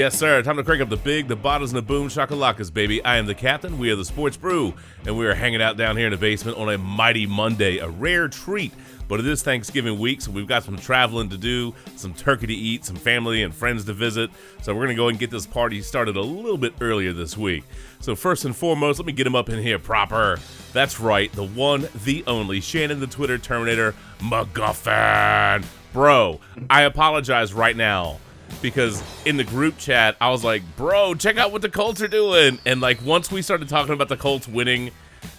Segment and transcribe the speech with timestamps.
[0.00, 0.42] Yes, sir.
[0.42, 3.04] Time to crank up the big, the bottles, and the boom shakalakas, baby.
[3.04, 3.78] I am the captain.
[3.78, 4.72] We are the Sports Brew,
[5.04, 7.88] and we are hanging out down here in the basement on a mighty Monday, a
[7.90, 8.72] rare treat.
[9.08, 12.54] But it is Thanksgiving week, so we've got some traveling to do, some turkey to
[12.54, 14.30] eat, some family and friends to visit.
[14.62, 17.36] So we're going to go and get this party started a little bit earlier this
[17.36, 17.64] week.
[18.00, 20.38] So, first and foremost, let me get him up in here proper.
[20.72, 25.66] That's right, the one, the only, Shannon the Twitter Terminator McGuffin.
[25.92, 26.40] Bro,
[26.70, 28.18] I apologize right now
[28.62, 32.08] because in the group chat I was like, "Bro, check out what the Colts are
[32.08, 34.90] doing." And like once we started talking about the Colts winning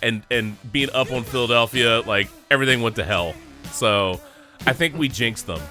[0.01, 3.33] and and being up on Philadelphia, like everything went to hell.
[3.71, 4.19] So,
[4.67, 5.61] I think we jinxed them.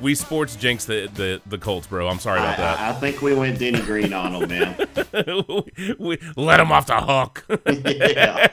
[0.00, 2.08] We sports jinxed the, the, the Colts, bro.
[2.08, 2.80] I'm sorry about I, that.
[2.80, 4.88] I, I think we went Denny Green on them, man.
[5.48, 7.44] we, we let them off the hook.
[7.66, 8.46] yeah.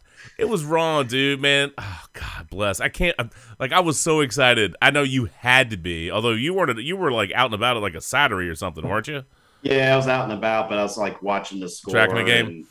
[0.38, 1.72] it was wrong, dude, man.
[1.76, 2.80] Oh, God bless.
[2.80, 3.14] I can't.
[3.18, 4.76] I'm- Like I was so excited.
[4.80, 6.78] I know you had to be, although you weren't.
[6.78, 9.24] You were like out and about at like a Saturday or something, weren't you?
[9.62, 11.92] yeah, I was out and about, but I was like watching the score.
[11.92, 12.66] Tracking the game?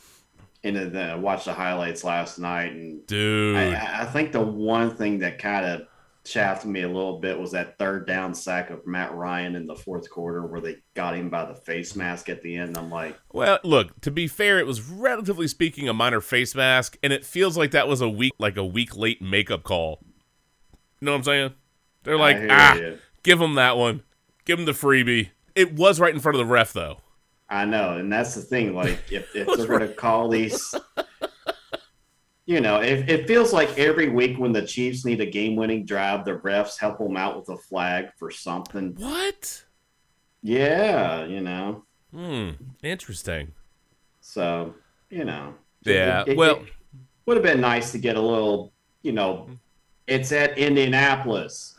[0.64, 2.72] And, and then I watched the highlights last night.
[2.72, 3.56] And Dude.
[3.56, 5.82] I, I think the one thing that kind of
[6.28, 9.74] shafted me a little bit was that third down sack of Matt Ryan in the
[9.74, 12.76] fourth quarter where they got him by the face mask at the end.
[12.76, 16.98] I'm like, Well, look, to be fair, it was relatively speaking a minor face mask,
[17.02, 20.00] and it feels like that was a week like a week late makeup call.
[21.00, 21.54] You know what I'm saying?
[22.04, 22.98] They're like, ah, you.
[23.22, 24.02] give him that one.
[24.44, 25.30] Give him the freebie.
[25.54, 26.98] It was right in front of the ref though.
[27.50, 28.74] I know, and that's the thing.
[28.74, 30.74] Like, if, if they're going to call these,
[32.48, 36.24] you know, it, it feels like every week when the Chiefs need a game-winning drive,
[36.24, 38.94] the refs help them out with a flag for something.
[38.96, 39.64] What?
[40.42, 41.84] Yeah, you know.
[42.10, 42.52] Hmm.
[42.82, 43.52] Interesting.
[44.22, 44.74] So,
[45.10, 45.56] you know.
[45.82, 46.64] Yeah, It- it- well-
[47.26, 49.50] would have been nice to get a little, you know.
[50.08, 51.76] It's at Indianapolis.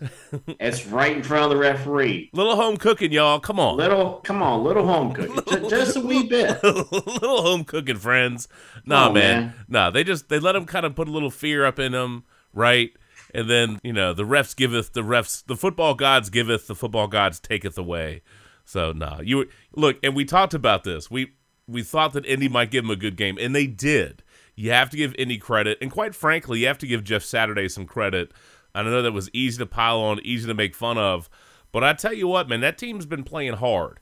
[0.60, 2.30] it's right in front of the referee.
[2.32, 3.40] Little home cooking, y'all.
[3.40, 3.76] Come on.
[3.76, 6.64] Little, come on, little home cooking, Ju- just a wee bit.
[6.64, 8.48] little home cooking friends.
[8.86, 9.42] Nah, on, man.
[9.42, 9.54] man.
[9.68, 12.24] Nah, they just they let them kind of put a little fear up in them,
[12.54, 12.92] right?
[13.34, 17.08] And then you know the refs giveth the refs the football gods giveth the football
[17.08, 18.22] gods taketh away.
[18.64, 21.10] So nah, you look and we talked about this.
[21.10, 21.34] We
[21.68, 24.22] we thought that Indy might give them a good game, and they did.
[24.60, 27.70] You have to give Indy credit, and quite frankly, you have to give Jeff Saturday
[27.70, 28.32] some credit.
[28.76, 31.30] I know that was easy to pile on, easy to make fun of,
[31.72, 34.00] but I tell you what, man, that team's been playing hard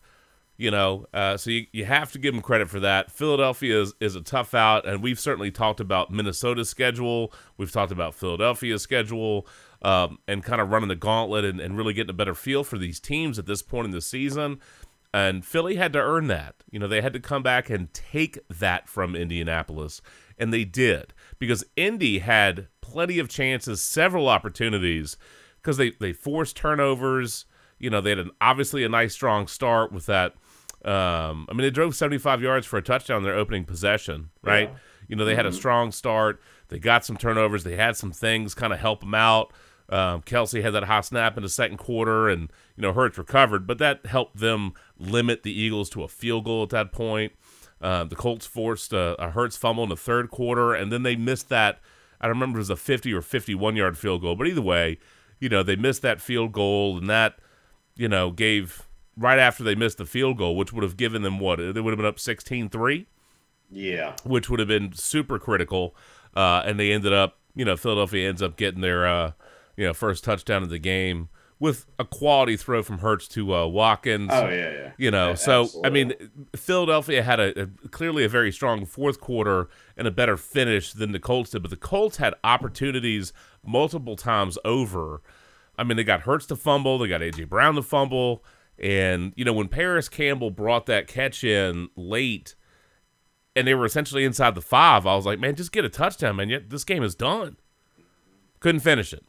[0.57, 3.11] you know uh, so you, you have to give them credit for that.
[3.11, 7.31] Philadelphia is, is a tough out and we've certainly talked about minnesota's schedule.
[7.57, 9.47] We've talked about philadelphia's schedule
[9.83, 12.77] um, and kind of running the gauntlet and, and really getting a better feel for
[12.77, 14.59] these teams at this point in the season.
[15.13, 16.55] And philly had to earn that.
[16.71, 20.01] You know they had to come back and take that from indianapolis
[20.37, 25.17] and they did because indy had plenty of chances several opportunities
[25.61, 27.45] because they, they forced turnovers
[27.79, 30.33] you know, they had an obviously a nice strong start with that.
[30.85, 34.69] Um, I mean, they drove 75 yards for a touchdown in their opening possession, right?
[34.69, 34.77] Yeah.
[35.07, 36.41] You know, they had a strong start.
[36.69, 37.63] They got some turnovers.
[37.63, 39.53] They had some things kind of help them out.
[39.89, 43.65] Um, Kelce had that hot snap in the second quarter, and you know Hurts recovered,
[43.65, 47.31] but that helped them limit the Eagles to a field goal at that point.
[47.81, 51.15] Uh, the Colts forced a, a Hurts fumble in the third quarter, and then they
[51.15, 51.79] missed that.
[52.19, 54.61] I don't remember if it was a 50 or 51 yard field goal, but either
[54.61, 54.97] way,
[55.39, 57.37] you know they missed that field goal, and that
[57.95, 61.39] you know gave right after they missed the field goal, which would have given them
[61.39, 63.05] what they would have been up 16-3
[63.71, 65.95] Yeah, which would have been super critical.
[66.35, 69.31] Uh, and they ended up, you know, Philadelphia ends up getting their, uh,
[69.75, 71.29] you know, first touchdown of the game
[71.59, 74.29] with a quality throw from Hurts to uh, Watkins.
[74.31, 74.91] Oh yeah, yeah.
[74.97, 76.13] You know, Yeah, so I mean.
[76.55, 81.11] Philadelphia had a, a clearly a very strong fourth quarter and a better finish than
[81.11, 83.33] the Colts did, but the Colts had opportunities
[83.65, 85.21] multiple times over.
[85.77, 88.43] I mean, they got Hurts to fumble, they got AJ Brown to fumble,
[88.77, 92.55] and you know when Parris Campbell brought that catch in late,
[93.55, 96.35] and they were essentially inside the five, I was like, man, just get a touchdown,
[96.35, 96.49] man.
[96.49, 97.57] Yet this game is done.
[98.59, 99.25] Couldn't finish it.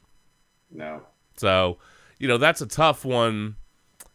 [0.70, 1.02] no.
[1.36, 1.78] So,
[2.18, 3.56] you know, that's a tough one.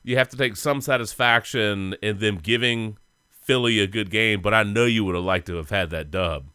[0.03, 2.97] You have to take some satisfaction in them giving
[3.41, 6.11] Philly a good game, but I know you would have liked to have had that
[6.11, 6.47] dub.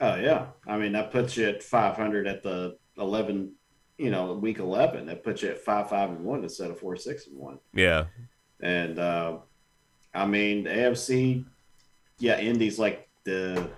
[0.00, 3.52] Oh yeah, I mean that puts you at 500 at the 11,
[3.98, 5.06] you know, week 11.
[5.06, 7.58] That puts you at five five and one instead of four six and one.
[7.72, 8.04] Yeah.
[8.60, 9.38] And uh,
[10.14, 11.44] I mean the AFC,
[12.18, 13.68] yeah, Indy's like the,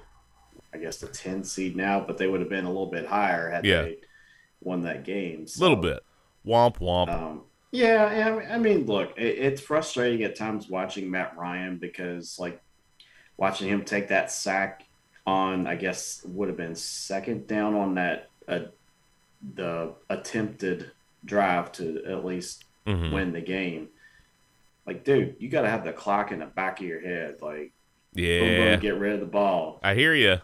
[0.75, 3.51] I guess the 10 seed now, but they would have been a little bit higher
[3.51, 3.83] had Yeah.
[3.83, 3.99] they
[4.61, 5.45] won that game.
[5.45, 6.01] A So, little bit.
[6.47, 7.09] Womp womp.
[7.09, 7.43] Um,
[7.73, 12.61] yeah, I mean- look, it, it's frustrating at times watching Matt Ryan because, like,
[13.37, 14.85] watching him take that sack
[15.27, 18.61] on, I guess, would have been second down on that uh,
[19.55, 20.91] the attempted
[21.25, 23.13] drive to at least Mhm.
[23.13, 23.89] win the game.
[24.87, 27.37] like, dude, you got to have the clock in the back of your head.
[27.41, 27.71] Like,
[28.15, 29.79] Yeah, boom, get rid of the ball.
[29.85, 30.39] I hear you.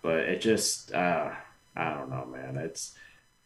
[0.00, 1.32] But it just, uh,
[1.76, 2.56] I don't know, man.
[2.56, 2.94] It's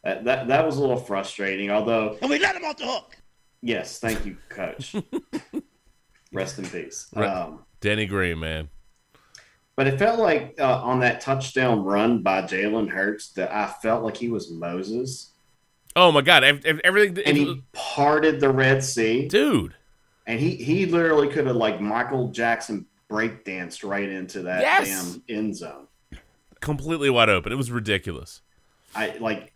[0.05, 1.71] that, that that was a little frustrating.
[1.71, 3.17] Although, And we let him off the hook.
[3.63, 4.95] yes, thank you, coach.
[6.33, 7.09] Rest in peace.
[7.15, 7.29] Right.
[7.29, 8.69] Um, Denny Green, man.
[9.77, 14.05] But it felt like uh, on that touchdown run by Jalen Hurts that I felt
[14.05, 15.31] like he was Moses,
[15.97, 19.75] Oh my God, ev- ev- everything, and he parted the Red Sea, dude.
[20.27, 24.89] and he he literally could have like Michael Jackson breakdanced right into that Yes.
[24.89, 25.87] damn end zone.
[26.61, 27.53] completely wide open.
[27.53, 28.41] It was ridiculous.
[28.95, 29.53] I like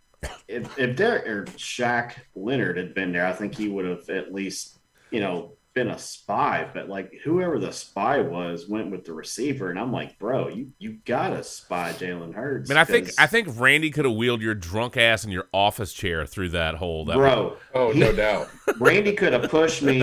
[0.49, 4.32] if if Derek or Shaq Leonard had been there, I think he would have at
[4.35, 4.79] least
[5.11, 6.67] you know been a spy.
[6.75, 10.73] But like whoever the spy was went with the receiver, and I'm like, bro, you
[10.79, 12.69] you gotta spy Jalen Hurts.
[12.70, 15.31] I mean, I think 'cause- I think Randy could have wheeled your drunk ass in
[15.31, 17.05] your office chair through that hole.
[17.05, 17.56] That bro.
[17.75, 18.49] Oh, he- no doubt.
[18.81, 20.00] Randy could have pushed me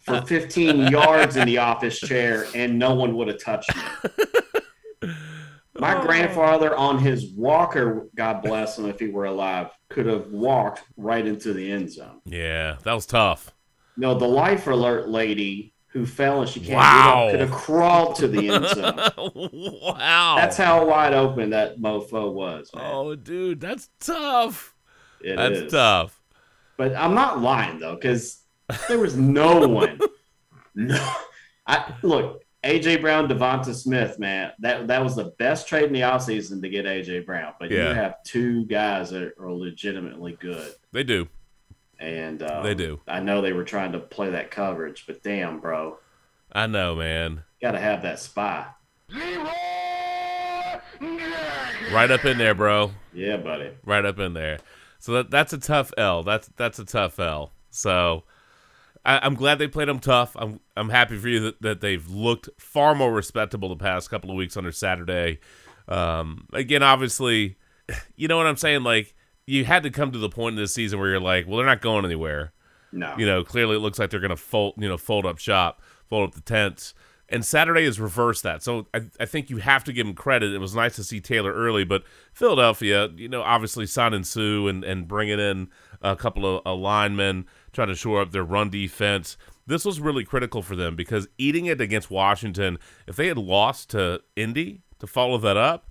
[0.00, 3.82] for 15 yards in the office chair and no one would have touched me.
[5.78, 6.02] My Oh.
[6.02, 11.26] grandfather on his walker, God bless him if he were alive, could have walked right
[11.26, 12.20] into the end zone.
[12.24, 13.52] yeah, that was tough.
[13.96, 17.04] No, the life alert lady who fell and she can't Wow.
[17.04, 18.98] get up could have crawled to the end zone.
[19.82, 22.84] wow, That's how wide open that mofo was, man.
[22.92, 24.74] Oh, dude, that's tough.
[25.20, 25.72] It that's is.
[25.72, 26.20] tough.
[26.76, 28.42] But I'm not lying though, because
[28.88, 29.98] there was no one.
[30.76, 31.08] No,
[31.68, 34.52] I look AJ Brown, DeVonta Smith, man.
[34.60, 37.52] That that was the best trade in the offseason to get AJ Brown.
[37.60, 37.90] But Yeah.
[37.90, 41.28] you have two guys that are legitimately good, They do.
[41.98, 43.00] and um, They do.
[43.06, 45.98] I know they were trying to play that coverage, but damn, bro,
[46.52, 47.42] I know, man.
[47.60, 48.66] got to have that spy.
[51.92, 52.92] Right up in there, bro.
[53.12, 53.70] Yeah, buddy.
[53.84, 54.58] Right up in there.
[54.98, 56.22] So that that's a tough L.
[56.22, 57.52] That's that's a tough L.
[57.70, 58.24] So
[59.04, 60.36] I, I'm glad they played them tough.
[60.38, 64.30] I'm I'm happy for you that, that they've looked far more respectable the past couple
[64.30, 65.40] of weeks under Saturday.
[65.88, 67.56] Um, again, obviously,
[68.16, 68.82] you know what I'm saying.
[68.82, 69.14] Like
[69.46, 71.66] you had to come to the point in this season where you're like, well, they're
[71.66, 72.52] not going anywhere.
[72.92, 75.38] No, You know, clearly it looks like they're going to fold, you know, fold up
[75.38, 76.94] shop, fold up the tents.
[77.28, 78.62] And Saturday has reversed that.
[78.62, 80.52] So I, I think you have to give them credit.
[80.52, 84.84] It was nice to see Taylor early, but Philadelphia, you know, obviously signing Suh and,
[84.84, 85.68] and bringing in
[86.02, 89.36] a couple of linemen, trying to shore up their run defense.
[89.66, 93.90] This was really critical for them because eating it against Washington, if they had lost
[93.90, 95.90] to Indy to follow that up,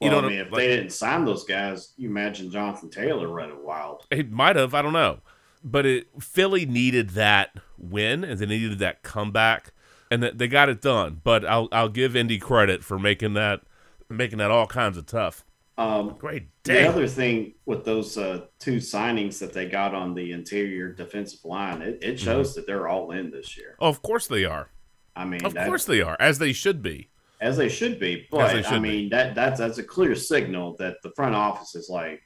[0.00, 2.88] you well, know, I mean, if like- they didn't sign those guys, you imagine Jonathan
[2.90, 4.06] Taylor running wild.
[4.10, 4.74] It might have.
[4.74, 5.20] I don't know.
[5.64, 9.72] But it, Philly needed that win and they needed that comeback,
[10.08, 11.20] and they got it done.
[11.24, 13.62] But I'll I'll give Indy credit for making that
[14.08, 15.44] making that all kinds of tough.
[15.78, 20.32] Um, Great The other thing with those uh, two signings that they got on the
[20.32, 23.76] interior defensive line, it, it shows that they're all in this year.
[23.80, 24.70] oh, of course they are.
[25.14, 27.10] I mean, Of that- course they are, as they should be.
[27.40, 28.26] as they should be.
[28.30, 31.74] But they I should mean, that that's that's a clear signal that the front office
[31.76, 32.22] is like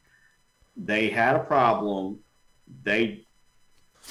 [0.74, 2.20] they had a problem.
[2.82, 3.26] They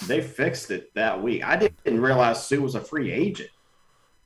[0.05, 1.43] they fixed it that week.
[1.43, 3.49] I didn't realize Suh was a free agent.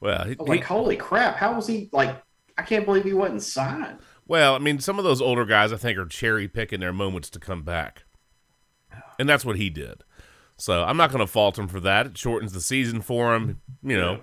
[0.02, 1.38] Well, he, like, he- holy crap!
[1.38, 2.22] How was he like?
[2.58, 3.98] I can't believe he wasn't signed.
[4.28, 7.30] Well, I mean, some of those older guys I think are cherry picking their moments
[7.32, 8.04] to come back,
[9.20, 10.04] and that's what he did.
[10.58, 12.06] So I'm not going to fault him for that.
[12.06, 14.12] It shortens the season for him, you know.
[14.14, 14.20] Yeah.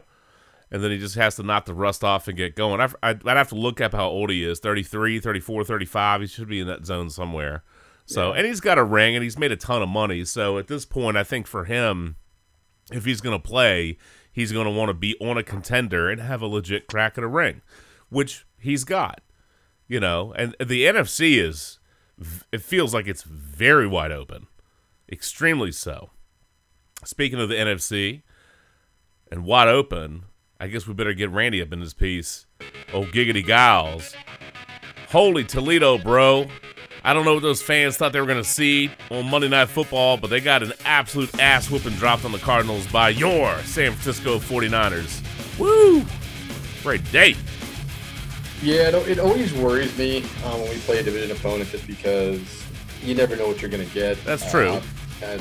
[0.71, 2.81] and then he just has to knock the rust off and get going.
[2.81, 6.21] I'd, I'd I'd have to look up how old he is 33, 34, 35.
[6.23, 7.63] He should be in that zone somewhere.
[8.07, 8.39] So, Yeah.
[8.39, 10.25] and he's got a ring and he's made a ton of money.
[10.25, 12.17] So, at this point, I think for him,
[12.91, 13.99] if he's going to play,
[14.33, 17.25] he's going to want to be on a contender and have a legit crack at
[17.25, 17.61] a ring,
[18.09, 19.21] which he's got,
[19.93, 20.33] you know.
[20.37, 21.79] And the NFC is,
[22.51, 24.47] it feels like it's very wide open,
[25.11, 26.11] extremely so.
[27.05, 28.23] Speaking of the NFC
[29.31, 30.25] and wide open,
[30.59, 32.47] I guess we better get Randy up in this piece.
[32.93, 34.15] Oh, Giggity gals.
[35.11, 36.47] Holy Toledo, bro.
[37.05, 39.69] I don't know what those fans thought they were going to see on Monday Night
[39.69, 43.93] Football, but they got an absolute ass whooping dropped on the Cardinals by your San
[43.93, 45.21] Francisco 49ers.
[45.59, 46.07] Woo!
[46.83, 47.35] Great day.
[48.63, 52.41] Yeah, it, it always worries me um, when we play a division opponent just because
[53.03, 54.23] you never know what you're going to get.
[54.25, 54.81] That's true.
[55.23, 55.39] Uh,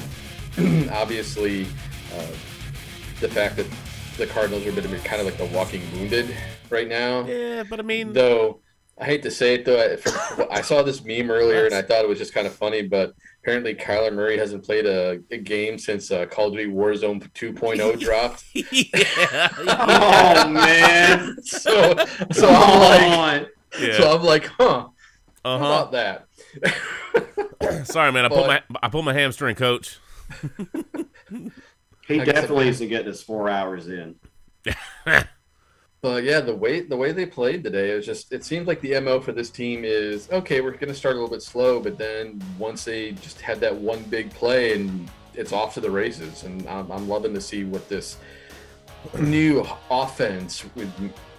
[0.92, 1.68] obviously,
[2.16, 2.28] uh,
[3.20, 3.68] the fact that
[4.18, 6.36] the Cardinals are a bit of kind of like the walking wounded
[6.72, 7.26] right now.
[7.26, 8.60] Yeah, but I mean, Though
[9.02, 11.82] I hate to say it, though, I, from, I saw this meme earlier and I
[11.82, 12.84] thought it was just kind of funny.
[12.84, 17.20] But apparently, Kyler Murray hasn't played a, a game since uh, Call of Duty Warzone
[17.34, 18.44] 2.0 dropped.
[18.54, 21.36] yeah, Oh man!
[21.44, 21.96] So,
[22.32, 23.98] so I'm like, yeah.
[23.98, 24.88] so I'm like, huh?
[25.44, 25.58] Uh-huh.
[25.58, 26.28] about that?
[27.88, 28.26] Sorry, man.
[28.26, 29.98] I pulled my I pulled my hamstring, coach.
[32.08, 34.16] He definitely it- needs to get his four hours in.
[36.02, 39.00] But yeah, the way the way they played today, was just it seems like the
[39.00, 40.60] mo for this team is okay.
[40.62, 44.02] We're to start a little bit slow, but then once they just had that one
[44.04, 46.44] big play, and it's off to the races.
[46.44, 48.18] And I'm, I'm loving to see what this
[49.20, 50.92] new offense with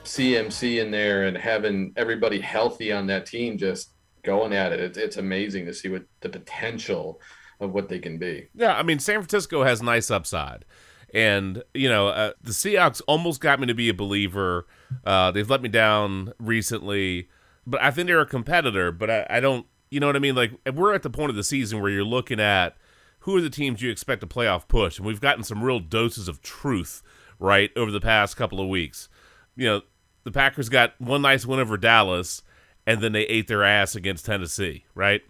[0.04, 3.90] CMC in there and having everybody healthy on that team just
[4.22, 4.80] going at it.
[4.80, 7.20] It's, it's amazing to see what the potential
[7.60, 8.48] of what they can be.
[8.54, 10.64] Yeah, I mean, San Francisco has nice upside.
[11.12, 14.66] And, you know, uh, the Seahawks almost got me to be a believer.
[15.04, 17.28] Uh, they've let me down recently,
[17.66, 20.34] but I think they're a competitor, but I, I don't, you know what I mean?
[20.34, 22.76] Like, we're at the point of the season where you're looking at
[23.20, 24.96] who are the teams you expect to playoff push.
[24.96, 27.02] And we've gotten some real doses of truth,
[27.38, 29.08] right, over the past couple of weeks.
[29.54, 29.82] You know,
[30.24, 32.42] the Packers got one nice win over Dallas,
[32.86, 35.22] and then they ate their ass against Tennessee, right?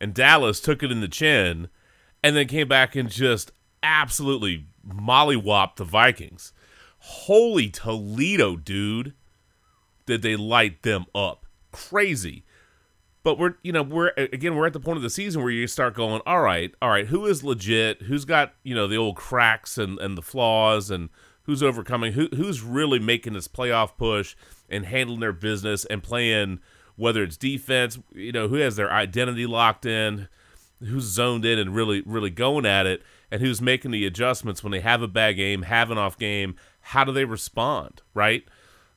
[0.00, 1.68] and Dallas took it in the chin
[2.24, 3.52] and then came back and just
[3.82, 6.52] absolutely mollywopped the Vikings.
[6.98, 9.14] Holy Toledo, dude.
[10.06, 11.46] Did they light them up?
[11.72, 12.44] Crazy.
[13.22, 15.66] But we're, you know, we're again, we're at the point of the season where you
[15.66, 18.02] start going, all right, all right, who is legit?
[18.02, 21.10] Who's got, you know, the old cracks and, and the flaws and
[21.42, 22.14] who's overcoming?
[22.14, 24.36] Who who's really making this playoff push
[24.70, 26.60] and handling their business and playing
[26.96, 30.28] whether it's defense, you know, who has their identity locked in,
[30.80, 34.72] who's zoned in and really, really going at it, and who's making the adjustments when
[34.72, 36.56] they have a bad game, have an off game.
[36.80, 38.44] How do they respond, right?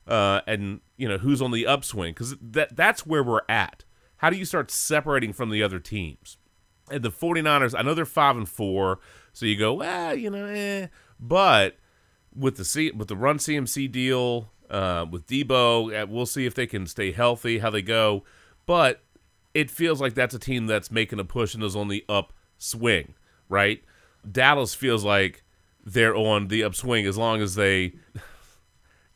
[0.06, 3.84] Uh, and you know who's on the upswing because that that's where we're at.
[4.18, 6.36] How do you start separating from the other teams?
[6.90, 8.98] And the 49ers, I know they're five and four,
[9.32, 10.88] so you go, well, you know, eh.
[11.18, 11.78] But
[12.34, 16.66] with the C, with the run CMC deal, uh, with Deebo, we'll see if they
[16.66, 18.24] can stay healthy, how they go.
[18.66, 19.02] But
[19.54, 23.14] it feels like that's a team that's making a push and is on the upswing,
[23.48, 23.82] right?
[24.30, 25.42] Dallas feels like
[25.84, 27.94] they're on the upswing as long as they.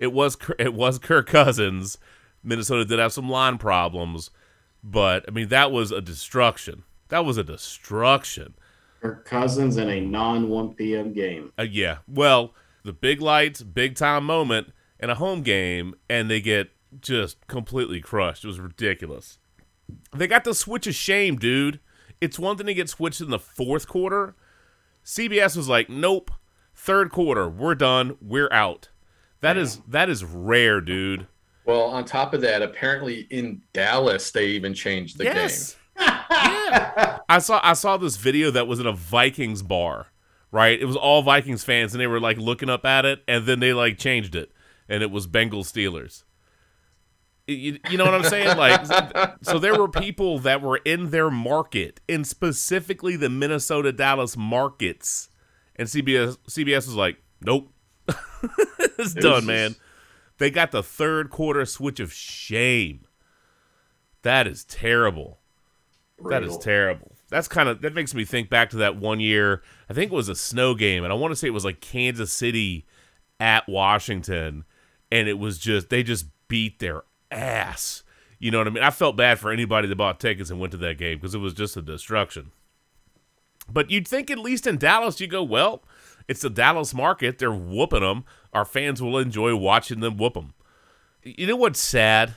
[0.01, 1.99] It was it was Kirk Cousins.
[2.45, 4.31] Minnesota did have some line problems,
[4.81, 6.85] but I mean that was a destruction.
[7.09, 8.55] That was a destruction.
[9.03, 11.13] Kirk Cousins in a non 1 p.m.
[11.13, 11.53] game.
[11.59, 11.99] Uh, yeah.
[12.07, 17.47] Well, the big lights, big time moment in a home game, and they get just
[17.47, 18.45] completely crushed.
[18.45, 19.39] It was ridiculous.
[20.15, 21.81] They got the switch of shame, dude.
[22.21, 24.35] It's one thing to get switched in the fourth quarter.
[25.09, 26.31] CBS was like, nope.
[26.75, 28.19] Third quarter, we're done.
[28.21, 28.91] We're out.
[29.41, 31.27] That is that is rare, dude.
[31.65, 35.77] Well, on top of that, apparently in Dallas they even changed the yes.
[35.99, 36.09] game.
[36.31, 37.19] yeah.
[37.29, 40.09] I saw I saw this video that was in a Vikings bar,
[40.53, 40.79] right?
[40.79, 43.61] It was all Vikings fans and they were like looking up at it and then
[43.61, 44.53] they like changed it
[44.91, 46.25] and it was Bengals Steelers.
[47.49, 48.59] You, you know what I'm saying?
[48.59, 48.85] Like
[49.43, 55.31] so there were people that were in their market, in specifically the Minnesota Dallas markets.
[55.77, 57.73] And CBS CBS was like, "Nope.
[58.99, 59.77] it's done, just- man."
[60.37, 63.07] They got the third quarter switch of shame.
[64.23, 65.39] That is terrible.
[66.29, 67.13] That is terrible.
[67.29, 69.63] That's kind of that makes me think back to that one year.
[69.89, 71.81] I think it was a snow game, and I want to say it was like
[71.81, 72.87] Kansas City
[73.41, 74.65] at Washington,
[75.11, 78.03] and it was just they just beat their ass.
[78.39, 78.85] You know what I mean?
[78.85, 81.39] I felt bad for anybody that bought tickets and went to that game because it
[81.39, 82.53] was just a destruction.
[83.71, 85.83] But you'd think at least in Dallas, you go, well,
[86.29, 87.39] it's the Dallas market.
[87.39, 88.25] They're whooping them.
[88.53, 90.55] Our fans will enjoy watching them whoop them.
[91.25, 92.37] You know what's sad?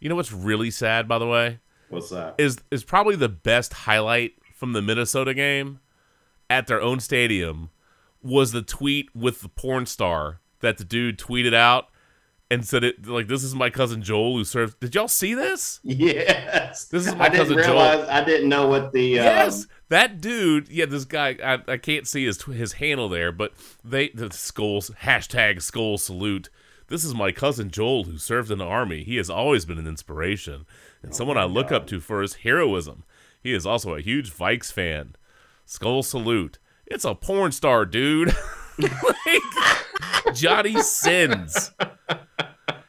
[0.00, 1.60] You know what's really sad, by the way?
[1.88, 2.34] What's that?
[2.38, 5.80] is is probably the best highlight from the Minnesota game
[6.50, 7.70] at their own stadium
[8.22, 11.88] was the tweet with the porn star that the dude tweeted out
[12.50, 14.74] and said it like this is my cousin Joel who serves.
[14.76, 15.80] Did y'all see this?
[15.82, 16.86] Yes.
[16.86, 17.66] This is my I didn't cousin Joel.
[17.66, 18.08] realize.
[18.08, 19.02] I didn't know what the.
[19.02, 20.68] Yes, Um, that dude.
[20.68, 21.36] Yeah, this guy.
[21.42, 23.52] I, I can't see his his handle there, but
[23.84, 26.48] they the skulls hashtag skull salute.
[26.88, 29.02] This is my cousin Joel who served in the army.
[29.02, 30.66] He has always been an inspiration
[31.02, 33.02] and someone I look up to for his heroism.
[33.42, 35.16] He is also a huge Vikes fan.
[35.64, 36.58] Skull salute.
[36.86, 38.32] It's a porn star, dude.
[38.78, 41.72] like, Johnny Sins.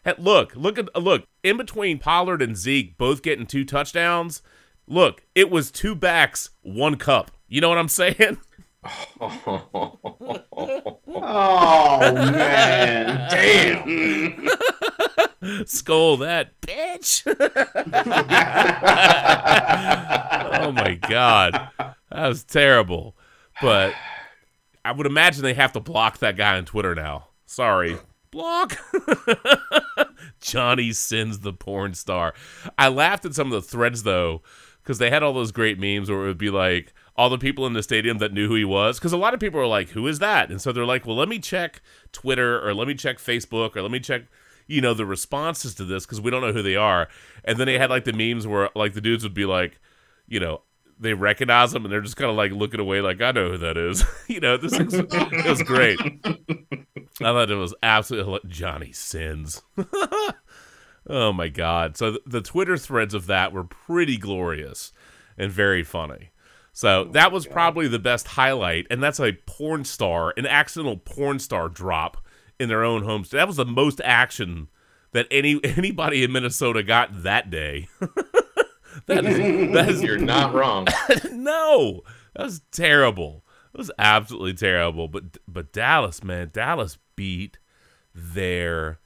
[0.08, 4.42] Hey, look, look at look in between Pollard and Zeke both getting two touchdowns.
[4.88, 7.32] Look, it was two backs, one cup.
[7.50, 8.38] You know what I'm saying?
[9.20, 11.02] oh
[12.14, 13.30] man!
[15.42, 15.68] Damn.
[15.68, 17.24] Skull that bitch.
[20.62, 23.18] oh my god, that was terrible.
[23.62, 23.94] But
[24.86, 27.28] I would imagine they have to block that guy on Twitter now.
[27.46, 27.98] Sorry,
[28.32, 28.78] block.
[30.40, 32.34] Johnny Sins the porn star.
[32.78, 34.42] I laughed at some of the threads though,
[34.84, 37.66] because they had all those great memes where it would be like all the people
[37.66, 39.90] in the stadium that knew who he was because a lot of people are like,
[39.90, 41.82] "Who is that?" And so they're like, "Well, let me check
[42.12, 44.24] Twitter or let me check Facebook or let me check."
[44.70, 47.08] You know the responses to this because we don't know who they are,
[47.44, 49.80] and then they had like the memes where like the dudes would be like,
[50.28, 50.62] you know,
[51.00, 53.58] they recognize him and they're just kind of like looking away, like I know who
[53.58, 54.04] that is.
[54.28, 56.00] you know, this is, it was great.
[57.20, 59.64] I thought it was absolutely Johnny Sins.
[61.10, 61.98] oh my god!
[61.98, 64.92] So th- the Twitter threads of that were pretty glorious
[65.38, 66.32] and very funny.
[66.74, 70.98] So oh that was probably the best highlight, and that's a porn star, an accidental
[70.98, 72.18] porn star drop
[72.60, 73.32] in their own homes.
[73.32, 74.68] That was the most action
[75.14, 77.88] that any anybody in Minnesota got that day.
[79.08, 80.88] that is that is You're not wrong.
[81.32, 82.04] no,
[82.36, 83.44] that was terrible.
[83.74, 85.08] It was absolutely terrible.
[85.08, 87.60] But but Dallas, man, Dallas beat
[88.16, 89.00] their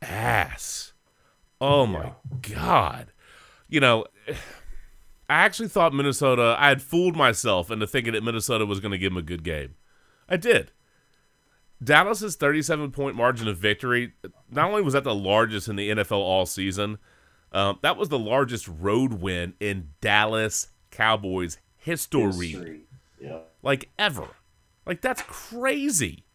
[0.00, 0.92] ass.
[1.60, 3.10] Oh my god.
[3.68, 4.34] You know, I
[5.44, 6.54] actually thought Minnesota.
[6.56, 9.42] I had fooled myself into thinking that Minnesota was going to give them a good
[9.42, 9.74] game.
[10.28, 10.70] I did.
[11.82, 14.12] Dallas's 37 point margin of victory.
[14.50, 16.98] Not only was that the largest in the NFL all season,
[17.52, 22.80] um, that was the largest road win in Dallas Cowboys history, History.
[23.20, 23.38] Yeah.
[23.62, 24.28] like ever.
[24.86, 26.25] Like that's crazy.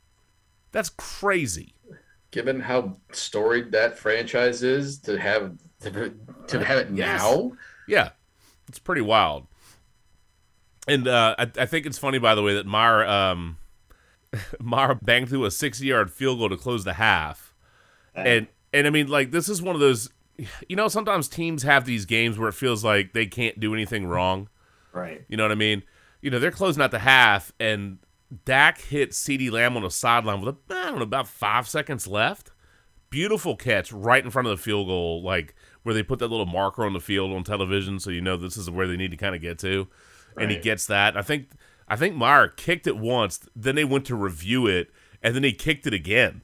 [0.71, 1.73] That's crazy.
[2.31, 5.51] Given how storied that franchise is, to have
[5.81, 6.13] to,
[6.47, 7.21] to have it Yes.
[7.21, 7.51] now,
[7.87, 8.09] Yeah,
[8.69, 9.47] it's pretty wild.
[10.87, 13.57] And uh, I, I think it's funny, by the way, that Maher um,
[14.59, 17.53] Maher banged through a sixty-yard field goal to close the half,
[18.15, 20.09] and and I mean, like this is one of those.
[20.67, 24.07] You know, sometimes teams have these games where it feels like they can't do anything
[24.07, 24.49] wrong.
[24.91, 25.21] right.
[25.27, 25.83] You know what I mean?
[26.21, 27.99] You know, they're closing out the half, and
[28.45, 32.07] Dak hit CeeDee Lamb on the sideline with, a, I don't know, about five seconds
[32.07, 32.51] left.
[33.09, 36.45] Beautiful catch right in front of the field goal, like where they put that little
[36.45, 39.17] marker on the field on television, so you know this is where they need to
[39.17, 39.87] kind of get to.
[40.37, 41.17] And he gets that.
[41.17, 41.49] I think
[41.89, 44.91] I think Maher kicked it once, then they went to review it,
[45.21, 46.41] and then he kicked it again.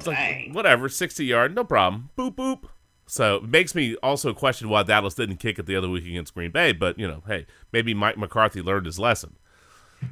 [0.00, 0.52] It's like Dang.
[0.52, 2.10] whatever, sixty yard, no problem.
[2.18, 2.64] Boop boop.
[3.06, 6.34] So it makes me also question why Dallas didn't kick it the other week against
[6.34, 6.72] Green Bay.
[6.72, 9.36] But you know, hey, maybe Mike McCarthy learned his lesson.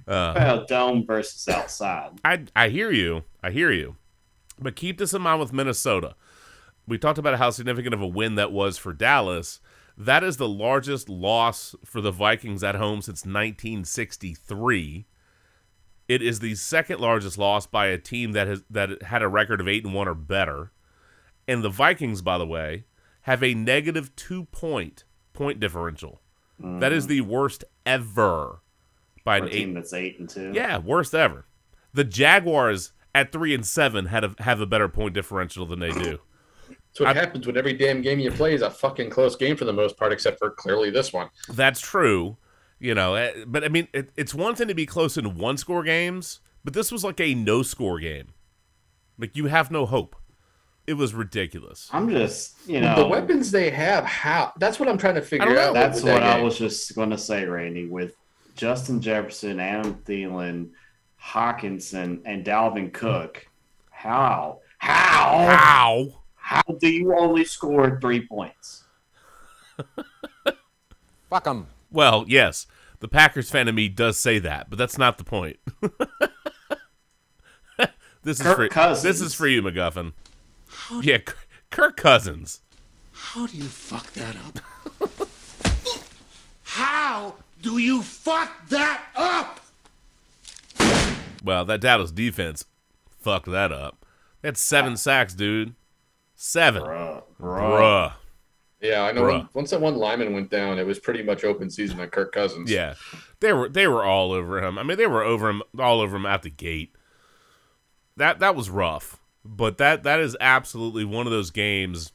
[0.06, 0.34] Uh-huh.
[0.36, 2.12] Well, dome versus outside.
[2.24, 3.96] I I hear you, I hear you,
[4.58, 6.14] but keep this in mind with Minnesota.
[6.86, 9.60] We talked about how significant of a win that was for Dallas.
[9.96, 15.06] That is the largest loss for the Vikings at home since 1963.
[16.08, 19.60] It is the second largest loss by a team that has that had a record
[19.60, 20.72] of eight and one or better.
[21.46, 22.84] And the Vikings, by the way,
[23.22, 26.20] have a negative two point point differential.
[26.58, 27.10] That is mm-hmm.
[27.10, 28.61] the worst ever
[29.24, 30.52] by an a eight team that's eight and two.
[30.54, 31.46] yeah, worst ever.
[31.94, 35.92] The Jaguars at three and seven had a, have a better point differential than they
[35.92, 36.18] do.
[36.68, 39.64] that's what happens when every damn game you play is a fucking close game for
[39.66, 41.28] the most part, except for clearly this one.
[41.48, 42.36] That's true,
[42.80, 43.14] you know.
[43.14, 46.40] eh, But I mean, it, it's one thing to be close in one score games,
[46.64, 48.28] but this was like a no score game.
[49.18, 50.16] Like you have no hope.
[50.86, 51.88] It was ridiculous.
[51.92, 54.52] I'm just, you know, the weapons they have, how?
[54.58, 55.74] That's what I'm trying to figure don't out.
[55.74, 57.86] That's with that what I was just going to say, Randy.
[57.86, 58.16] With
[58.54, 60.70] Justin Jefferson, Adam Thielen,
[61.20, 63.46] Hockenson, and Dalvin Cook,
[63.90, 66.08] how, how, How?
[66.34, 68.84] how do you only score three points?
[71.30, 71.68] Fuck them.
[71.90, 72.66] Well, yes,
[73.00, 75.56] the Packers fan of me does say that, but that's not the point.
[78.22, 79.02] this is for Cousins.
[79.02, 80.12] this is for you, McGuffin.
[81.00, 81.32] Yeah, K-
[81.70, 82.60] Kirk Cousins.
[83.12, 84.58] How do you fuck that up?
[86.64, 89.60] How do you fuck that up?
[91.44, 92.64] Well, that Dallas defense
[93.20, 94.04] fucked that up.
[94.42, 95.74] They had seven sacks, dude.
[96.34, 96.82] Seven.
[96.82, 98.12] Bruh, Bruh.
[98.80, 99.22] Yeah, I know.
[99.22, 99.32] Bruh.
[99.38, 102.32] When, once that one lineman went down, it was pretty much open season on Kirk
[102.32, 102.70] Cousins.
[102.70, 102.94] Yeah.
[103.40, 104.78] They were they were all over him.
[104.78, 106.94] I mean, they were over him all over him at the gate.
[108.16, 109.20] That that was rough.
[109.44, 112.12] But that that is absolutely one of those games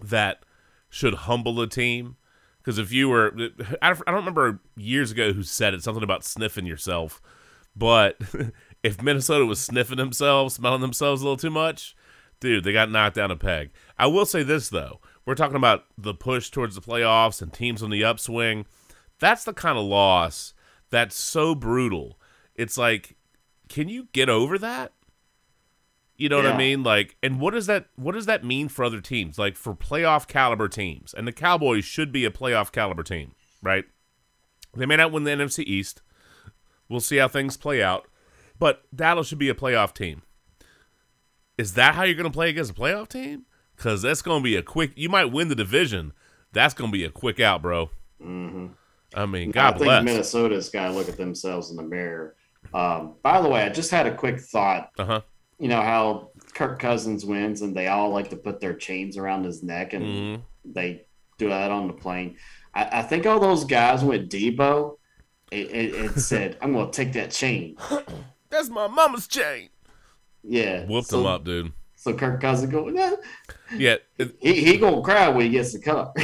[0.00, 0.42] that
[0.88, 2.16] should humble a team.
[2.60, 3.34] Because if you were,
[3.80, 7.22] I don't remember years ago who said it, something about sniffing yourself.
[7.74, 8.18] But
[8.82, 11.96] if Minnesota was sniffing themselves, smelling themselves a little too much,
[12.38, 13.70] dude, they got knocked down a peg.
[13.98, 17.82] I will say this though, we're talking about the push towards the playoffs and teams
[17.82, 18.66] on the upswing.
[19.18, 20.54] That's the kind of loss
[20.90, 22.18] that's so brutal.
[22.54, 23.16] It's like,
[23.68, 24.92] can you get over that?
[26.20, 26.82] You know what I mean?
[26.82, 29.38] Like, and what does that what does that mean for other teams?
[29.38, 33.86] Like for playoff caliber teams, and the Cowboys should be a playoff caliber team, right?
[34.76, 36.02] They may not win the NFC East.
[36.90, 38.06] We'll see how things play out,
[38.58, 40.20] but Dallas should be a playoff team.
[41.56, 43.46] Is that how you're going to play against a playoff team?
[43.74, 44.92] Because that's going to be a quick.
[44.96, 46.12] You might win the division.
[46.52, 47.88] That's going to be a quick out, bro.
[49.14, 50.04] I mean, I God think bless.
[50.04, 52.36] Minnesota's got to look at themselves in the mirror.
[52.74, 54.90] Um, by the way, I just had a quick thought.
[54.98, 55.20] Uh huh.
[55.60, 59.44] You know how Kirk Cousins wins, and they all like to put their chains around
[59.44, 60.42] his neck, and Mhm.
[60.64, 61.04] they
[61.38, 62.36] do that on the plane.
[62.74, 64.96] I, I think all those guys went Deebo.
[65.52, 67.76] It, it, it said, "I'm going to take that chain."
[68.50, 69.68] That's my mama's chain.
[70.42, 71.72] Yeah, Whooped so, him up, dude.
[71.94, 73.16] So Kirk Cousins go, nah.
[73.76, 73.96] Yeah.
[74.16, 76.16] it- he he gonna cry when he gets the cup.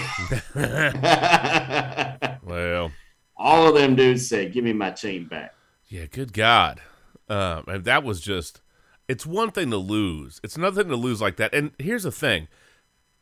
[2.42, 2.90] well,
[3.36, 5.54] all of them dudes said, "Give me my chain back."
[5.88, 6.06] yeah.
[6.06, 6.80] Good God.
[7.28, 8.60] Um, and that was just.
[9.08, 10.40] It's one thing to lose.
[10.42, 11.54] It's another thing to lose like that.
[11.54, 12.48] And here's the thing: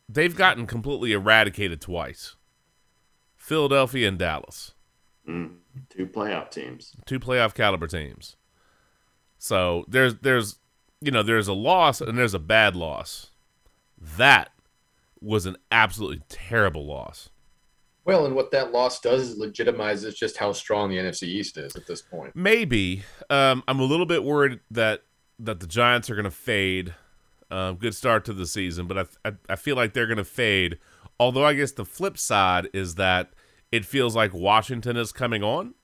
[0.08, 2.36] they've gotten completely eradicated twice.
[3.36, 4.72] Philadelphia and Dallas.
[5.28, 5.56] Mm,
[5.90, 6.94] two playoff teams.
[7.06, 8.36] two playoff caliber teams.
[9.38, 10.58] So there's there's
[11.00, 13.30] you know there's a loss and there's a bad loss.
[14.16, 14.50] That
[15.20, 17.30] was an absolutely terrible loss.
[18.04, 21.74] Well, and what that loss does is legitimizes just how strong the NFC East is
[21.74, 22.36] at this point.
[22.36, 25.02] Maybe um, I'm a little bit worried that
[25.38, 26.94] that the Giants are going to fade.
[27.50, 30.24] Uh, good start to the season, but I, I I feel like they're going to
[30.24, 30.78] fade.
[31.20, 33.32] Although I guess the flip side is that
[33.70, 35.74] it feels like Washington is coming on.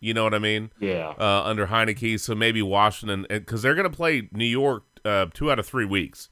[0.00, 0.70] You know what I mean?
[0.80, 1.14] Yeah.
[1.18, 2.20] uh, under Heinicke.
[2.20, 5.86] So maybe Washington, because they're going to play New York uh, two out of three
[5.86, 6.28] weeks.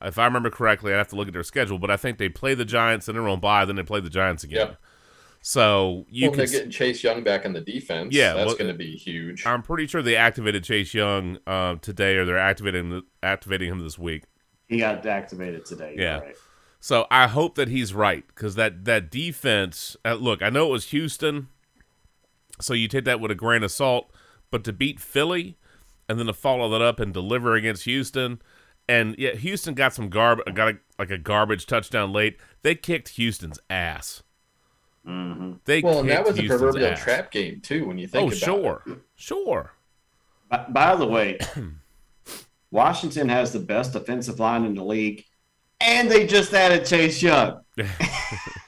[0.00, 2.28] If I remember correctly, I have to look at their schedule, but I think they
[2.28, 4.68] play the Giants and they're on bye, then they play the Giants again.
[4.68, 4.76] Yep.
[5.44, 6.38] So you well, can.
[6.38, 8.14] they're getting Chase Young back in the defense.
[8.14, 9.44] Yeah, that's well, going to be huge.
[9.44, 13.98] I'm pretty sure they activated Chase Young uh, today, or they're activating activating him this
[13.98, 14.22] week.
[14.68, 15.96] He got activated today.
[15.98, 16.20] Yeah.
[16.20, 16.36] Right.
[16.78, 19.96] So I hope that he's right because that that defense.
[20.04, 21.48] Uh, look, I know it was Houston,
[22.60, 24.12] so you take that with a grain of salt.
[24.52, 25.58] But to beat Philly,
[26.08, 28.40] and then to follow that up and deliver against Houston,
[28.88, 32.38] and yeah, Houston got some garb got a, like a garbage touchdown late.
[32.62, 34.22] They kicked Houston's ass.
[35.04, 37.02] Hmm They well, and that kicked was a proverbial ass.
[37.02, 37.86] trap game too.
[37.86, 38.98] When you think Oh about sure, it.
[39.16, 39.72] sure.
[40.48, 41.38] By, by the way,
[42.70, 45.24] Washington has the best defensive line in the league,
[45.80, 47.60] and they just added Chase Young.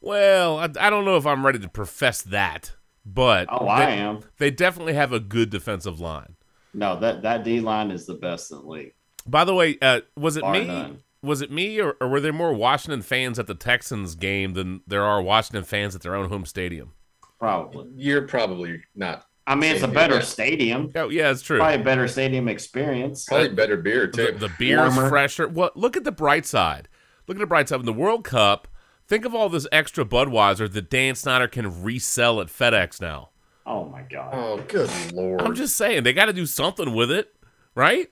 [0.00, 2.72] Well, I, I don't know if I'm ready to profess that,
[3.04, 4.24] but Oh, I they, am.
[4.38, 6.36] they definitely have a good defensive line.
[6.72, 8.94] No, that that D line is the best in the league.
[9.26, 10.64] By the way, uh, was it Bar me?
[10.64, 11.02] none.
[11.26, 14.80] Was it me, or, or were there more Washington fans at the Texans game than
[14.86, 16.92] there are Washington fans at their own home stadium?
[17.38, 17.88] Probably.
[17.96, 19.26] You're probably not.
[19.48, 20.22] I mean, it's a better here.
[20.22, 20.90] stadium.
[20.96, 21.58] Oh, yeah, it's true.
[21.58, 23.26] Probably a better stadium experience.
[23.26, 24.38] Probably uh, better beer The, too.
[24.38, 25.08] the beer's Warmer.
[25.08, 25.46] fresher.
[25.46, 26.88] Well, look at the bright side.
[27.28, 27.80] Look at the bright side.
[27.80, 28.66] In the World Cup,
[29.06, 33.30] think of all this extra Budweiser that Dan Snyder can resell at FedEx now.
[33.66, 34.30] Oh my god.
[34.32, 35.42] oh, good lord!
[35.42, 37.34] I'm just saying they got to do something with it,
[37.74, 38.08] right?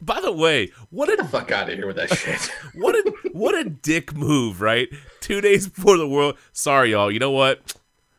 [0.00, 2.50] By the way, what a the fuck out of here with that shit.
[2.74, 4.88] what a what a dick move, right?
[5.20, 6.36] Two days before the world.
[6.52, 7.10] Sorry, y'all.
[7.10, 7.76] You know what?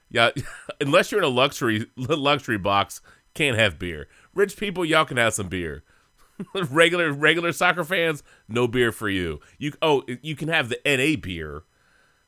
[0.10, 0.32] Yeah,
[0.82, 3.02] unless you're in a luxury luxury box,
[3.34, 4.08] can't have beer.
[4.34, 5.84] Rich people, y'all can have some beer.
[6.70, 9.40] regular regular soccer fans, no beer for you.
[9.58, 11.64] You oh, you can have the NA beer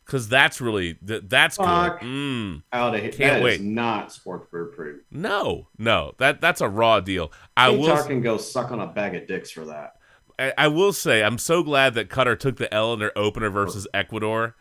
[0.05, 1.99] because that's really th- that's Fuck.
[2.01, 2.07] good.
[2.07, 2.63] Mm.
[2.71, 3.11] Out of here.
[3.11, 3.61] Can't That is wait.
[3.61, 5.01] not sports brew.
[5.11, 7.31] No, no, that that's a raw deal.
[7.55, 8.03] I will.
[8.03, 9.95] Can go suck on a bag of dicks for that.
[10.39, 13.49] I, I will say I'm so glad that Qatar took the L in their opener
[13.49, 14.55] versus Ecuador.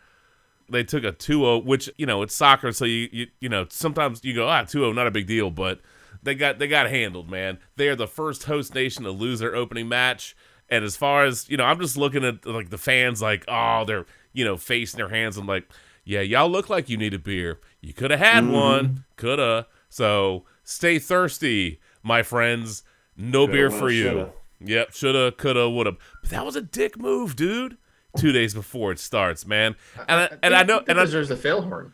[0.69, 4.23] They took a 2-0, which you know it's soccer, so you you, you know sometimes
[4.23, 5.81] you go ah 2-0, not a big deal, but
[6.21, 7.59] they got they got handled, man.
[7.75, 10.35] They are the first host nation to lose their opening match,
[10.69, 13.83] and as far as you know, I'm just looking at like the fans, like oh
[13.85, 15.37] they're you know facing their hands.
[15.37, 15.67] I'm like,
[16.03, 17.59] yeah, y'all look like you need a beer.
[17.81, 18.53] You could have had mm-hmm.
[18.53, 19.67] one, coulda.
[19.89, 22.83] So stay thirsty, my friends.
[23.15, 24.03] No Coulda, beer for you.
[24.03, 24.33] shoulda.
[24.59, 25.93] Yep, shoulda, coulda, woulda.
[26.21, 27.77] But that was a dick move, dude.
[28.17, 29.75] Two days before it starts, man.
[30.07, 31.93] And I, and I know think and I, deserves the fail horn.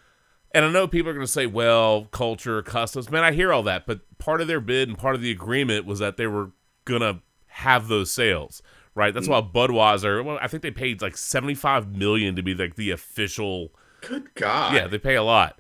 [0.54, 3.64] and I know people are going to say, "Well, culture, customs." Man, I hear all
[3.64, 6.52] that, but part of their bid and part of the agreement was that they were
[6.84, 8.62] going to have those sales,
[9.00, 9.14] right?
[9.14, 9.32] That's mm.
[9.32, 10.24] why Budweiser.
[10.24, 13.72] Well, I think they paid like seventy-five million to be like the official.
[14.02, 14.76] Good God!
[14.76, 15.60] Yeah, they pay a lot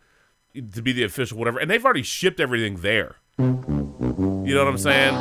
[0.54, 3.15] to be the official whatever, and they've already shipped everything there.
[3.38, 5.13] You know what I'm saying?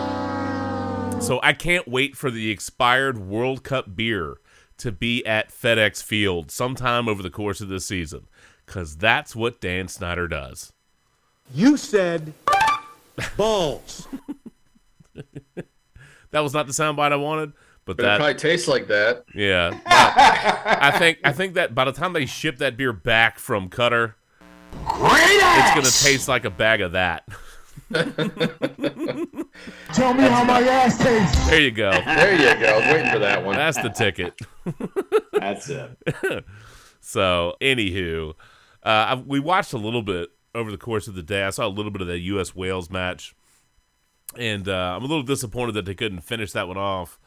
[1.22, 4.38] So I can't wait for the expired World Cup beer
[4.78, 8.26] to be at FedEx Field sometime over the course of this season,
[8.66, 10.72] because that's what Dan Snyder does.
[11.54, 12.32] You said
[13.36, 14.08] balls.
[16.30, 17.52] That was not the soundbite I wanted,
[17.88, 19.24] but but it that probably tastes like that.
[19.34, 19.80] yeah.
[19.86, 24.14] I think I think that by the time they ship that beer back from Qatar,
[24.74, 27.26] it's gonna taste like a bag of that.
[29.94, 31.48] Tell me how my ass tastes.
[31.48, 31.90] There you go.
[31.90, 32.66] There you go.
[32.66, 33.56] I was waiting for that one.
[33.56, 34.38] That's the ticket.
[35.32, 35.96] That's it.
[37.00, 38.34] So, anywho,
[38.82, 41.42] Uh, we watched a little bit over the course of the day.
[41.44, 42.54] I saw a little bit of the U.S.
[42.54, 43.34] Wales match,
[44.36, 47.18] and uh, I'm a little disappointed that they couldn't finish that one off.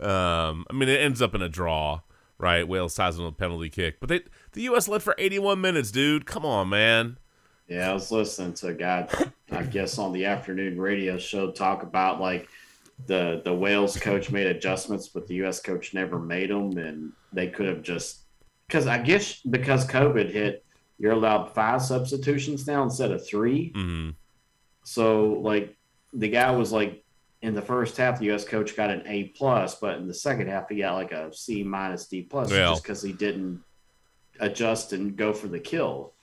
[0.00, 2.00] Um, I mean, it ends up in a draw,
[2.38, 2.66] right?
[2.66, 4.88] Wales ties on a penalty kick, but they the U.S.
[4.88, 6.26] led for 81 minutes, dude.
[6.26, 7.18] Come on, man.
[7.68, 9.08] Yeah, I was listening to a guy,
[9.50, 12.48] I guess, on the afternoon radio show talk about like
[13.06, 15.60] the the Wales coach made adjustments, but the U.S.
[15.60, 18.20] coach never made them, and they could have just
[18.66, 20.64] because I guess because COVID hit,
[20.98, 24.10] you're allowed five substitutions now instead of 3 hmm
[24.84, 25.76] So like
[26.12, 27.03] the guy was like
[27.44, 28.44] in the first half, the U.S.
[28.44, 31.62] coach got an A plus, but in the second half, he got like a C
[31.62, 32.72] minus D plus Well.
[32.72, 33.62] just because he didn't
[34.40, 36.14] adjust and go for the kill.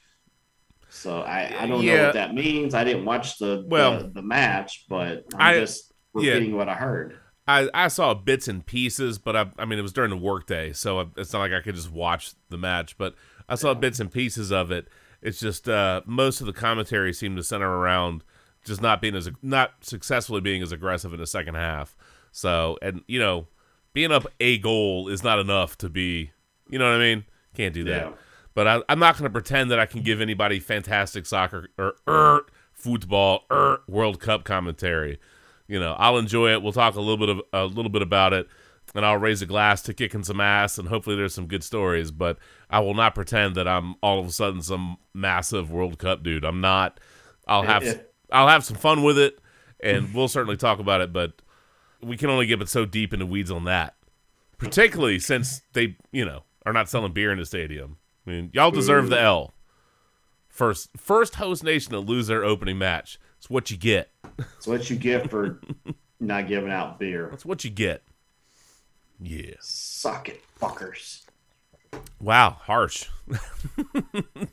[0.90, 2.74] So I, I don't know what that means.
[2.74, 6.34] I didn't watch the Well, the, the match, but I'm I- just yeah.
[6.34, 7.18] repeating what I heard.
[7.48, 10.74] I, I saw bits and pieces, but I, I mean, it was during the workday,
[10.74, 12.98] so it's not like I could just watch the match.
[12.98, 13.16] But
[13.50, 14.88] I saw bits and pieces of it.
[15.22, 18.24] It's just uh, most of the commentary seemed to center around
[18.64, 21.96] just not being as not successfully being as aggressive in the second half.
[22.32, 23.48] So, and you know,
[23.94, 26.32] being up a goal is not enough to be,
[26.70, 27.26] you know what I mean?
[27.54, 28.08] Can't do that.
[28.08, 28.12] Yeah.
[28.54, 31.96] But I, I'm not going to pretend that I can give anybody fantastic soccer or
[32.08, 35.20] er, football er, World Cup commentary.
[35.68, 36.62] You know, I'll enjoy it.
[36.62, 38.48] We'll talk a little bit of a little bit about it,
[38.94, 42.12] and I'll raise a glass to kicking some ass, and hopefully there's some good stories.
[42.12, 42.38] But
[42.70, 46.44] I will not pretend that I'm all of a sudden some massive World Cup dude.
[46.44, 47.00] I'm not.
[47.48, 48.04] I'll have.
[48.32, 49.40] I'll have some fun with it,
[49.80, 51.12] and we'll certainly talk about it.
[51.12, 51.42] But
[52.02, 53.96] we can only get it so deep into weeds on that,
[54.58, 57.98] particularly since they, you know, are not selling beer in the stadium.
[58.26, 59.54] I mean, y'all deserve the L.
[60.48, 63.20] First, first host nation to lose their opening match.
[63.38, 64.12] It's what you get.
[64.58, 65.60] It's what you get for
[66.20, 67.30] not giving out beer.
[67.32, 68.04] That's what you get.
[69.20, 69.56] Yeah.
[69.60, 71.24] Suck it, fuckers.
[72.20, 72.58] Wow.
[72.62, 73.08] Harsh.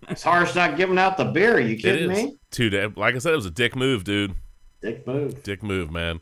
[0.09, 1.61] It's harsh not giving out the beer.
[1.61, 2.17] you It kidding is.
[2.25, 2.37] me?
[2.51, 4.35] Dude, like I said, it was a dick move, dude.
[4.81, 5.43] Dick move.
[5.43, 6.21] Dick move, man.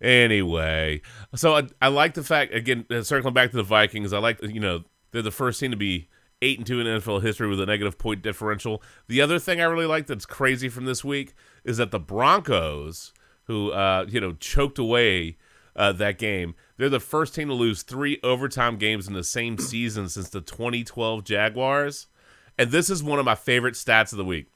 [0.00, 1.00] Anyway,
[1.34, 4.12] so I, I like the fact again, uh, circling back to the Vikings.
[4.12, 6.08] I like you know they're the first team to be
[6.42, 8.82] eight and two in NFL history with a negative point differential.
[9.08, 13.12] The other thing I really like that's crazy from this week is that the Broncos,
[13.44, 15.38] who uh, you know choked away
[15.76, 19.58] uh, that game, they're the first team to lose three overtime games in the same
[19.58, 22.06] season since the 2012 Jaguars.
[22.56, 24.46] And this is one of my favorite stats of the week.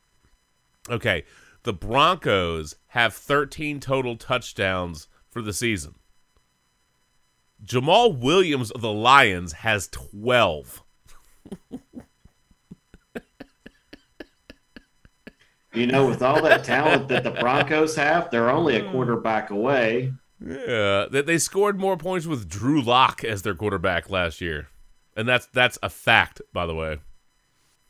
[0.88, 1.24] Okay,
[1.64, 5.96] the Broncos have 13 total touchdowns for the season.
[7.64, 10.82] Jamaal Williams of the Lions has 12.
[15.74, 20.12] You know, with all that talent that the Broncos have, they're only a quarterback away.
[20.40, 24.68] Yeah, that they scored more points with Drew Lock as their quarterback last year.
[25.16, 26.98] And that's that's a fact, by the way.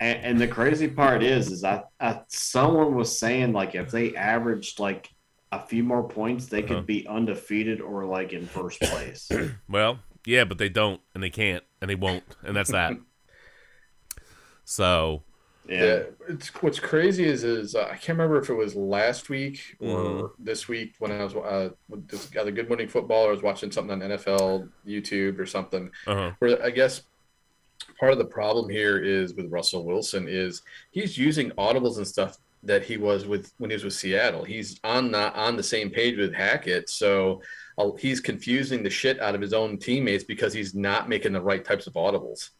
[0.00, 4.14] And, and the crazy part is, is I, I someone was saying like if they
[4.14, 5.10] averaged like
[5.50, 6.68] a few more points, they Uh-huh.
[6.76, 9.36] could be undefeated or like in first place.
[9.68, 12.98] Well, yeah, but they don't and they can't and they won't, and that's that.
[14.64, 15.22] so,
[15.68, 19.28] Yeah, Yeah, it's what's crazy is is uh, I can't remember if it was last
[19.28, 20.44] week or Mm-hmm.
[20.44, 23.24] this week when I was uh, with this other Good Morning Football.
[23.24, 25.90] or I was watching something on NFL YouTube or something.
[26.06, 26.32] uh-huh.
[26.38, 27.02] Where I guess
[28.00, 32.38] part of the problem here is with Russell Wilson is he's using audibles and stuff
[32.64, 34.44] that he was with when he was with Seattle.
[34.44, 37.40] He's on the on the same page with Hackett, so
[37.78, 41.40] uh, he's confusing the shit out of his own teammates because he's not making the
[41.40, 42.50] right types of audibles.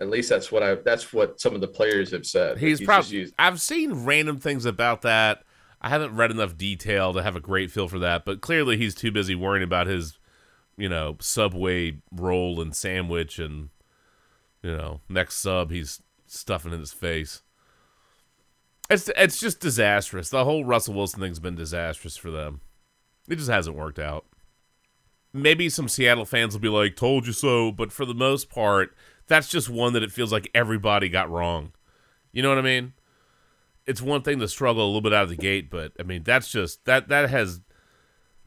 [0.00, 2.58] At least that's what I that's what some of the players have said.
[2.58, 3.16] He's, just probably.
[3.18, 5.44] used- I've seen random things about that.
[5.80, 8.94] I haven't read enough detail to have a great feel for that, but clearly he's
[8.94, 10.18] too busy worrying about his,
[10.76, 13.70] you know, Subway roll and sandwich and,
[14.62, 17.42] you know, next sub he's stuffing in his face.
[18.90, 20.28] It's it's just disastrous.
[20.28, 22.60] The whole Russell Wilson thing's been disastrous for them.
[23.28, 24.26] It just hasn't worked out.
[25.32, 28.94] Maybe some Seattle fans will be like, "Told you so," but for the most part,
[29.32, 31.72] that's just one that it feels like everybody got wrong.
[32.32, 32.92] You know what I mean?
[33.86, 36.22] It's one thing to struggle a little bit out of the gate, but I mean
[36.22, 37.62] that's just that that has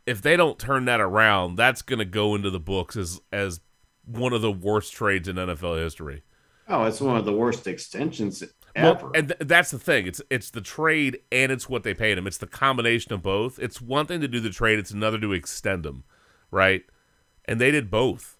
[0.05, 3.61] if they don't turn that around, that's going to go into the books as as
[4.05, 6.21] one of the worst trades in NFL history.
[6.67, 8.43] oh, it's one of the worst extensions
[8.75, 9.05] ever.
[9.05, 10.05] Well, and th- that's the thing.
[10.05, 12.27] It's it's the trade and it's what they paid him.
[12.27, 13.57] It's the combination of both.
[13.57, 14.77] It's one thing to do the trade.
[14.77, 16.03] It's another to extend him,
[16.51, 16.83] right?
[17.45, 18.34] And they did both.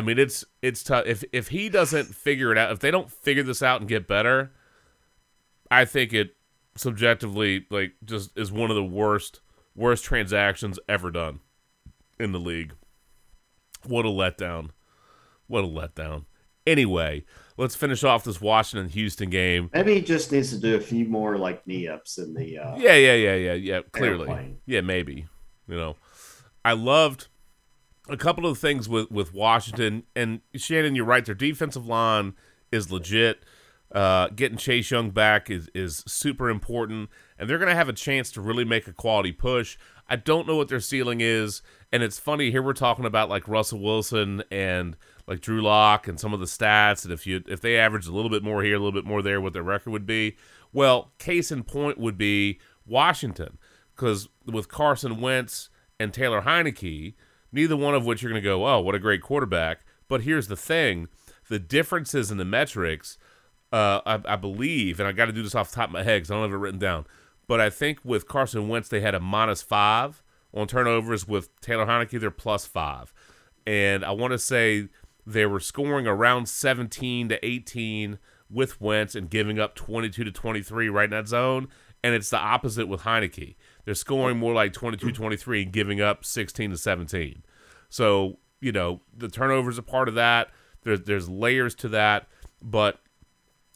[0.00, 1.04] I mean, it's it's tough.
[1.04, 4.08] If if he doesn't figure it out, if they don't figure this out and get
[4.08, 4.50] better,
[5.70, 6.36] I think it
[6.74, 9.40] subjectively like just is one of the worst
[9.76, 11.40] worst transactions ever done
[12.18, 12.72] in the league.
[13.86, 14.70] What a letdown!
[15.48, 16.24] What a letdown!
[16.66, 17.26] Anyway,
[17.58, 19.68] let's finish off this Washington Houston game.
[19.74, 22.56] Maybe he just needs to do a few more like knee ups in the.
[22.56, 23.80] Uh, Yeah, yeah, yeah, yeah, yeah.
[23.92, 24.60] Clearly, Airplane.
[24.64, 25.26] yeah, maybe.
[25.68, 25.96] You know,
[26.64, 27.28] I loved
[28.10, 30.94] a couple of things with with Washington and Shannon.
[30.94, 31.24] You're right.
[31.24, 32.34] Their defensive line
[32.72, 33.44] is legit.
[33.92, 37.92] Uh, getting Chase Young back is is super important, and they're going to have a
[37.94, 39.76] chance to really make a quality push.
[40.08, 43.48] I don't know what their ceiling is, and it's funny here we're talking about like
[43.48, 44.96] Russell Wilson and
[45.26, 48.12] like Drew Lock and some of the stats, and if you if they averaged a
[48.12, 50.36] little bit more here, a little bit more there, what their record would be.
[50.72, 53.58] Well, case in point would be Washington,
[53.94, 55.68] because with Carson Wentz
[55.98, 57.14] and Taylor Heinicke,
[57.52, 59.80] neither one of which you're going to go, oh, what a great quarterback.
[60.08, 61.08] But here's the thing:
[61.48, 63.18] the differences in the metrics
[63.72, 66.02] uh, I, I believe, and I got to do this off the top of my
[66.02, 67.06] head because I don't have it written down.
[67.46, 71.26] But I think with Carson Wentz, they had a minus five on turnovers.
[71.26, 73.12] With Taylor Heinicke, they're plus five.
[73.66, 74.88] And I want to say
[75.26, 78.18] they were scoring around 17 to 18
[78.50, 81.68] with Wentz and giving up 22 to 23 right in that zone.
[82.02, 83.56] And it's the opposite with Heinicke.
[83.90, 87.42] They're scoring more like 22 23 and giving up 16 to 17.
[87.88, 90.50] So, you know, the turnovers are part of that.
[90.82, 92.28] There's, there's layers to that.
[92.62, 93.00] But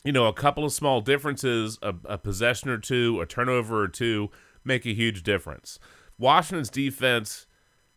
[0.04, 3.88] you know, a couple of small differences, a, a, possession or two, a turnover or
[3.88, 4.30] two,
[4.62, 5.80] make a huge difference.
[6.16, 7.48] Washington's defense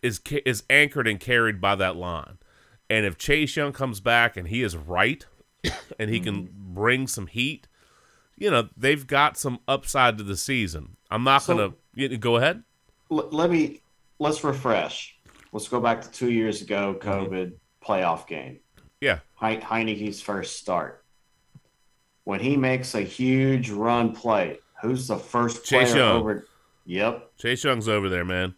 [0.01, 2.39] is is anchored and carried by that line,
[2.89, 5.23] and if Chase Young comes back and he is right,
[5.99, 7.67] and he can bring some heat,
[8.35, 10.97] you know, they've got some upside to the season.
[11.11, 11.75] I'm not So- gonna you-
[12.19, 12.63] go ahead.
[13.11, 13.81] L- let me
[14.19, 15.15] let's refresh.
[15.51, 17.53] Let's go back to two years ago, COVID
[17.85, 18.59] playoff game.
[19.01, 21.03] Yeah, He- Heinicke's first start.
[22.23, 26.17] When he makes a huge run play, who's the first player Chase Young.
[26.17, 26.47] over?
[26.85, 27.37] Yep.
[27.37, 28.55] Chase Young's over there, man.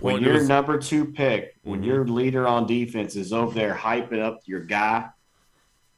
[0.00, 1.86] When Pointing to your his- number two pick, when Mhm.
[1.86, 5.08] your leader on defense is over there hyping up your guy,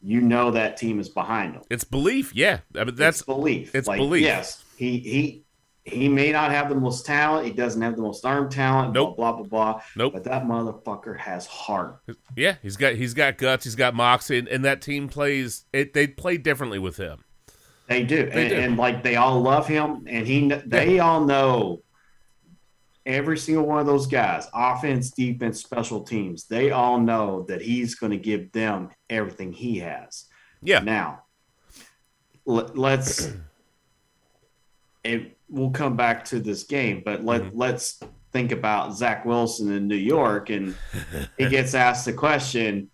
[0.02, 1.62] you know that team is behind him.
[1.70, 2.58] it's belief, yeah.
[2.76, 3.74] I mean, that's it's belief.
[3.74, 4.22] it's like, belief.
[4.22, 5.44] Yes, he he
[5.84, 7.46] he may not have the most talent.
[7.46, 8.92] He doesn't have the most arm talent.
[8.94, 9.16] Nope.
[9.16, 9.72] Blah blah blah.
[9.74, 10.12] blah Nope.
[10.14, 12.00] But that motherfucker has heart.
[12.36, 15.92] Yeah, he's got he's got guts, he's got moxie, and, and that team plays it.
[15.92, 17.24] They play differently with him.
[17.86, 18.56] They do, They and, do.
[18.56, 21.80] and like they all love him, and he they all know.
[23.06, 27.96] Every single one of those guys, offense, defense, special teams, they all know that he's
[27.96, 30.24] going to give them everything he has.
[30.62, 31.24] Yeah, Now,
[32.46, 33.30] let, let's.
[35.04, 37.58] It we'll come back to this game, but let Mm-hmm.
[37.58, 38.00] let's
[38.32, 40.74] think about Zach Wilson in New York, and
[41.38, 42.90] he gets asked the question,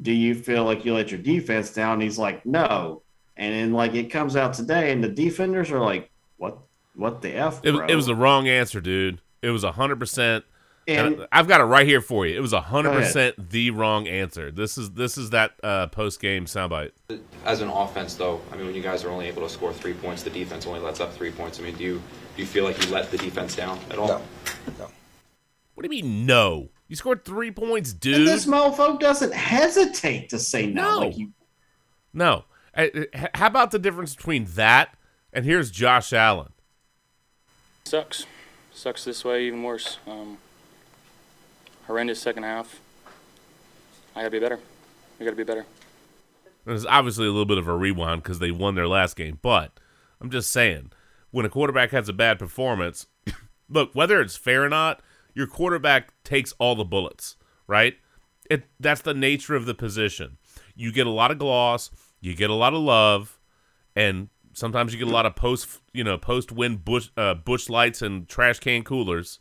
[0.00, 3.02] "Do you feel like you let your defense down?" He's like, "No,"
[3.36, 6.58] and then like it comes out today, and the defenders are like, "What?
[6.94, 9.20] What the f?" it, bro?" it was the wrong answer, dude.
[9.42, 10.44] It was hundred percent.
[10.86, 12.36] And And I've got it right here for you.
[12.36, 14.50] It was hundred percent the wrong answer.
[14.50, 16.92] This is this is that uh, post game soundbite.
[17.44, 19.94] As an offense, though, I mean, when you guys are only able to score three
[19.94, 21.58] points, the defense only lets up three points.
[21.58, 22.02] I mean, do you
[22.36, 24.08] do you feel like you let the defense down at all?
[24.08, 24.22] No,
[24.78, 24.90] no.
[25.74, 26.68] What do you mean no?
[26.88, 28.28] You scored three points, and dude.
[28.28, 30.82] this mofo doesn't hesitate to say no.
[30.82, 30.98] No.
[31.06, 31.32] Like you,
[32.12, 32.44] No.
[32.76, 34.96] Uh, uh, h- How about the difference between that
[35.32, 36.52] and here's Josh Allen?
[37.84, 38.26] Sucks.
[38.72, 39.98] Sucks this way even worse.
[40.06, 40.38] Um,
[41.86, 42.80] horrendous second half.
[44.14, 44.58] I gotta be better.
[45.18, 45.66] We gotta be better.
[46.64, 49.78] There's obviously a little bit of a rewind because they won their last game, but
[50.20, 50.92] I'm just saying,
[51.30, 53.06] when a quarterback has a bad performance,
[53.68, 55.00] look, whether it's fair or not,
[55.34, 57.96] your quarterback takes all the bullets, right?
[58.48, 60.38] It that's the nature of the position.
[60.74, 63.38] You get a lot of gloss, you get a lot of love,
[63.96, 67.68] and sometimes you get a lot of post, you know, post win bush uh, bush
[67.68, 69.40] lights and trash can coolers,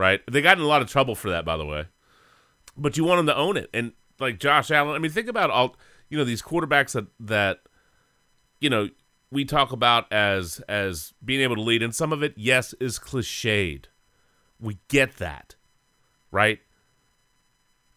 [0.00, 0.20] right?
[0.30, 1.86] They got in a lot of trouble for that, by the way
[2.76, 3.68] but you want them to own it.
[3.72, 5.76] And like Josh Allen, I mean, think about all
[6.08, 7.60] you know these quarterbacks that that
[8.60, 8.88] you know
[9.30, 12.98] we talk about as as being able to lead, and some of it, yes, is
[12.98, 13.86] cliched.
[14.58, 15.56] We get that,
[16.30, 16.60] right?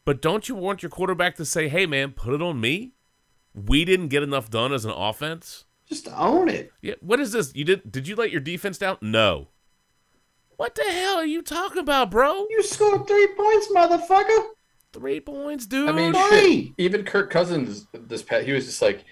[0.06, 2.94] But don't you want your quarterback to say, "Hey, man, put it on me"?
[3.54, 5.66] We didn't get enough done as an offense.
[5.88, 6.72] just own it.
[6.82, 7.54] Yeah, what is this?
[7.56, 7.92] You did?
[7.92, 8.98] Did you let your defense down?
[9.02, 9.50] No.
[10.58, 12.46] What the hell are you talking about, bro?
[12.50, 14.48] You scored three points, motherfucker.
[14.92, 15.90] Three points, dude.
[15.90, 19.04] I mean, shit, even Kirk Cousins this past, he was just like,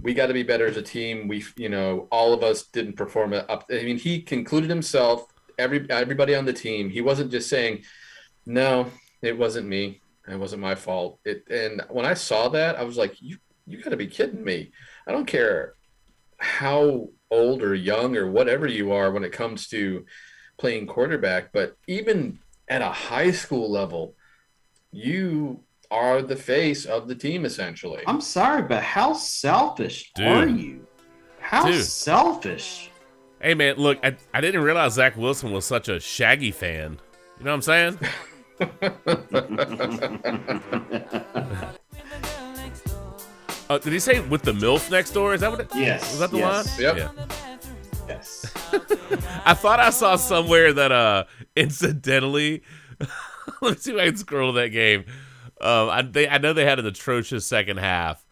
[0.00, 1.26] we got to be better as a team.
[1.28, 3.64] We, you know, all of us didn't perform it up.
[3.70, 5.26] I mean, he concluded himself,
[5.58, 6.90] every everybody on the team.
[6.90, 7.82] He wasn't just saying,
[8.46, 8.86] no,
[9.22, 10.00] it wasn't me.
[10.28, 11.18] It wasn't my fault.
[11.24, 14.44] It and when I saw that, I was like, you you got to be kidding
[14.44, 14.72] me.
[15.06, 15.74] I don't care
[16.38, 20.04] how old or young or whatever you are when it comes to
[20.56, 22.38] playing quarterback, but even
[22.68, 24.14] at a high school level,
[24.92, 28.02] you are the face of the team essentially.
[28.06, 30.26] I'm sorry, but how selfish Dude.
[30.26, 30.86] are you?
[31.40, 31.84] How Dude.
[31.84, 32.90] selfish?
[33.40, 36.98] Hey man, look, I, I didn't realize Zach Wilson was such a Shaggy fan.
[37.38, 37.98] You know what I'm saying?
[43.70, 45.32] Uh, did he say with the MILF next door?
[45.32, 46.10] Is that what it Yes.
[46.10, 46.96] Was that the yes, line?
[46.96, 46.96] Yep.
[46.96, 47.43] Yeah.
[48.08, 48.52] Yes.
[49.44, 51.24] I thought I saw somewhere that uh
[51.56, 52.62] incidentally
[53.60, 55.04] let me see if I can scroll to that game.
[55.60, 58.26] Um I they I know they had an atrocious second half.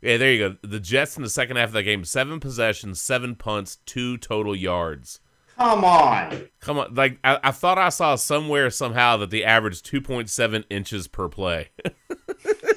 [0.00, 0.56] Yeah, there you go.
[0.62, 4.56] The Jets in the second half of that game, seven possessions, seven punts, two total
[4.56, 5.20] yards.
[5.56, 6.48] Come on.
[6.60, 10.28] Come on, like I, I thought I saw somewhere somehow that the average two point
[10.28, 11.70] seven inches per play.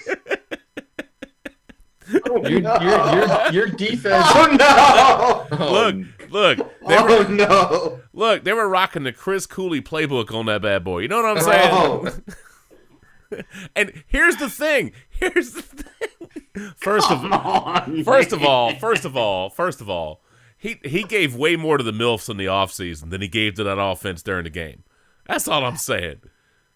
[2.29, 4.25] Oh, your, your, your, your defense.
[4.27, 5.57] Oh no!
[5.57, 8.01] Oh, look, look, oh, they were, Oh no!
[8.13, 10.99] look, they were rocking the Chris Cooley playbook on that bad boy.
[10.99, 11.41] You know what I'm oh.
[11.41, 11.69] saying?
[11.71, 12.33] Oh,
[13.75, 14.91] And here's the thing.
[15.09, 16.73] Here's the thing.
[16.77, 18.03] First of come on.
[18.03, 20.21] first of all, first of all, first of all,
[20.57, 23.63] he he gave way more to the MILFs in the offseason than he gave to
[23.63, 24.83] that offense during the game.
[25.27, 26.21] That's all I'm saying.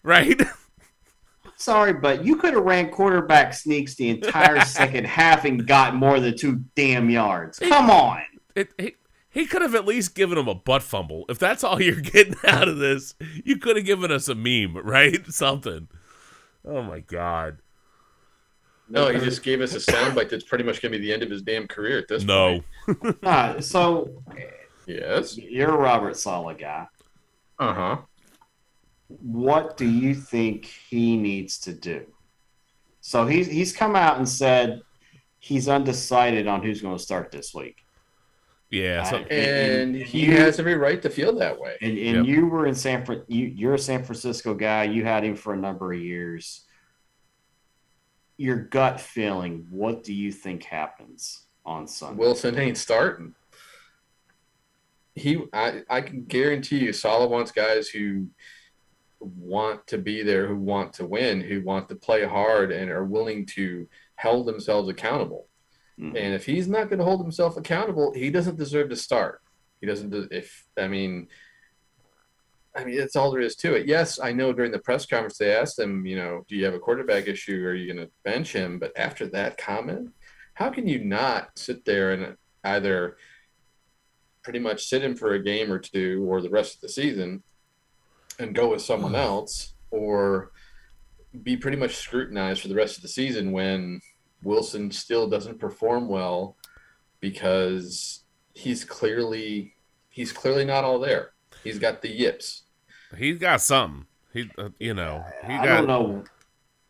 [0.04, 0.42] Right?
[1.60, 6.20] Sorry, but you could have ran quarterback sneaks the entire second half and got more
[6.22, 7.60] than two damn yards.
[7.60, 8.22] Come on.
[8.56, 8.96] It, he
[9.30, 11.26] he could have at least given him a butt fumble.
[11.28, 14.78] If that's all you're getting out of this, you could have given us a meme,
[14.78, 15.26] right?
[15.32, 15.90] Something.
[16.66, 17.58] Oh my god.
[18.90, 21.24] no, he just gave us a soundbite that's pretty much going to be the end
[21.24, 22.62] of his damn career at this No.
[22.88, 23.18] point.
[23.24, 24.24] Uh, so
[24.88, 25.38] Yes.
[25.38, 26.88] you're a Robert Saleh guy.
[27.60, 27.98] Uh huh.
[29.10, 32.06] What do you think he needs to do?
[33.02, 34.82] So he's he's come out and said
[35.40, 37.78] he's undecided on who's going to start this week.
[38.70, 39.04] Yeah.
[39.04, 41.76] So, I- And he you- has every right to feel that way.
[41.82, 42.26] And, Yep.
[42.26, 43.24] you were in San Fran.
[43.28, 44.84] You, you're a San Francisco guy.
[44.84, 46.66] You had him for a number of years.
[48.38, 49.66] Your gut feeling.
[49.72, 52.20] What do you think happens on Sunday?
[52.20, 53.34] Wilson ain't starting.
[55.16, 58.28] He, I, I can guarantee you, Saleh wants guys who
[59.20, 63.04] want to be there, who want to win, who want to play hard, and are
[63.04, 65.48] willing to hold themselves accountable.
[66.00, 66.16] Mhm.
[66.16, 69.42] And if he's not going to hold himself accountable, he doesn't deserve to start.
[69.82, 70.10] He doesn't.
[70.10, 71.28] de- If I mean,
[72.76, 73.88] I mean that's all there is to it.
[73.88, 76.74] Yes, I know during the press conference they asked him, you know, do you have
[76.74, 77.66] a quarterback issue?
[77.66, 78.80] Or are you going to bench him?
[78.80, 80.14] But after that comment,
[80.54, 83.18] how can you not sit there and either
[84.44, 87.44] pretty much sit him for a game or two or the rest of the season
[88.40, 90.52] and go with someone else, or
[91.44, 94.02] be pretty much scrutinized for the rest of the season when
[94.44, 96.56] Wilson still doesn't perform well
[97.20, 98.24] because
[98.54, 99.74] he's clearly
[100.10, 101.32] he's clearly not all there.
[101.64, 102.64] He's got the yips.
[103.18, 104.06] he's got something.
[104.34, 105.78] He, uh, you know, he I got.
[105.78, 106.24] don't know.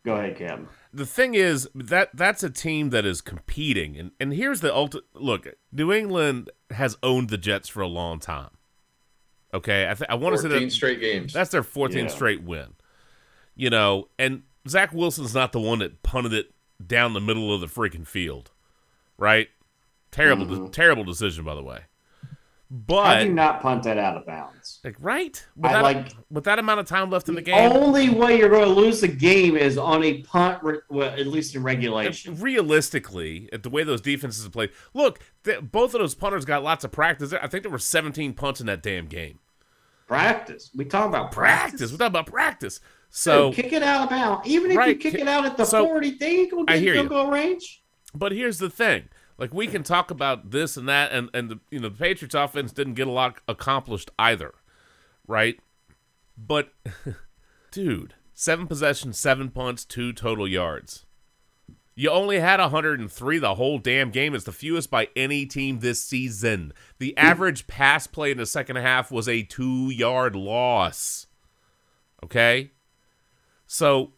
[0.06, 0.68] Go ahead, Kevin.
[0.94, 5.04] the thing is that that's a team that is competing and, and here's the ultimate
[5.14, 8.50] look new england has owned the jets for a long time
[9.54, 9.90] okay?
[9.90, 11.34] I, th- I want to say 14 that straight games.
[11.34, 12.08] that's their 14th Yeah.
[12.08, 12.74] straight win
[13.56, 14.08] you know?
[14.18, 16.54] And zach wilson's not the one that punted it
[16.86, 18.52] down the middle of the freaking field
[19.18, 19.50] right?
[20.12, 20.72] Terrible de- mm-hmm.
[20.72, 21.80] terrible decision by the way
[22.72, 24.80] How but do you not punt that out of bounds?
[24.84, 27.72] like right with I that, like- with that amount of time left in the game
[27.72, 31.26] Only way you're going to lose the game is on a punt, re- well, at
[31.26, 32.36] least in regulation.
[32.40, 36.62] realistically, at the way those defenses have played, look, th- both of those punters got
[36.64, 37.34] lots of practice.
[37.34, 39.40] I think there were 17 punts in that damn game.
[40.08, 40.72] Practice.
[40.76, 41.72] We talk about Practice.
[41.72, 41.92] practice.
[41.92, 42.80] We're talking about practice.
[43.12, 44.48] So, Dude, kick it out of bounds.
[44.48, 46.66] Even if Right, you kick ki- it out at the so- 40, they ain't gonna
[46.66, 47.82] get field goal range.
[48.14, 49.10] but here's the thing:
[49.40, 52.36] like we can talk about this and that, and and the you know the Patriots
[52.36, 54.54] offense didn't get a lot accomplished either,
[55.28, 55.60] right?
[56.48, 56.70] But,
[57.72, 61.06] dude, seven possessions, seven punts, two total yards.
[61.96, 64.34] You only had 103 the whole damn game.
[64.34, 66.72] It's the fewest by any team this season.
[66.98, 67.22] The mm.
[67.22, 71.28] average pass play in the second half was a two yard loss.
[72.24, 72.72] Okay?
[73.68, 74.14] So,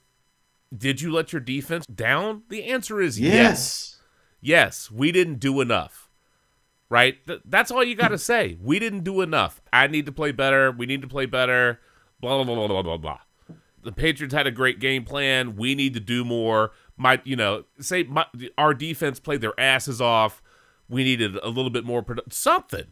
[0.75, 2.43] did you let your defense down?
[2.49, 3.33] The answer is yes.
[3.33, 4.00] Yes.
[4.41, 6.09] Yes, we didn't do enough.
[6.89, 7.25] Right?
[7.25, 8.57] Th- that's all you got to say.
[8.61, 9.61] We didn't do enough.
[9.71, 10.71] I need to play better.
[10.71, 11.79] We need to play better.
[12.19, 13.19] Blah, blah, blah, blah, blah, blah.
[13.83, 15.55] The Patriots had a great game plan.
[15.55, 16.71] We need to do more.
[16.97, 18.25] My, you know, say my,
[18.57, 20.41] our defense played their asses off.
[20.89, 22.91] We needed a little bit more produ- something,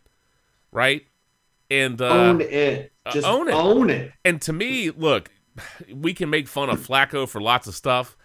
[0.72, 1.06] right?
[1.70, 2.94] And uh, own it.
[3.06, 3.54] uh, Just own it.
[3.54, 4.14] Own it.
[4.24, 5.30] and to me, look,
[5.94, 8.16] we can make fun of Flacco for lots of stuff.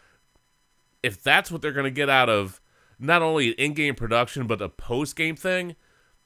[1.03, 2.61] If that's what they're going to get out of
[3.07, 5.77] not only an in-game production but a post-game thing,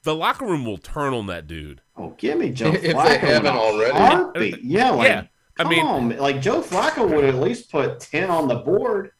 [0.03, 1.81] the locker room will turn on that dude.
[1.97, 3.91] Oh, give me Joe If they Flacco in haven't already.
[3.97, 4.63] Heartbeat.
[4.63, 5.23] Yeah, like Yeah.
[5.57, 9.11] I Come mean, on, like Joe Flacco would at least put ten on the board.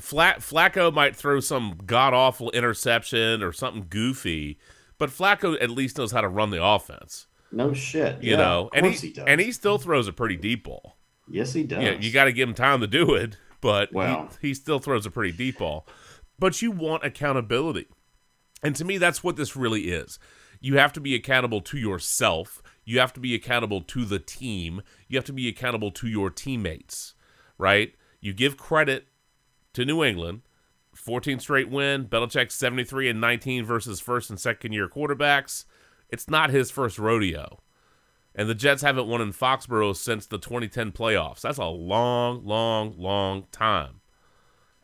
[0.00, 4.58] Flat Flacco might throw some god awful interception or something goofy,
[4.98, 7.28] but Flacco at least knows how to run the offense.
[7.52, 8.20] No shit.
[8.22, 9.24] You yeah, know, of and he, he, does.
[9.28, 10.96] and he still throws a pretty deep ball.
[11.30, 11.80] yes, he does.
[11.82, 14.28] Yeah, you got to give him time to do it, but Well.
[14.42, 15.86] he, he still throws a pretty deep ball.
[16.38, 17.86] But you want accountability.
[18.62, 20.18] And to me, that's what this really is.
[20.60, 22.62] You have to be accountable to yourself.
[22.84, 24.82] You have to be accountable to the team.
[25.08, 27.14] You have to be accountable to your teammates,
[27.58, 27.94] right?
[28.20, 29.08] You give credit
[29.74, 30.42] to New England.
[30.94, 32.06] 14 straight win.
[32.06, 35.64] Belichick 73 and 19 versus first and second year quarterbacks.
[36.08, 37.60] It's not his first rodeo.
[38.34, 41.40] And the Jets haven't won in Foxborough since the 2010 playoffs.
[41.40, 44.00] That's a long, long, long time.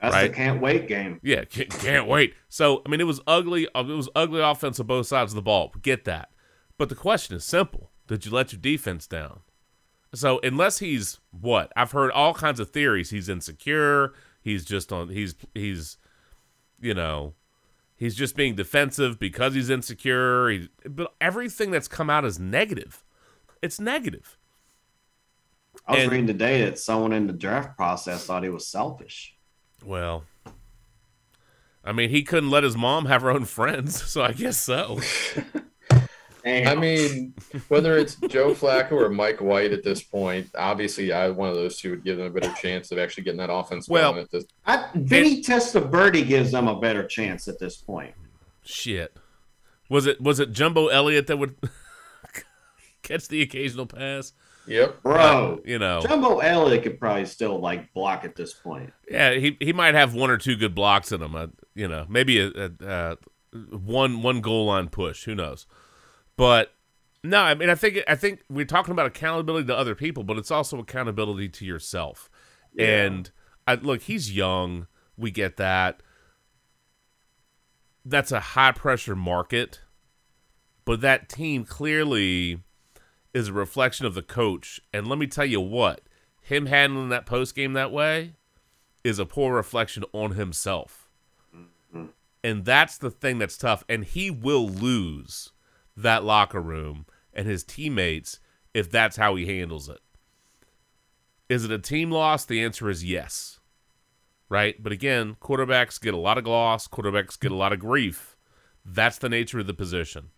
[0.02, 0.28] That's right.
[0.28, 1.20] the can't wait game.
[1.22, 2.34] Yeah, can't, can't wait.
[2.48, 3.68] So, I mean, it was ugly.
[3.74, 5.72] uh, It was ugly offense on both sides of the ball.
[5.80, 6.30] Get that.
[6.76, 9.40] But the question is simple: Did you let your defense down?
[10.14, 13.10] So, unless he's what I've heard all kinds of theories.
[13.10, 14.12] He's insecure.
[14.42, 15.08] He's just on.
[15.10, 15.96] He's he's,
[16.80, 17.34] you know,
[17.94, 20.48] he's just being defensive because he's insecure.
[20.50, 23.04] He, but everything that's come out is negative.
[23.62, 24.36] It's negative.
[25.86, 29.36] I was And- reading today that someone in the draft process thought he was selfish.
[29.84, 30.24] Well,
[31.84, 35.00] I mean, he couldn't let his mom have her own friends, so I guess so.
[36.44, 37.34] I mean,
[37.68, 41.78] whether it's Joe Flacco or Mike White at this point, obviously, I one of those
[41.78, 44.44] two would give them a better chance of actually getting that offense Well- At this,
[44.66, 48.14] I, Vinny Testaverde gives them a better chance at this point.
[48.64, 49.16] Shit.
[49.88, 51.54] Was it was it Jumbo Elliott that would
[53.02, 54.32] catch the occasional pass?
[54.66, 55.02] Yep.
[55.02, 56.00] Bro, You know.
[56.02, 58.92] Jumbo Elliott could probably still like block at this point.
[59.10, 61.34] Yeah, he he might have one or two good blocks in him.
[61.34, 63.16] Uh, you know, maybe a, a, uh
[63.52, 65.24] one one goal line push.
[65.24, 65.66] Who knows?
[66.36, 66.72] But
[67.24, 70.38] no, I mean, I think I think we're talking about accountability to other people, but
[70.38, 72.30] it's also accountability to yourself.
[72.78, 73.30] And
[73.66, 74.86] I, look, he's young.
[75.16, 76.02] We get that.
[78.04, 79.80] That's a high pressure market,
[80.84, 82.62] but that team clearly
[83.34, 84.80] is a reflection of the coach.
[84.92, 86.02] And let me tell you what,
[86.40, 88.34] him handling that post game that way
[89.04, 91.08] is a poor reflection on himself.
[92.44, 93.84] And that's the thing that's tough.
[93.88, 95.52] And he will lose
[95.96, 98.40] that locker room and his teammates
[98.74, 100.00] if that's how he handles it.
[101.48, 102.44] Is it a team loss?
[102.44, 103.60] The answer is yes.
[104.48, 104.82] Right?
[104.82, 108.36] But again, quarterbacks get a lot of gloss, quarterbacks get a lot of grief.
[108.84, 110.30] That's the nature of the position.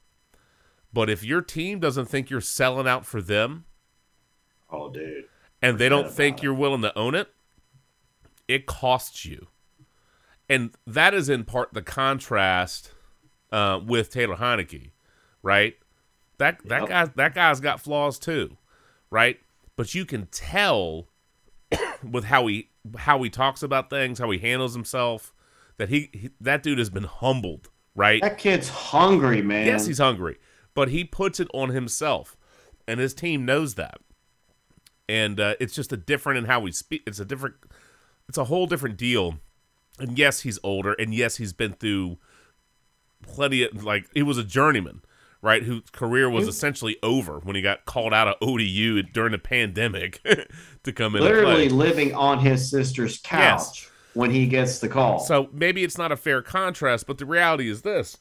[0.94, 3.64] But if your team doesn't think you're selling out for them,
[4.70, 5.24] Oh, dude.
[5.60, 7.28] and they don't think you're willing to own it,
[8.46, 9.48] it costs you.
[10.48, 12.92] And that is in part the contrast
[13.50, 14.90] uh, with Taylor Heinicke,
[15.42, 15.74] right?
[16.38, 16.88] That that Yep.
[16.88, 18.56] guy that guy's got flaws too,
[19.10, 19.40] right?
[19.76, 21.08] But you can tell
[22.08, 25.32] with how he how he talks about things, how he handles himself,
[25.78, 28.20] that he, he that dude has been humbled, right?
[28.20, 29.66] That kid's hungry, man.
[29.66, 30.36] Yes, he's hungry,
[30.74, 32.36] but he puts it on himself,
[32.86, 33.98] and his team knows that.
[35.08, 37.02] And uh, it's just a different in how we speak.
[37.06, 37.56] It's a different.
[38.28, 39.36] It's a whole different deal.
[39.98, 42.18] And yes, he's older, and yes, he's been through
[43.22, 45.02] plenty of like he was a journeyman,
[45.42, 45.62] right?
[45.62, 50.20] Whose career was essentially over when he got called out of ODU during the pandemic
[50.82, 51.22] to come in.
[51.22, 53.90] literally living on his sister's couch Yes.
[54.14, 55.20] when he gets the call.
[55.20, 58.18] So maybe it's not a fair contrast, but the reality is this.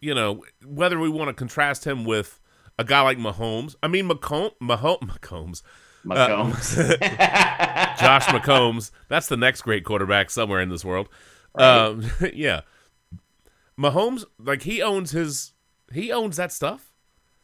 [0.00, 2.40] You know, whether we want to contrast him with
[2.78, 5.62] a guy like Mahomes, I mean Macomb, Mahomes, Mahomes,
[6.04, 7.00] McCombs.
[8.00, 11.08] Josh McCombs, that's the next great quarterback somewhere in this world.
[11.54, 12.62] Um, yeah,
[13.78, 15.52] Mahomes, like he owns his,
[15.92, 16.92] he owns that stuff.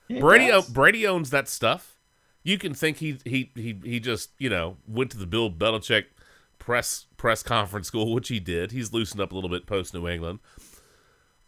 [0.08, 0.68] He Brady, does.
[0.68, 1.98] Brady owns that stuff.
[2.42, 6.04] You can think he he he he just you know went to the Bill Belichick
[6.58, 8.70] press press conference school, which he did.
[8.72, 10.38] He's loosened up a little bit post New England,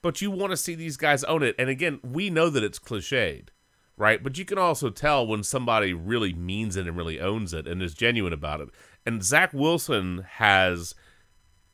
[0.03, 1.55] but you want to see these guys own it.
[1.59, 3.49] And again, we know that it's cliched,
[3.96, 4.22] right?
[4.22, 7.82] But you can also tell when somebody really means it and really owns it and
[7.82, 8.68] is genuine about it.
[9.07, 10.94] And Zach Wilson has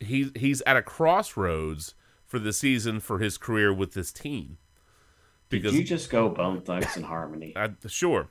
[0.01, 1.95] he he's at a crossroads
[2.27, 4.59] for the season for his career with this team.
[5.51, 7.53] Did you just go Bone Thugs and Harmony?
[7.57, 8.29] I, sure,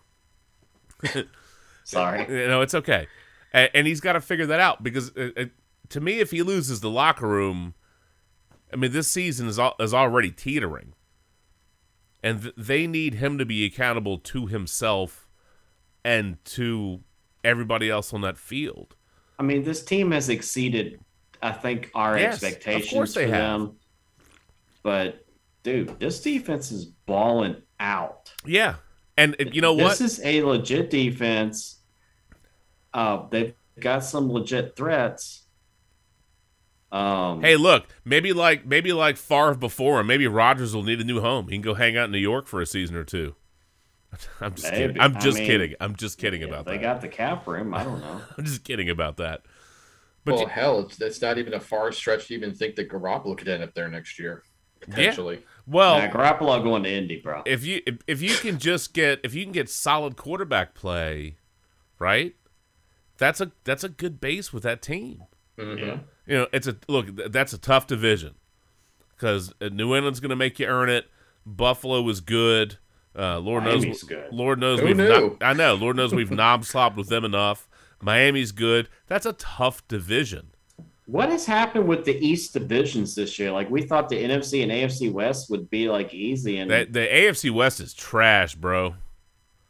[1.85, 2.25] Sorry.
[2.47, 3.07] No, it's okay
[3.53, 5.45] and, and he's got to figure that out because uh uh
[5.89, 7.75] to me if he loses the locker room
[8.73, 10.93] i mean this season is, al- is already teetering
[12.23, 15.27] and th- they need him to be accountable to himself
[16.03, 17.01] and to
[17.43, 18.95] everybody else on that field
[19.39, 20.99] I mean, this team has exceeded,
[21.41, 23.59] I think, our Yes, of expectations course they for have.
[23.61, 23.71] them.
[24.83, 25.25] But,
[25.63, 28.31] dude, this defense is balling out.
[28.45, 28.75] yeah
[29.17, 31.79] and you know what This is a legit defense
[32.93, 35.42] uh, they've got some legit threats.
[36.93, 41.03] Um, Hey, look, maybe like maybe like Favre before him, maybe Rodgers will need a
[41.03, 41.47] new home.
[41.47, 43.35] He can go hang out in New York for a season or two.
[44.41, 44.99] I'm just kidding.
[45.01, 45.75] I'm I just mean, kidding.
[45.81, 46.77] I'm just kidding if about they that.
[46.77, 47.73] They got the cap for him.
[47.73, 48.21] I don't know.
[48.37, 49.41] I'm just kidding about that.
[50.23, 52.89] But well, you- hell, it's, it's not even a far stretch to even think that
[52.89, 54.43] Garoppolo could end up there next year,
[54.79, 55.43] potentially.
[55.65, 57.41] well, Nah, Garoppolo going to Indy, bro.
[57.47, 61.37] if you if, if you can just get if you can get solid quarterback play,
[61.97, 62.35] right?
[63.17, 65.23] That's a that's a good base with that team.
[65.57, 65.79] Mhm.
[65.79, 65.97] Yeah.
[66.27, 67.07] You know, it's a look.
[67.31, 68.35] That's a tough division
[69.15, 71.05] because New England's going to make you earn it.
[71.45, 72.77] Buffalo is good.
[73.17, 74.03] Uh, Lord Miami's knows.
[74.03, 74.33] good.
[74.33, 74.97] Lord knows Who we've.
[74.97, 75.07] knew?
[75.39, 75.75] Not, I know.
[75.75, 77.67] Lord knows we've knob slopped with them enough.
[78.01, 78.89] Miami's good.
[79.07, 80.47] That's a tough division.
[81.05, 83.51] What has happened with the East divisions this year?
[83.51, 87.01] Like we thought the NFC and AFC West would be like easy, and The, the
[87.01, 88.95] AFC West is trash, bro.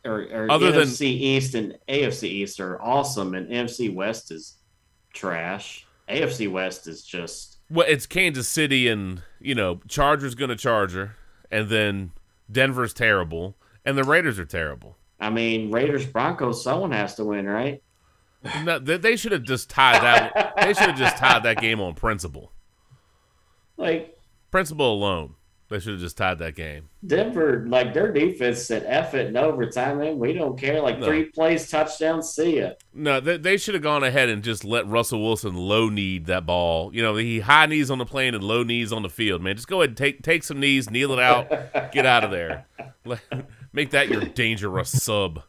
[0.05, 4.57] or, or other than- NFC East and AFC East are awesome, and NFC West is
[5.14, 5.86] trash.
[6.09, 11.16] AFC West is just Well, it's Kansas City and you know Chargers going to Charger,
[11.49, 12.11] and then
[12.51, 13.55] Denver's terrible,
[13.86, 14.97] and the Raiders are terrible.
[15.20, 16.61] I mean, Raiders Broncos.
[16.64, 17.82] Someone has to win, right?
[18.66, 20.53] No, they, they should have just tied that.
[20.57, 22.51] they should have just tied that game on principle.
[23.78, 24.18] Like
[24.51, 25.34] Principle alone,
[25.74, 26.88] they should have just tied that game.
[27.05, 29.97] Denver, like their defense said, "F it" in overtime.
[29.97, 30.80] Man, we don't care.
[30.80, 31.07] Like No.
[31.07, 32.69] three plays, touchdown, see ya.
[32.93, 36.45] No, they, they should have gone ahead and just let Russell Wilson low need that
[36.45, 36.93] ball.
[36.93, 39.41] You know, he high knees on the plane and low knees on the field.
[39.41, 42.30] Man, just go ahead and take take some knees, kneel it out, get out of
[42.30, 42.67] there.
[43.74, 45.41] Make that your dangerous sub.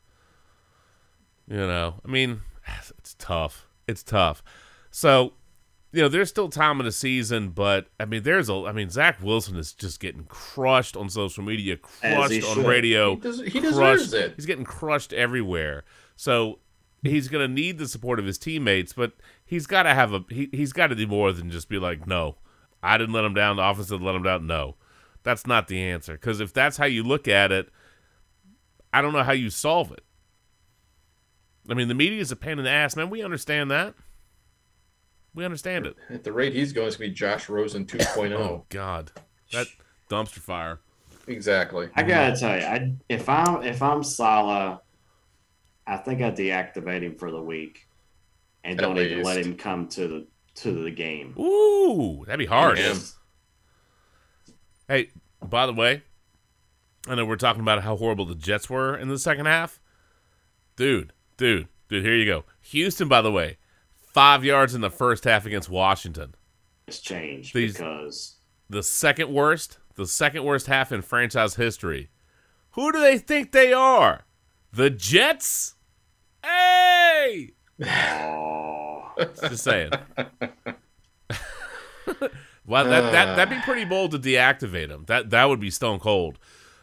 [1.47, 2.41] You know, I mean,
[2.99, 3.67] it's tough.
[3.87, 4.43] It's tough.
[4.91, 5.35] So,
[5.95, 8.65] you know, there's still time in the season, but I mean, there's a.
[8.67, 12.67] I mean, Zach Wilson is just getting crushed on social media, crushed on should.
[12.67, 13.15] radio.
[13.15, 13.63] He, des- he crushed.
[13.63, 14.33] deserves it.
[14.35, 15.85] He's getting crushed everywhere.
[16.17, 16.59] So
[17.03, 19.13] he's going to need the support of his teammates, but
[19.45, 20.25] he's got to have a.
[20.31, 22.39] He, he's got to do more than just be like, no,
[22.83, 23.57] I didn't let him down.
[23.57, 24.49] The office didn't let him down.
[24.49, 24.75] No,
[25.23, 26.15] that's not the answer.
[26.15, 27.69] Because if that's how you look at it,
[28.93, 30.03] I don't know how you solve it.
[31.71, 33.11] I mean, the media is a pain in the ass, man.
[33.11, 33.95] We understand that.
[35.35, 35.97] We understand it.
[36.11, 38.33] At the rate he's going, it's going to be Josh Rosen 2.0.
[38.35, 39.11] Oh God,
[39.53, 39.67] that
[40.11, 40.81] dumpster fire.
[41.27, 41.89] Exactly.
[41.95, 44.79] I gotta tell you, I if I'm if I'm Saleh,
[45.87, 47.89] I think I deactivate him for the week,
[48.63, 50.27] and At don't even let him come to the
[50.57, 51.35] to the game.
[51.39, 52.79] Ooh, that'd be hard.
[52.79, 52.95] Yeah.
[54.87, 55.11] Hey,
[55.43, 56.03] by the way,
[57.09, 59.81] I know we're talking about how horrible the Jets were in the second half.
[60.77, 62.45] Dude, dude, dude, here you go.
[62.61, 63.57] Houston, by the way,
[64.15, 66.35] five yards in the first half against Washington.
[66.87, 68.37] It's changed These- because
[68.71, 72.09] The second worst, the second worst half in franchise history.
[72.71, 74.25] Who do they think they are?
[74.73, 75.75] The Jets?
[76.43, 77.51] Hey!
[77.85, 79.91] oh, Just saying.
[82.67, 85.05] well, that, that, that'd be pretty bold to deactivate him.
[85.07, 86.39] That, that would be stone cold.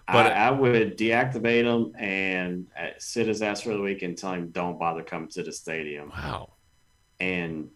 [0.07, 4.17] But- I, I would deactivate him and uh, sit his ass for the week and
[4.17, 6.09] tell him don't bother coming to the stadium.
[6.09, 6.50] Wow.
[7.21, 7.69] And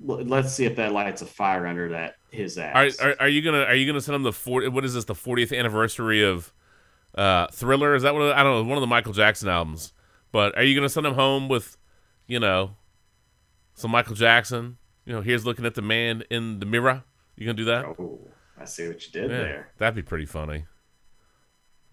[0.00, 3.00] let's see if that lights a fire under that his ass.
[3.00, 5.04] Are, are, are you gonna are you gonna send him the 40, what is this
[5.04, 6.52] the 40th anniversary of
[7.16, 7.96] uh Thriller?
[7.96, 9.92] Is that one of the, I don't know one of the Michael Jackson albums.
[10.30, 11.76] But are you gonna send him home with
[12.28, 12.76] you know
[13.74, 14.76] some Michael Jackson?
[15.04, 17.02] You know here's looking at the man in the mirror.
[17.34, 17.84] You gonna do that?
[17.84, 18.20] Oh,
[18.60, 19.72] I see what you did yeah, there.
[19.78, 20.66] that'd be pretty funny.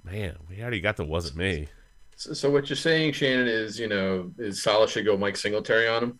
[0.03, 1.67] Man we already got the wasn't me.
[2.15, 5.87] So, so what you're saying, Shannon, is you know, is Saleh should go Mike Singletary
[5.87, 6.19] on him?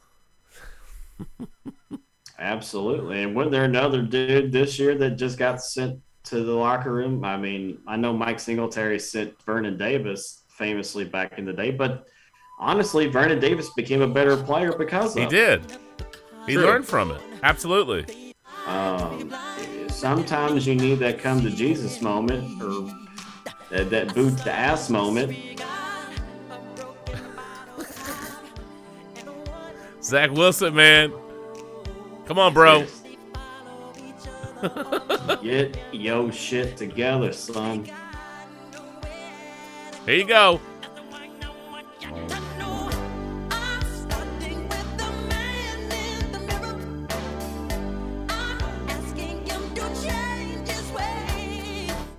[2.40, 3.24] Absolutely.
[3.24, 7.24] And wasn't there another dude this year that just got sent to the locker room?
[7.24, 12.08] I mean, I know Mike Singletary sent Vernon Davis famously back in the day, but
[12.60, 15.30] honestly, Vernon Davis became a better player because of he it.
[15.30, 15.78] did
[16.46, 16.64] he True.
[16.64, 18.34] learned from it absolutely
[18.68, 19.34] Um,
[19.88, 22.92] sometimes you need that come to Jesus moment or
[23.72, 25.36] that, that boot the ass moment.
[30.04, 31.14] Zach Wilson man.
[32.26, 32.86] Come on bro.
[35.42, 37.90] Get yo shit together, son.
[40.06, 40.60] here you go.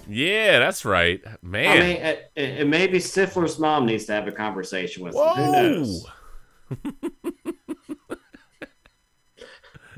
[0.08, 1.20] Yeah that's right.
[1.42, 1.66] Man.
[1.66, 5.22] I mean, it, it, maybe Stifler's mom needs to have a conversation with him.
[5.22, 6.06] Who knows?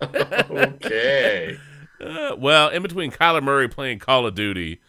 [0.03, 1.57] Okay.
[2.01, 4.81] Uh, well, in between Kyler Murray playing Call of Duty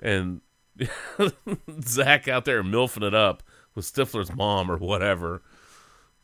[0.00, 0.40] and
[1.82, 3.42] Zach out there milfing it up
[3.74, 5.42] with Stifler's mom or whatever.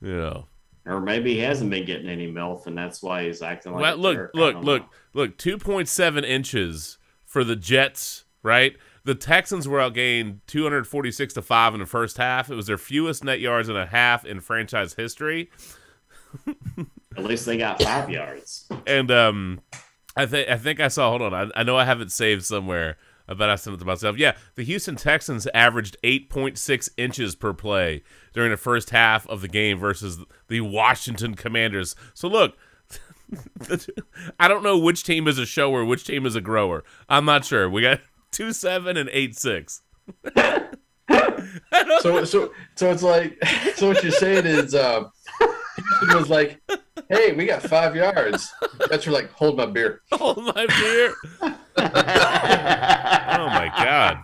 [0.00, 0.46] you know.
[0.86, 3.82] Or maybe he hasn't been getting any milk, and that's why he's acting like.
[3.82, 4.30] well, look, jerk.
[4.34, 4.88] Look, look, know.
[5.14, 5.36] look.
[5.36, 8.24] Two point seven inches for the Jets.
[8.42, 8.76] Right.
[9.04, 12.50] The Texans were outgained 246 to 5 in the first half.
[12.50, 15.50] It was their fewest net yards in a half in franchise history.
[17.16, 18.68] At least they got five yards.
[18.86, 19.60] And um
[20.16, 21.34] I think I think I saw hold on.
[21.34, 22.96] I, I know I have it saved somewhere.
[23.28, 24.18] I bet I sent it to myself.
[24.18, 28.02] Yeah, the Houston Texans averaged 8.6 inches per play
[28.32, 31.94] during the first half of the game versus the Washington Commanders.
[32.12, 32.56] So look,
[34.40, 36.82] I don't know which team is a shower, which team is a grower.
[37.08, 37.70] I'm not sure.
[37.70, 38.00] We got
[38.32, 39.82] two seven and eight six.
[42.00, 43.36] So so so it's like
[43.74, 45.04] so what you're saying is uh
[46.00, 46.60] Houston was like,
[47.08, 48.52] hey, we got five yards.
[48.88, 50.00] That's for like, hold my beer.
[50.12, 51.14] Hold my beer.
[51.36, 51.56] oh
[53.48, 54.18] my god.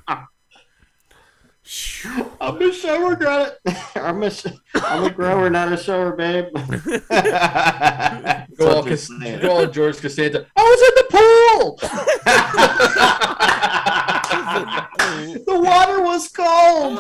[2.41, 3.77] I'm a shower, got it.
[3.97, 6.45] I'm a, sh- I'm a grower, not a shower, babe.
[8.57, 10.47] Go all, Cas- go all George Costanza.
[10.57, 11.79] I was in the pool.
[15.45, 16.99] the water was cold.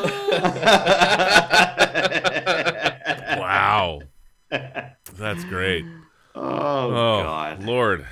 [3.38, 4.00] Wow.
[4.50, 5.84] That's great.
[6.38, 7.62] Oh, Oh, God.
[7.64, 8.06] Lord.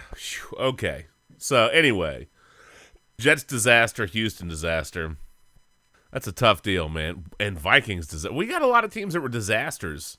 [0.59, 1.05] Okay.
[1.37, 2.28] So anyway,
[3.18, 5.18] Jets disaster, Houston disaster.
[6.11, 7.26] That's a tough deal, man.
[7.39, 8.35] And Vikings disaster.
[8.35, 10.16] We got a lot of teams that were disasters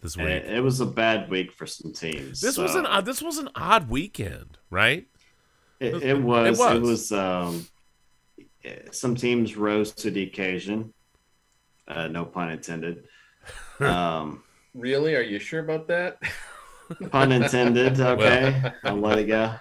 [0.00, 0.26] this week.
[0.28, 2.40] It, it was a bad week for some teams.
[2.40, 5.06] this was an odd, this was an odd weekend, right?
[5.80, 6.58] It, it was.
[6.58, 7.10] It It was.
[7.10, 7.12] was.
[7.12, 7.66] um,
[8.90, 10.94] some teams rose to the occasion.
[11.86, 13.04] Uh, no pun intended.
[13.80, 14.43] Um,
[14.74, 15.14] Really?
[15.14, 16.18] Are you sure about that?
[17.10, 17.98] pun intended.
[18.00, 19.54] Okay, I'll let it go.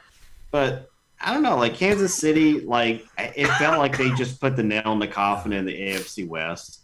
[0.51, 0.89] But
[1.21, 1.55] I don't know.
[1.57, 5.53] Like Kansas City, like it felt like they just put the nail in the coffin
[5.53, 6.81] in the AFC West.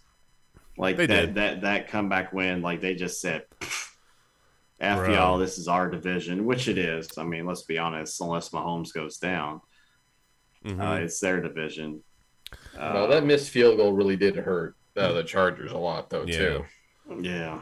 [0.78, 1.36] Like They that did.
[1.36, 2.62] that that comeback win.
[2.62, 3.44] Like they just said,
[4.80, 5.14] "F Bro.
[5.14, 7.10] y'all, this is our division," which it is.
[7.18, 8.22] I mean, let's be honest.
[8.22, 9.60] Unless Mahomes goes down,
[10.66, 10.80] Mhm.
[10.80, 12.02] uh, it's their division.
[12.78, 16.24] Uh, no, that missed field goal really did hurt uh, the Chargers a lot, though,
[16.26, 16.38] Yeah.
[16.38, 16.66] too.
[17.20, 17.62] Yeah,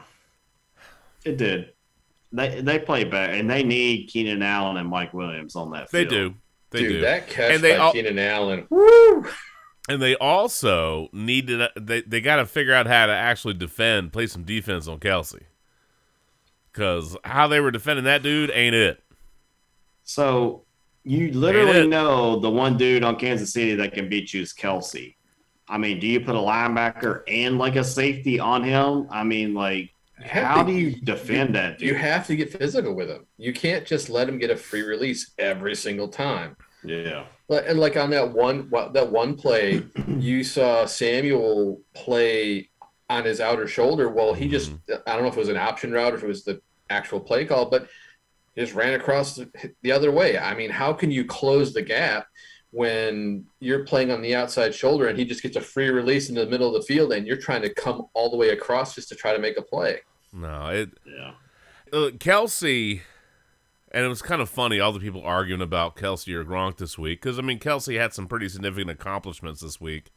[1.27, 1.73] it did.
[2.31, 5.89] They they play better, and they need Keenan Allen and Mike Williams on that.
[5.91, 6.33] they do.
[6.71, 7.01] They Dude, do.
[7.01, 8.67] that catch And they by all- Keenan Allen.
[8.69, 9.25] Woo!
[9.89, 14.27] And they also needed they they got to figure out how to actually defend, play
[14.27, 15.43] some defense on Kelce.
[16.73, 19.01] Cuz how they were defending that dude ain't it.
[20.03, 20.63] So
[21.03, 25.15] you literally know the one dude on Kansas City that can beat you is Kelce.
[25.69, 29.07] I mean, do you put a linebacker and like a safety on him?
[29.09, 29.89] I mean, like, have
[30.23, 31.89] how to- do you defend that dude?
[31.89, 33.25] You have to get physical with him.
[33.37, 36.55] You can't just let him get a free release every single time.
[36.83, 37.25] yeah.
[37.49, 42.69] And like on that one that one play, you saw Samuel play
[43.09, 44.09] on his outer shoulder.
[44.09, 45.01] Well, he just mm-hmm.
[45.07, 47.19] I don't know if it was an option route or if it was the actual
[47.19, 47.87] play call, but
[48.53, 49.49] he just ran across the,
[49.81, 50.37] the other way.
[50.37, 52.27] I mean, how can you close the gap
[52.71, 56.35] when you're playing on the outside shoulder and he just gets a free release in
[56.35, 59.09] the middle of the field and you're trying to come all the way across just
[59.09, 59.99] to try to make a play?
[60.33, 61.33] No, it Yeah.
[61.93, 63.01] uh, Kelce
[63.91, 66.97] and it was kind of funny all the people arguing about Kelce or Gronk this
[66.97, 70.11] week cuz I mean Kelce had some pretty significant accomplishments this week.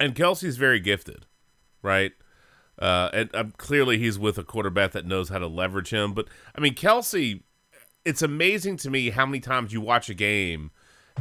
[0.00, 1.26] And Kelce's very gifted,
[1.82, 2.12] right?
[2.78, 6.12] Uh, and um, clearly he's with a quarterback that knows how to leverage him.
[6.14, 7.42] But I mean, Kelce,
[8.04, 10.70] it's amazing to me how many times you watch a game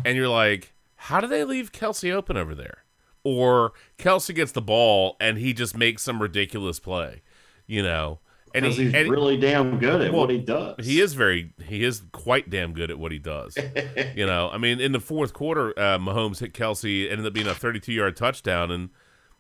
[0.06, 2.84] and you're like, how do they leave Kelce open over there?
[3.24, 7.22] Or Kelce gets the ball and he just makes some ridiculous play,
[7.68, 8.20] you know?
[8.56, 10.86] And he, he's and really damn good at Well, what he does.
[10.86, 13.56] he is very, he is quite damn good at what he does.
[14.16, 17.34] you know, I mean, in the fourth quarter, uh, Mahomes hit Kelce, it ended up
[17.34, 18.72] being a 32 yard touchdown.
[18.72, 18.90] And,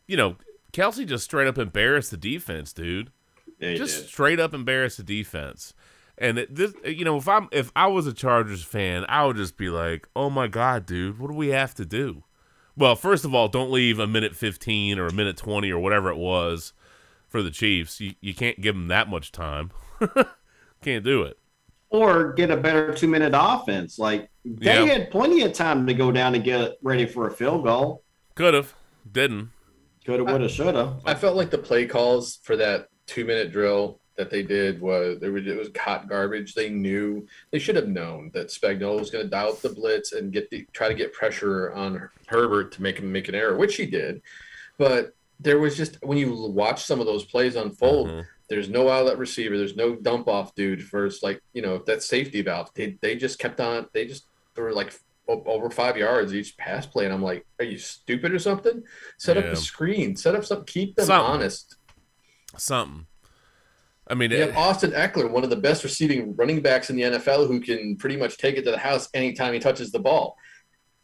[0.05, 0.35] you know,
[0.73, 3.11] Kelce just straight up embarrassed the defense, dude.
[3.59, 4.07] Yeah, just did.
[4.09, 5.73] straight up embarrassed the defense.
[6.19, 9.37] And it, this, you know, if I'm if I was a Chargers fan, I would
[9.37, 12.23] just be like, "Oh my god, dude, what do we have to do?"
[12.75, 16.09] Well, first of all, don't leave a minute 15 or a minute 20 or whatever
[16.09, 16.73] it was
[17.27, 17.99] for the Chiefs.
[17.99, 19.71] You you can't give them that much time.
[20.81, 21.37] can't do it.
[21.89, 23.97] Or get a better two minute offense.
[23.97, 24.85] Like, they Yeah.
[24.85, 28.03] had plenty of time to go down and get ready for a field goal.
[28.35, 28.75] Could have,
[29.09, 29.51] didn't.
[30.05, 30.97] Coulda, woulda, shoulda.
[31.05, 35.19] I felt like the play calls for that two minute drill that they did was
[35.19, 36.53] there was it was hot garbage.
[36.55, 40.11] They knew they should have known that Spagnuolo was going to dial up the blitz
[40.13, 43.55] and get the try to get pressure on Herbert to make him make an error,
[43.57, 44.21] which he did.
[44.77, 48.25] But there was just when you watch some of those plays unfold, Mhm.
[48.49, 52.41] there's no outlet receiver, there's no dump off dude first, like you know that safety
[52.41, 52.69] valve.
[52.73, 53.87] They they just kept on.
[53.93, 54.25] They just
[54.55, 54.93] were like
[55.27, 58.81] over five yards each pass play, and I'm like, are you stupid or something?
[59.17, 59.51] Set up Yeah.
[59.51, 61.31] a screen, set up something, keep them Something.
[61.33, 61.75] honest.
[62.57, 63.05] Something.
[64.09, 66.95] I mean, You it- have Austin Ekeler, one of the best receiving running backs in
[66.95, 69.99] the NFL, who can pretty much take it to the house anytime he touches the
[69.99, 70.37] ball.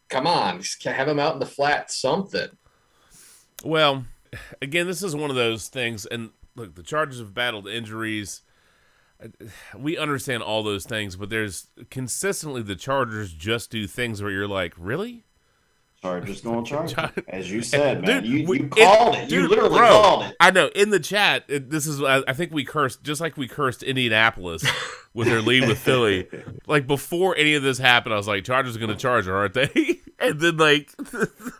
[0.09, 2.47] Come on, just have him out in the flat, something.
[3.63, 4.05] Well,
[4.61, 8.41] again, this is one of those things, and look, the Chargers have battled injuries.
[9.77, 14.47] We understand all those things, but there's consistently the Chargers just do things where you're
[14.47, 15.25] like, really?
[16.03, 16.93] Chargers going Chargers.
[16.95, 18.23] Char- As you said, man.
[18.23, 19.31] Dude, you, we- you called it.
[19.31, 20.35] You dude, literally bro, called it.
[20.37, 20.67] I know.
[20.75, 22.03] In the chat, it, this is.
[22.03, 24.65] I, I think we cursed just like we cursed Indianapolis
[25.13, 26.27] with their lead with Philly.
[26.67, 29.35] Like before any of this happened, I was like, Chargers are going to charge her,
[29.37, 30.01] aren't they?
[30.19, 30.93] and then like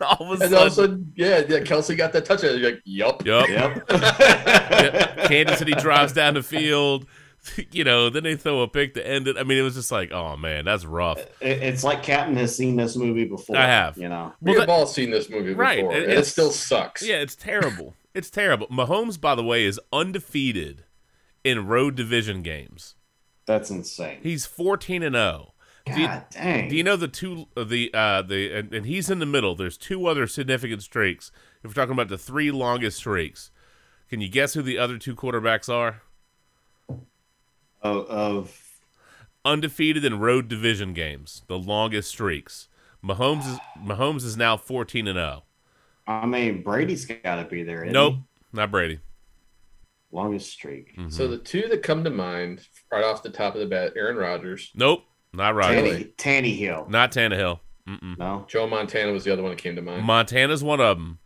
[0.02, 2.58] all of a And all of a sudden, sudden, yeah, yeah, Kelce got that touchdown.
[2.58, 3.24] You're like, yup.
[3.24, 3.48] yup.
[3.48, 3.84] Yep.
[3.90, 7.06] Yeah, Kansas City drives down the field.
[7.72, 9.36] You know, then they throw a pick to end it.
[9.36, 11.20] I mean, it was just like, oh man, that's rough.
[11.40, 13.56] It's like Captain has seen this movie before.
[13.56, 13.98] I have.
[13.98, 14.32] You know.
[14.40, 17.02] We Well, have that- all seen this movie before, Right, it- and it still sucks.
[17.06, 17.94] Yeah, it's terrible.
[18.14, 18.68] It's terrible.
[18.68, 20.84] Mahomes, by the way, is undefeated
[21.42, 22.94] in road division games.
[23.44, 24.20] That's insane.
[24.22, 25.54] He's fourteen and zero.
[25.84, 26.68] Do you- God dang.
[26.68, 29.56] Do you know the two uh, the uh the and, and he's in the middle.
[29.56, 31.32] There's two other significant streaks.
[31.64, 33.50] If we're talking about the three longest streaks,
[34.08, 36.02] can you guess who the other two quarterbacks are?
[37.84, 38.60] Of, of
[39.44, 42.68] Undefeated in road division games, the longest streaks.
[43.04, 45.42] Mahomes is Mahomes is now 14 and 0.
[46.06, 47.82] I mean, Brady's got to be there.
[47.84, 48.20] isn't Nope, he?
[48.54, 49.00] not Brady.
[50.12, 50.96] Longest streak.
[50.96, 51.10] Mm-hmm.
[51.10, 54.16] So the two that come to mind right off the top of the bat, Aaron
[54.16, 55.90] Rodgers, Nope, not Rodgers.
[55.92, 56.86] Tanny, Tanny Hill.
[56.88, 57.60] Not Tannehill.
[57.88, 58.16] Mm-mm.
[58.18, 58.46] No.
[58.48, 60.04] Joe Montana was the other one that came to mind.
[60.04, 61.18] Montana's one of them.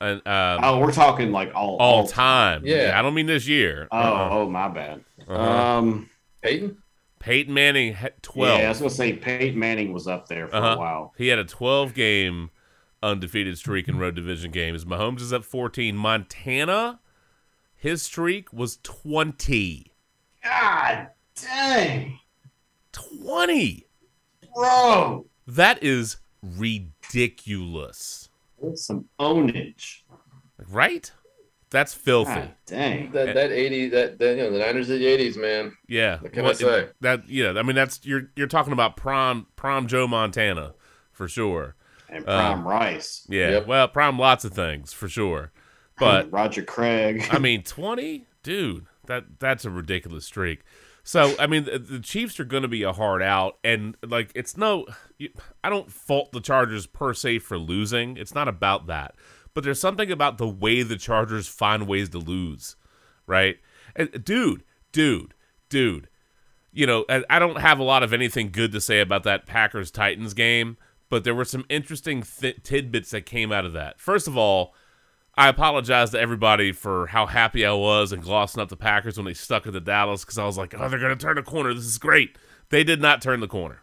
[0.00, 2.62] And um, Oh, we're talking like all all time.
[2.64, 2.98] Yeah.
[2.98, 3.88] I don't mean this year.
[3.92, 4.28] Oh, Uh-uh.
[4.32, 5.04] oh, my bad.
[5.28, 5.42] Uh-huh.
[5.78, 6.10] Um,
[6.42, 6.78] Peyton?
[7.20, 8.58] Peyton Manning had 12.
[8.60, 10.74] yeah, I was gonna say Peyton Manning was up there for Uh-huh.
[10.74, 11.14] a while.
[11.16, 12.50] He had a 12 game
[13.02, 14.84] undefeated streak in road division games.
[14.84, 15.96] Mahomes is at 14.
[15.96, 17.00] Montana,
[17.76, 19.92] his streak was 20.
[20.42, 21.08] God
[21.40, 22.18] dang,
[22.92, 23.86] 20.
[24.54, 28.23] bro, That is ridiculous.
[28.64, 30.02] That's some ownage.
[30.68, 31.10] Right?
[31.70, 32.32] That's filthy.
[32.34, 33.10] God dang.
[33.12, 35.72] That that eighty that, that you know the Niners of the eighties, man.
[35.88, 36.20] Yeah.
[36.20, 36.88] What can I say?
[37.00, 40.74] That yeah, I mean that's you're you're talking about prime prime Joe Montana
[41.10, 41.74] for sure.
[42.08, 43.26] And Uh, Prime Rice.
[43.28, 43.50] Yeah.
[43.50, 43.66] Yep.
[43.66, 45.50] Well, prime lots of things for sure.
[45.98, 47.26] But Roger Craig.
[47.30, 50.60] I mean, twenty, dude, that that's a ridiculous streak.
[51.06, 54.32] So, I mean, the, the Chiefs are going to be a hard out, and like,
[54.34, 54.86] it's no,
[55.62, 58.16] I don't fault the Chargers per se for losing.
[58.16, 59.14] It's not about that,
[59.52, 62.76] but there's something about the way the Chargers find ways to lose,
[63.26, 63.58] right?
[63.94, 65.34] And, dude, dude,
[65.68, 66.08] dude,
[66.72, 69.90] you know, I, don't have a lot of anything good to say about that Packers
[69.90, 70.78] Titans game,
[71.10, 74.00] but there were some interesting th- tidbits that came out of that.
[74.00, 74.74] First of all,
[75.36, 79.26] I apologize to everybody for how happy I was and glossing up the Packers when
[79.26, 81.42] they stuck at the Dallas because I was like, oh, they're going to turn the
[81.42, 81.74] corner.
[81.74, 82.38] This is great.
[82.70, 83.82] They did not turn the corner.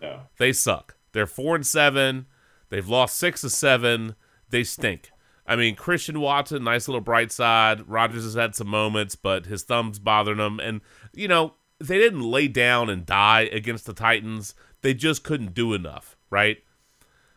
[0.00, 0.22] no.
[0.38, 0.96] They suck.
[1.12, 2.26] They're four and seven.
[2.70, 4.14] They've lost six of seven.
[4.50, 5.10] They stink.
[5.46, 7.88] I mean, Christian Watson, nice little bright side.
[7.88, 10.60] Rodgers has had some moments, but his thumb's bothering him.
[10.60, 10.82] And,
[11.14, 14.54] you know, they didn't lay down and die against the Titans.
[14.82, 16.58] They just couldn't do enough, right?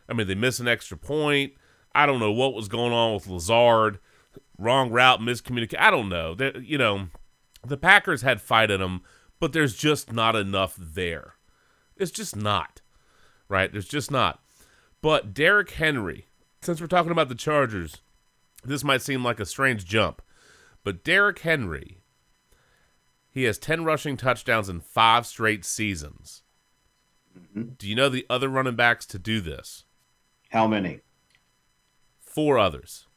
[0.09, 1.53] I mean, they missed an extra point.
[1.93, 3.99] I don't know what was going on with Lazard.
[4.57, 5.79] Wrong route, miscommunication.
[5.79, 6.35] I don't know.
[6.35, 7.07] They, you know,
[7.65, 9.01] the Packers had fight in them,
[9.39, 11.35] but there's just not enough there.
[11.97, 12.81] It's just not
[13.51, 13.71] right?
[13.71, 14.41] There's just not.
[15.01, 16.27] But Derrick Henry,
[16.61, 17.97] since we're talking about the Chargers,
[18.63, 20.21] this might seem like a strange jump,
[20.83, 21.97] but Derrick Henry,
[23.29, 26.43] he has 10 rushing touchdowns in five straight seasons.
[27.37, 27.73] Mm-hmm.
[27.77, 29.83] Do you know the other running backs to do this?
[30.49, 31.01] How many?
[32.33, 33.07] Four others.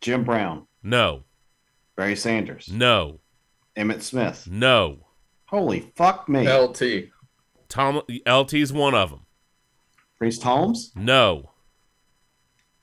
[0.00, 1.24] Jim Brown, No,
[1.96, 3.20] Barry Sanders, no,
[3.76, 4.46] Emmitt Smith.
[4.50, 5.06] no.
[5.46, 6.48] Holy fuck me.
[6.50, 7.10] LT.
[7.68, 9.20] Tom LT's one of them.
[10.18, 11.50] Priest Holmes, No,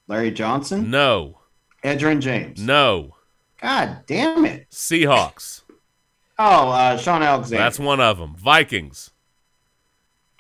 [0.07, 1.39] Larry Johnson, no,
[1.84, 2.61] Edgerrin James.
[2.61, 3.15] no.
[3.61, 4.69] God damn it.
[4.71, 5.61] Seahawks.
[6.39, 7.63] Oh, uh, Shaun Alexander.
[7.63, 8.36] That's one of them.
[8.36, 9.11] Vikings.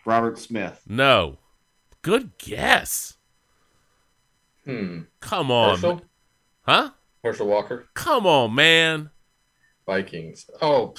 [0.05, 0.81] Robert Smith.
[0.87, 1.37] No.
[2.01, 3.17] Good guess.
[4.65, 5.01] Hmm.
[5.19, 5.71] Come on.
[5.75, 6.01] Herschel?
[6.63, 6.89] Huh?
[7.23, 7.87] Herschel Walker.
[7.93, 9.09] Come on, man.
[9.85, 10.49] Vikings.
[10.61, 10.93] Oh,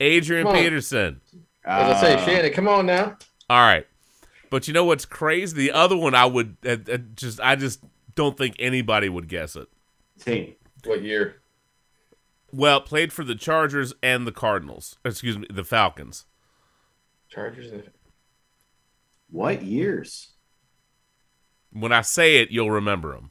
[0.00, 0.62] Adrian Come on.
[0.62, 1.20] Peterson.
[1.64, 3.16] as I say, Uh, Shannon, come on now.
[3.48, 3.86] All right.
[4.50, 5.56] But you know what's crazy?
[5.56, 7.80] The other one I would uh, uh, just I just
[8.14, 9.68] don't think anybody would guess it.
[10.20, 10.54] Team.
[10.84, 11.36] What year?
[12.52, 14.98] Well, played for the Chargers and the Cardinals.
[15.04, 16.24] Excuse me, the Falcons.
[17.28, 17.70] Chargers.
[17.72, 17.90] and-
[19.30, 20.28] What years?
[21.78, 23.30] When I say it, you'll remember them.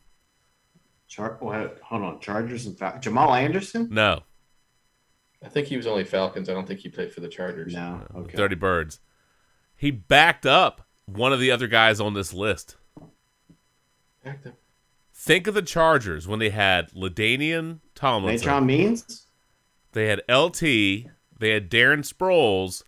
[1.07, 1.79] Char- what?
[1.83, 3.87] hold on, Chargers and Fal- Jamal Anderson?
[3.91, 4.21] No,
[5.43, 6.49] I think he was only Falcons.
[6.49, 7.73] I don't think he played for the Chargers.
[7.73, 8.01] No.
[8.15, 8.35] Okay.
[8.35, 8.99] Dirty Birds.
[9.75, 12.77] He backed up one of the other guys on this list.
[14.23, 14.53] Back there.
[15.13, 18.45] Think of the Chargers when they had LaDainian Tomlinson.
[18.47, 19.27] Natron Means?
[19.93, 22.83] They had LT, they had Darren Sproles,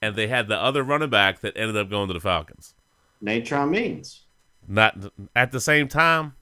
[0.00, 2.74] and they had the other running back that ended up going to the Falcons.
[3.20, 4.23] Natron Means.
[4.68, 4.96] Not
[5.36, 6.34] at the same time.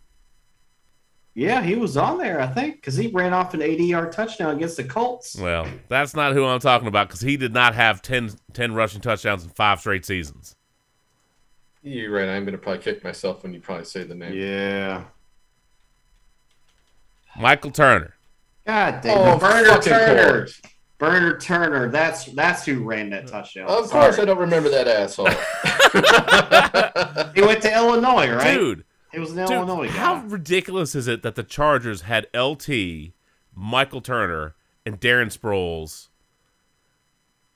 [1.35, 4.57] Yeah, he was on there, I think, because he ran off an 80 yard touchdown
[4.57, 5.35] against the Colts.
[5.37, 9.01] Well, that's not who I'm talking about because he did not have 10, 10 rushing
[9.01, 10.57] touchdowns in five straight seasons.
[11.83, 12.29] You're right.
[12.29, 14.35] I'm going to probably kick myself when you probably say the name.
[14.35, 15.05] Yeah.
[17.39, 18.15] Michael Turner.
[18.67, 19.41] God damn Oh, it.
[19.41, 20.29] Burner fucking Turner.
[20.41, 20.61] course.
[21.03, 21.89] Burner Turner.
[21.89, 23.67] That's that's who ran that touchdown.
[23.67, 25.31] Of course, I don't remember that asshole.
[27.35, 28.55] He went to Illinois, right?
[28.55, 29.95] Dude, he was an dude, Illinois guy.
[29.95, 33.15] how ridiculous is it that the Chargers had LT,
[33.53, 34.55] Michael Turner,
[34.87, 36.07] and Darren Sproles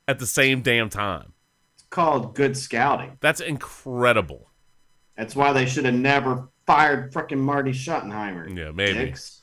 [0.08, 1.32] at the same damn time?
[1.76, 3.16] It's called good scouting.
[3.20, 4.50] That's incredible.
[5.16, 8.58] That's why they should have never fired frickin' Marty Schottenheimer.
[8.58, 8.98] Yeah, maybe.
[8.98, 9.35] Dicks.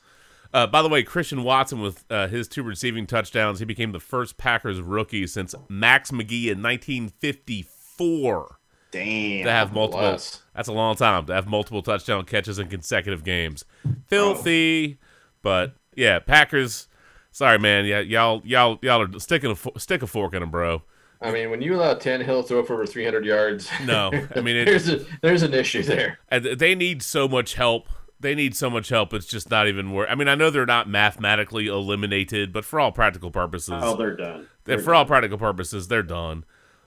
[0.54, 4.00] Uh, by the way, Christian Watson with uh, his two receiving touchdowns, he became the
[4.00, 8.60] first Packers rookie since Max McGee in 1954
[8.92, 9.44] Damn.
[9.46, 10.02] to have multiple.
[10.02, 10.42] bless.
[10.56, 13.66] That's a long time to have multiple touchdown catches in consecutive games.
[14.08, 15.00] Filthy,
[15.42, 16.88] but yeah, Packers.
[17.32, 17.86] Sorry, man.
[17.86, 20.84] Yeah, y'all, y'all, y'all are sticking a stick a fork in them, bro.
[21.20, 24.56] I mean, when you allow Tannehill to throw for over 300 yards, No, I mean
[24.58, 26.20] it, there's a there's an issue there.
[26.30, 27.88] they need so much help.
[28.24, 29.14] They need so much help.
[29.14, 30.08] It's just not even worth.
[30.10, 34.16] I mean, I know they're not mathematically eliminated, but for all practical purposes, Oh, they're
[34.16, 34.48] done.
[34.64, 36.46] That They're for all practical purposes, they're done.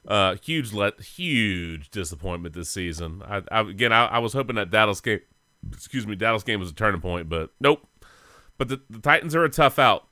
[0.08, 3.22] Uh, huge let, huge disappointment this season.
[3.26, 5.20] I, I again, I, I was hoping that Dallas game,
[5.72, 7.86] excuse me, Dallas game was a turning point, but nope.
[8.58, 10.06] But the, the Titans are a tough out.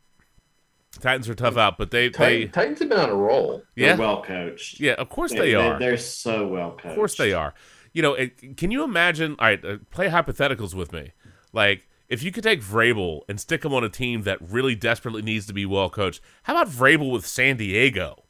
[1.01, 3.63] Titans are tough out, but they they Titan, Titans have been on a roll.
[3.77, 4.79] They're yeah well coached.
[4.79, 5.79] yeah of course they, They, are.
[5.79, 6.87] They're so well coached.
[6.87, 7.55] Of course they are.
[7.95, 9.37] You know, it, can you imagine?
[9.39, 11.13] All right, uh, play hypotheticals with me.
[11.53, 15.23] Like, if you could take Vrabel and stick him on a team that really desperately
[15.23, 18.25] needs to be well coached, how about Vrabel with San Diego?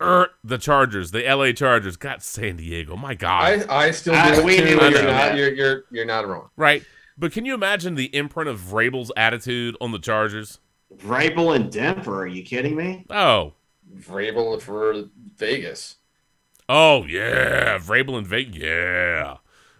[0.00, 1.96] Er, the Chargers, the LA Chargers.
[1.96, 2.96] got San Diego.
[2.96, 3.66] My God.
[3.68, 4.64] I, I still I- do it we too.
[4.64, 6.48] knew You're not, you're, you're, you're not wrong.
[6.56, 6.82] right?
[7.18, 10.60] But can you imagine the imprint of Vrabel's attitude on the Chargers?
[10.96, 12.22] Vrabel and Denver.
[12.22, 13.04] Are you kidding me?
[13.10, 13.52] Oh,
[13.94, 15.04] Vrabel for
[15.36, 15.96] Vegas.
[16.68, 18.56] Oh yeah, Vrabel and Vegas.
[18.62, 19.36] Yeah,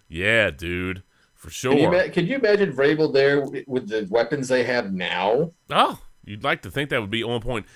[0.08, 1.02] yeah, dude,
[1.34, 1.72] for sure.
[1.74, 5.52] Can you, can you imagine Vrabel there with- with the weapons they have now?
[5.70, 7.66] Oh, you'd like to think that would be on point.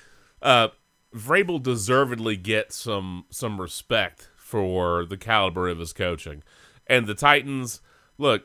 [0.41, 0.69] Uh,
[1.15, 6.43] Vrabel deservedly gets some some respect for the caliber of his coaching,
[6.87, 7.81] and the Titans.
[8.19, 8.45] Look,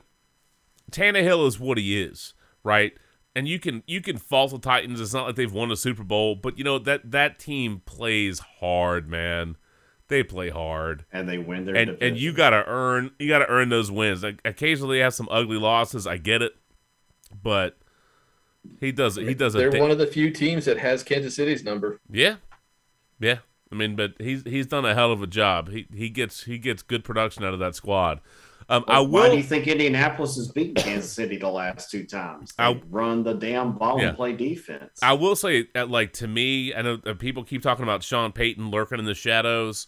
[0.91, 2.93] Tannehill is what he is, right?
[3.35, 4.99] And you can you can fault the Titans.
[4.99, 8.39] It's not like they've won a Super Bowl, but you know that that team plays
[8.59, 9.55] hard, man.
[10.09, 12.07] They play hard And they win their and division.
[12.07, 14.23] and you got to earn you got to earn those wins.
[14.23, 16.07] Like, occasionally, they have some ugly losses.
[16.07, 16.53] I get it,
[17.43, 17.77] but
[18.79, 19.27] he does it.
[19.27, 19.57] He does it.
[19.59, 19.81] They're it.
[19.81, 21.99] one of the few teams that has Kansas City's number.
[22.09, 22.35] yeah,
[23.19, 23.39] yeah.
[23.71, 25.69] I mean, but he's he's done a hell of a job.
[25.69, 28.21] He he gets he gets good production out of that squad.
[28.69, 29.07] Um, I will.
[29.09, 29.31] Why will.
[29.31, 32.53] do you think Indianapolis has beaten Kansas City the last two times?
[32.57, 34.09] They I- run the damn ball Yeah.
[34.09, 34.99] and play defense.
[35.01, 38.69] I will say, that, like to me, I know people keep talking about Sean Payton
[38.69, 39.87] lurking in the shadows.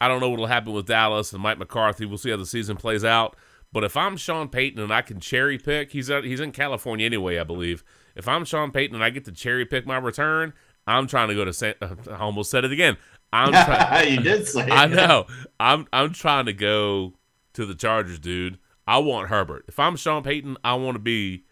[0.00, 2.06] I don't know what'll happen with Dallas and Mike McCarthy.
[2.06, 3.36] We'll see how the season plays out.
[3.72, 7.06] But if I'm Sean Payton and I can cherry pick, he's out, he's in California
[7.06, 7.84] anyway, I believe.
[8.16, 10.52] If I'm Sean Payton and I get to cherry pick my return,
[10.86, 11.52] I'm trying to go to.
[11.52, 11.74] San,
[12.10, 12.96] I almost said it again.
[13.32, 14.12] I'm trying.
[14.14, 14.90] you did say I it.
[14.90, 15.26] know.
[15.60, 17.14] I'm I'm trying to go
[17.52, 18.58] to the Chargers, dude.
[18.86, 19.66] I want Herbert.
[19.68, 21.44] If I'm Sean Payton, I want to be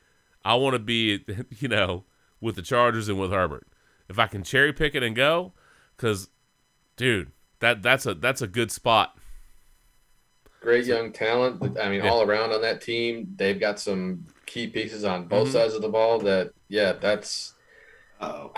[0.45, 1.25] I want to be,
[1.59, 2.05] you know,
[2.41, 3.69] with the Chargers and with Herbert.
[4.09, 5.53] If I can cherry pick it and go
[5.99, 6.29] cuz
[6.97, 7.31] dude,
[7.61, 9.17] that that's a that's a good spot.
[10.61, 11.63] Great young talent.
[11.79, 12.11] I mean, Yeah.
[12.11, 15.53] all around on that team, they've got some key pieces on both Mhm.
[15.53, 16.19] sides of the ball.
[16.21, 17.55] That yeah, that's
[18.21, 18.53] Oh,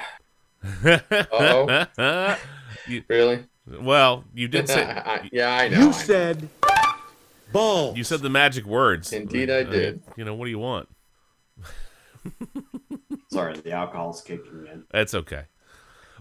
[0.85, 2.37] Uh-oh.
[2.87, 3.45] You- really.
[3.67, 5.77] well, you did say I- yeah, I know.
[5.77, 5.93] I You know.
[5.93, 6.49] said
[7.53, 7.97] balls.
[7.97, 9.13] you said the magic words.
[9.13, 10.03] Indeed I did.
[10.17, 10.89] You know, what do you want?
[13.31, 14.85] sorry, the alcohol's kicking in.
[14.91, 15.45] That's okay.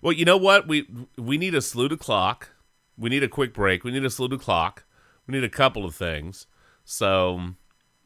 [0.01, 0.67] Well, you know what?
[0.67, 2.49] We we need a salute o'clock.
[2.99, 3.83] We need a quick break.
[3.83, 4.85] We need a salute o'clock.
[5.25, 6.47] We need a couple of things.
[6.83, 7.53] So,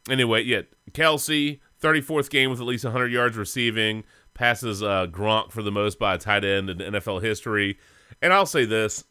[0.08, 5.62] anyway, yeah, Kelce, 34th game with at least 100 yards receiving, passes uh, Gronk for
[5.62, 7.78] the most by a tight end in NFL history.
[8.22, 9.04] And I'll say this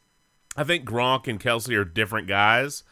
[0.56, 2.84] I think Gronk and Kelce are different guys.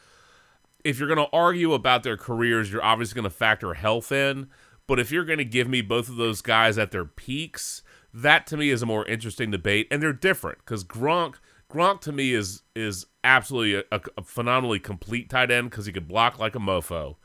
[0.85, 4.49] If you're going to argue about their careers, you're obviously going to factor health in.
[4.89, 7.83] But if you're going to give me both of those guys at their peaks,
[8.13, 11.37] that to me is a more interesting debate, and they're different because Gronk,
[11.73, 16.09] Gronk to me is is absolutely a, a phenomenally complete tight end because he could
[16.09, 17.17] block like a mofo,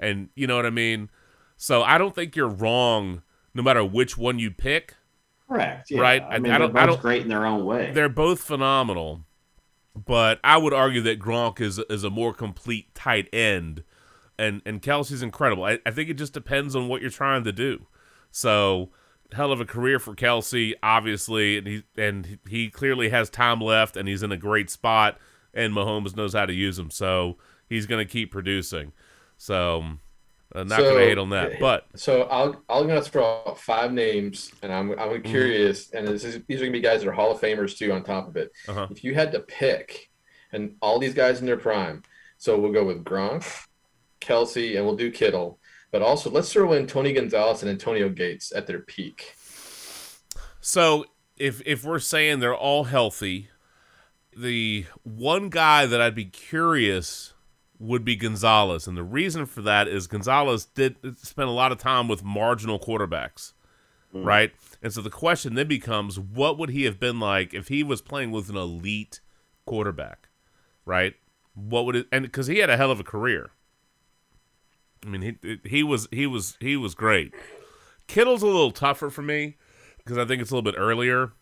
[0.00, 1.10] and you know what I mean.
[1.56, 3.22] So I don't think you're wrong,
[3.54, 4.94] no matter which one you pick.
[5.48, 5.90] Correct.
[5.90, 6.00] Yeah.
[6.00, 6.22] Right.
[6.28, 7.92] I mean, I don't- I both don't- great in their own way.
[7.92, 9.24] They're both phenomenal,
[9.94, 13.84] but I would argue that Gronk is is a more complete tight end,
[14.38, 15.64] and and Kelce's incredible.
[15.64, 17.86] I, I think it just depends on what you're trying to do.
[18.30, 18.90] So
[19.34, 23.96] hell of a career for Kelce, obviously, and he and he clearly has time left,
[23.96, 25.18] and he's in a great spot,
[25.52, 27.36] and Mahomes knows how to use him, so
[27.68, 28.92] he's going to keep producing.
[29.36, 29.84] So.
[30.56, 33.58] I'm not So- going to hate on that, but So I'll I'm gonna throw out
[33.58, 35.22] five names, and I'm I'm Mm-hmm.
[35.28, 37.90] curious, and this is, these are gonna be guys that are Hall of Famers too.
[37.90, 38.86] On top of it, Uh-huh.
[38.88, 40.10] if you had to pick,
[40.52, 42.04] and all these guys in their prime,
[42.38, 43.44] so we'll go with Gronk,
[44.20, 45.58] Kelce, and we'll do Kittle,
[45.94, 49.36] but also let's throw in Tony Gonzalez and Antonio Gates at their peak.
[50.60, 51.04] So
[51.36, 53.48] if if we're saying they're all healthy,
[54.36, 57.34] the one guy that I'd be curious
[57.78, 61.78] would be Gonzalez, and the reason for that is Gonzalez did spend a lot of
[61.78, 63.52] time with marginal quarterbacks,
[64.12, 64.24] mm.
[64.24, 64.50] right?
[64.82, 68.02] And so the question then becomes, what would he have been like if he was
[68.02, 69.20] playing with an elite
[69.64, 70.28] quarterback,
[70.84, 71.14] right?
[71.54, 72.08] What would it?
[72.10, 73.52] And because he had a hell of a career.
[75.04, 77.34] I mean, he he was he was he was great.
[78.06, 79.56] Kittle's a little tougher for me
[79.98, 81.32] because I think it's a little bit earlier.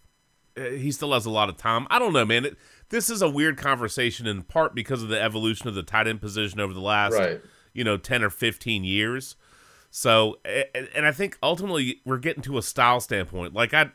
[0.56, 1.86] Uh, He still has a lot of time.
[1.90, 2.44] I don't know, man.
[2.44, 2.56] It,
[2.90, 6.20] this is a weird conversation in part because of the evolution of the tight end
[6.20, 7.40] position over the last, Right.
[7.72, 9.36] you know, ten or fifteen years.
[9.90, 10.38] So,
[10.94, 13.52] and I think ultimately we're getting to a style standpoint.
[13.54, 13.92] Like I'd,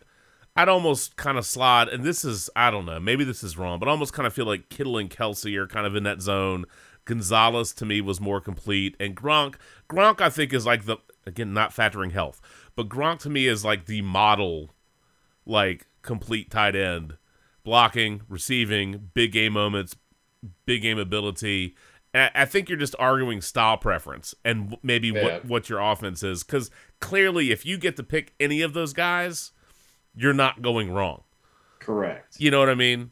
[0.56, 3.80] I'd almost kind of slide, and this is I don't know, maybe this is wrong,
[3.80, 6.22] but I almost kind of feel like Kittle and Kelce are kind of in that
[6.22, 6.66] zone.
[7.08, 9.56] Gonzalez to me was more complete, and Gronk,
[9.90, 12.40] Gronk I think is like the again not factoring health,
[12.76, 14.76] but Gronk to me is like the model,
[15.46, 17.18] like complete tight end,
[17.64, 19.96] blocking, receiving, big game moments,
[20.66, 21.76] big game ability.
[22.14, 25.24] And I think you're just arguing style preference and maybe Yeah.
[25.24, 28.92] what what your offense is, because clearly if you get to pick any of those
[28.94, 29.52] guys,
[30.16, 31.24] you're not going wrong.
[31.80, 32.36] Correct.
[32.40, 33.12] You know what I mean?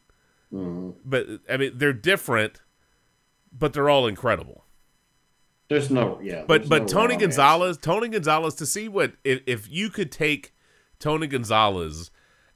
[0.54, 0.96] Mhm.
[1.06, 2.62] But I mean they're different,
[3.58, 4.66] but they're all incredible.
[5.68, 6.44] There's no, yeah.
[6.48, 10.54] But but no Tony Gonzalez, Tony Gonzalez, to see what if if you could take
[11.00, 12.12] Tony Gonzalez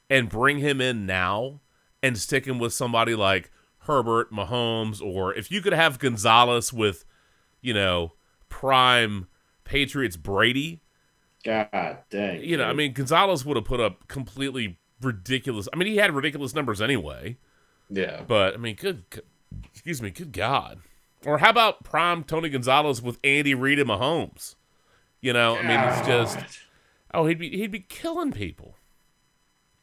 [0.10, 1.62] and bring him in now
[2.04, 7.06] and stick him with somebody like Herbert, Mahomes, or if you could have Gonzalez with,
[7.62, 8.14] you know,
[8.50, 9.28] prime
[9.64, 10.82] Patriots Brady.
[11.44, 12.44] God dang.
[12.44, 15.68] you know, I mean Gonzalez would have put up completely ridiculous.
[15.72, 17.38] I mean, he had ridiculous numbers anyway.
[17.90, 18.22] Yeah.
[18.28, 19.04] But I mean, good,
[19.74, 20.80] excuse me, good God.
[21.26, 24.56] Or how about prime Tony Gonzalez with Andy Reid and Mahomes?
[25.22, 26.60] You know, I mean, it's just
[27.14, 28.76] oh, he'd be he'd be killing people,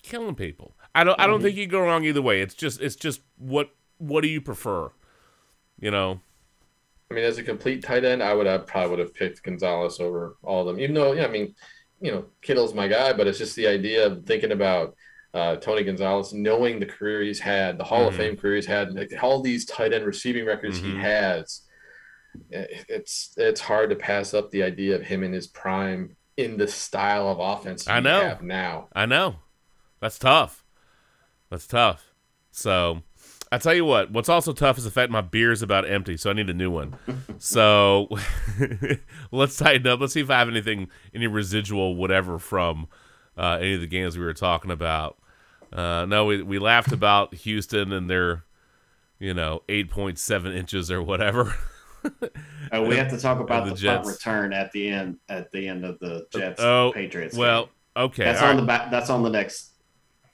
[0.02, 0.74] killing people.
[0.94, 1.60] I don't I don't think mm-hmm.
[1.60, 2.40] you go wrong either way.
[2.40, 4.90] It's just it's just what what do you prefer?
[5.78, 6.20] You know,
[7.10, 10.00] I mean, as a complete tight end, I would have probably would have picked Gonzalez
[10.00, 10.82] over all of them.
[10.82, 11.54] Even though, yeah, I mean,
[12.00, 14.96] you know, Kittle's my guy, but it's just the idea of thinking about
[15.36, 18.16] uh, Tony Gonzalez, knowing the career he's had, the Hall of Mhm.
[18.16, 21.00] Fame career he's had, like all these tight end receiving records he Mhm.
[21.00, 21.62] has.
[22.50, 26.68] It's it's hard to pass up the idea of him in his prime in the
[26.68, 28.20] style of offense I we know.
[28.22, 28.88] have now.
[28.94, 29.36] I know
[30.00, 30.64] that's tough.
[31.50, 32.12] That's tough.
[32.50, 33.02] So
[33.50, 36.16] I tell you what, what's also tough is the fact my beer is about empty,
[36.16, 36.96] so I need a new one.
[37.38, 38.08] so
[39.32, 40.00] let's tighten up.
[40.00, 42.86] Let's see if I have anything, any residual, whatever, from
[43.38, 45.18] uh, any of the games we were talking about.
[45.72, 48.44] Uh, no, we we laughed about Houston and their,
[49.18, 51.54] you know, eight point seven inches or whatever.
[52.72, 54.08] Oh, we have to talk about the the, punt Jets.
[54.08, 57.36] return at the end at the end of the Jets oh, Patriots.
[57.36, 58.24] well, okay.
[58.24, 58.60] that's all on right.
[58.60, 58.90] the back.
[58.90, 59.70] That's on the next.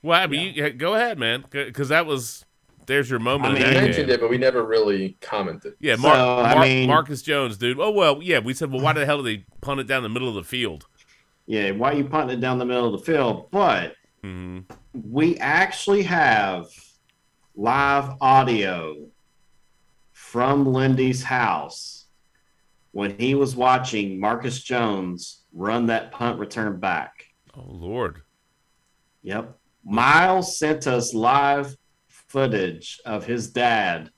[0.01, 2.45] Well, I mean, you, go ahead, man, because that was
[2.85, 3.55] there's your moment.
[3.55, 4.15] I mean, We mentioned game.
[4.15, 5.73] it, but we never really commented.
[5.79, 7.79] Yeah, Mark, So, I mean- Marcus Jones, dude.
[7.79, 8.39] Oh well, yeah.
[8.39, 10.43] We said, well, why the hell did they punt it down the middle of the
[10.43, 10.87] field?
[11.45, 13.51] Yeah, why are you punting it down the middle of the field?
[13.51, 14.59] But hmm
[14.93, 16.65] we actually have
[17.55, 18.95] live audio
[20.11, 22.05] from Lindy's house
[22.91, 27.25] when he was watching Marcus Jones run that punt return back.
[27.55, 28.21] Oh Lord,
[29.23, 29.57] Yep.
[29.85, 31.75] Miles sent us live
[32.07, 34.09] footage of his dad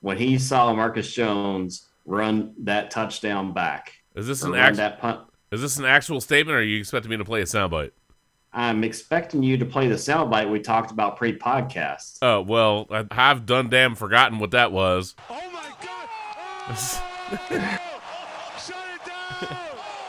[0.00, 3.92] when he saw Marcus Jones run that touchdown back.
[4.14, 5.20] is this an run act- that punt.
[5.50, 7.90] Is this an actual statement, or are you expecting me to play a soundbite?
[8.54, 12.18] I'm expecting you to play the soundbite we talked about pre-podcast.
[12.22, 15.16] Oh well, I, I've done damn forgotten what that was.
[15.28, 16.08] Oh my God!
[16.68, 17.78] Oh!
[18.58, 19.56] Shut it down!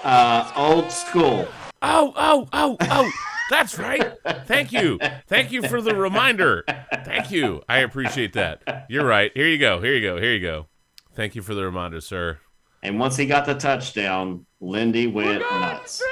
[0.04, 1.48] Uh, old school.
[1.82, 3.12] Oh, oh, oh, oh.
[3.50, 4.14] That's right.
[4.46, 5.00] Thank you.
[5.28, 6.64] Thank you for the reminder.
[7.04, 7.64] Thank you.
[7.68, 8.86] I appreciate that.
[8.90, 9.32] You're right.
[9.34, 9.82] Here you go.
[9.82, 10.20] Here you go.
[10.20, 10.68] Here you go.
[11.14, 12.40] Thank you for the reminder, sir.
[12.84, 16.04] And once he got the touchdown, Lindy went nuts.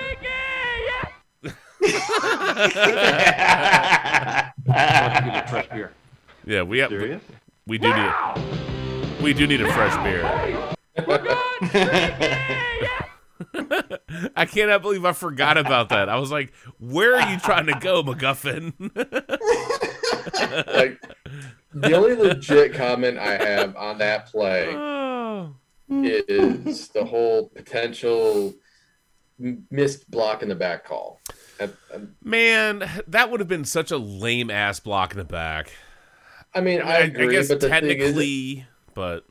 [5.50, 5.92] Fresh beer.
[6.46, 7.22] Yeah, we have, Serious?
[7.68, 8.12] we do need
[9.22, 10.24] we do need a fresh beer.
[14.36, 16.10] I cannot believe I forgot about that.
[16.10, 18.74] I was like, "Where are you trying to go, MacGuffin?"
[20.74, 21.02] Like
[21.74, 25.54] the only legit comment I have on that play oh.
[25.90, 28.54] is the whole potential
[29.70, 31.20] missed block in the back call.
[31.94, 35.72] I, Man, that would have been such a lame ass block in the back.
[36.54, 39.26] I mean, I, I, agree, I guess but the thing is, technically, but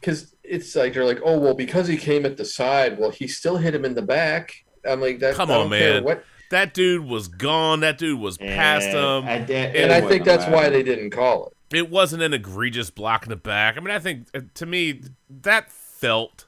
[0.00, 3.28] because it's like they're like, oh well, because he came at the side, well, he
[3.28, 4.64] still hit him in the back.
[4.88, 5.34] I'm like, that.
[5.34, 6.04] Come I on, man.
[6.04, 6.24] What?
[6.52, 7.80] that dude was gone.
[7.80, 9.24] That dude was past him.
[9.24, 11.76] I did, And I think that's why they didn't call it.
[11.76, 13.76] it wasn't an egregious block in the back.
[13.76, 16.46] I mean, I think uh, to me that felt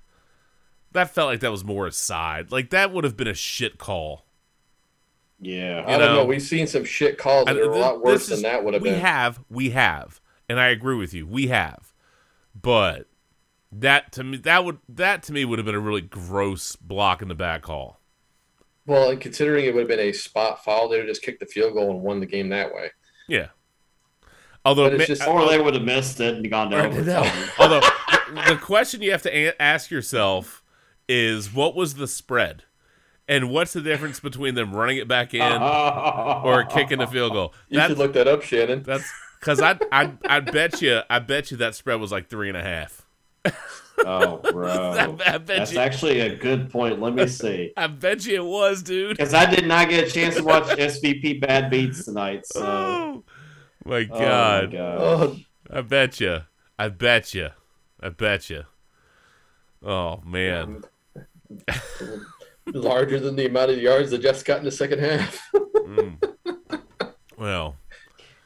[0.92, 2.52] that felt like that was more a side.
[2.52, 4.23] Like that would have been a shit call.
[5.40, 5.82] Yeah.
[5.86, 6.24] I don't know, know.
[6.24, 8.74] We've seen some shit calls that I- are a lot worse is- than that would
[8.74, 8.98] have we been.
[8.98, 11.26] We have, we have, and I agree with you.
[11.26, 11.92] We have,
[12.60, 13.08] but
[13.72, 17.20] that to me that would that to me would have been a really gross block
[17.22, 18.00] in the back call.
[18.86, 21.40] Well, and considering it would have been a spot foul, they would have just kicked
[21.40, 22.90] the field goal and won the game that way.
[23.28, 23.48] Yeah.
[24.66, 26.92] Although, But it's just- uh, Or they would have missed it and gone to Right,
[26.92, 26.98] no.
[27.20, 27.50] overtime.
[27.58, 30.62] Although the, the question you have to a- ask yourself
[31.08, 32.64] is what was the spread?
[33.26, 37.54] And what's the difference between them running it back in or kicking the field goal?
[37.68, 38.82] You That's should look that up, Shannon.
[38.82, 39.10] that's
[39.40, 42.56] because I I I bet you I bet you that spread was like three and
[42.56, 43.02] a half.
[44.04, 44.68] Oh, bro.
[45.24, 47.00] I, I That's you actually a good point.
[47.00, 47.72] Let me see.
[47.76, 49.16] I bet you it was, dude.
[49.16, 52.44] Because I did not get a chance to watch SVP Bad Beats tonight.
[52.46, 53.24] So, Oh
[53.84, 54.72] my Oh, god!
[54.72, 54.98] my God.
[55.00, 55.36] Oh,
[55.70, 56.38] I bet you.
[56.78, 57.50] I bet you.
[58.00, 58.64] I bet you.
[59.82, 60.84] Oh man.
[62.66, 65.48] Larger than the amount of yards the Jets got in the second half.
[65.54, 66.16] Mm.
[67.36, 67.76] Well,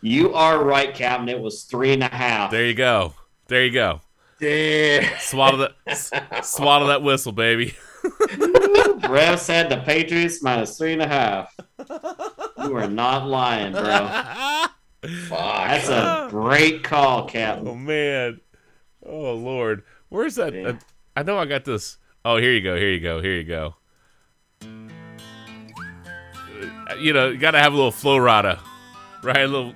[0.01, 1.29] you are right, Captain.
[1.29, 2.51] It was three and a half.
[2.51, 3.13] there you go.
[3.47, 4.01] There you go.
[4.41, 5.19] yeah.
[5.19, 5.73] Swallow that.
[5.87, 6.11] s-
[6.43, 7.75] swallow that whistle, baby.
[9.09, 11.55] Rev said the Patriots minus three and a half.
[12.59, 13.83] You are not lying, bro.
[15.29, 15.39] Fuck.
[15.39, 17.69] That's a great call, Captain.
[17.69, 18.41] Oh man.
[19.05, 19.85] Oh lord.
[20.09, 20.55] Where's that?
[20.55, 20.79] Yeah.
[21.15, 21.99] I know I got this.
[22.25, 22.77] Oh, here you go.
[22.77, 23.21] Here you go.
[23.21, 23.75] Here you go.
[26.99, 28.59] You know, you got to have a little Flo Rida,
[29.23, 29.45] right?
[29.45, 29.75] A little.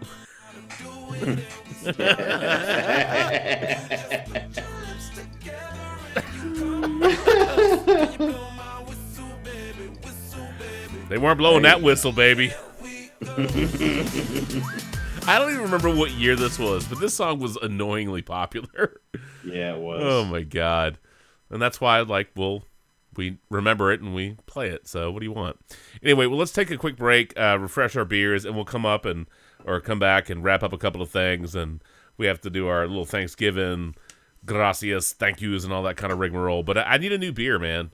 [11.08, 12.54] They weren't blowing that whistle, baby.
[15.26, 18.98] I don't even remember what year this was, but this song was annoyingly popular.
[19.44, 20.00] Yeah, it was.
[20.02, 20.96] Oh my god.
[21.50, 22.64] And that's why I like well
[23.16, 24.88] we remember it and we play it.
[24.88, 25.58] So what do you want?
[26.02, 29.04] Anyway, well let's take a quick break, uh, refresh our beers, and we'll come up
[29.04, 29.26] and
[29.64, 31.82] or come back and wrap up a couple of things and
[32.16, 33.94] we have to do our little Thanksgiving
[34.44, 36.62] gracias, thank yous and all that kind of rigmarole.
[36.62, 37.90] But I, I need a new beer, man.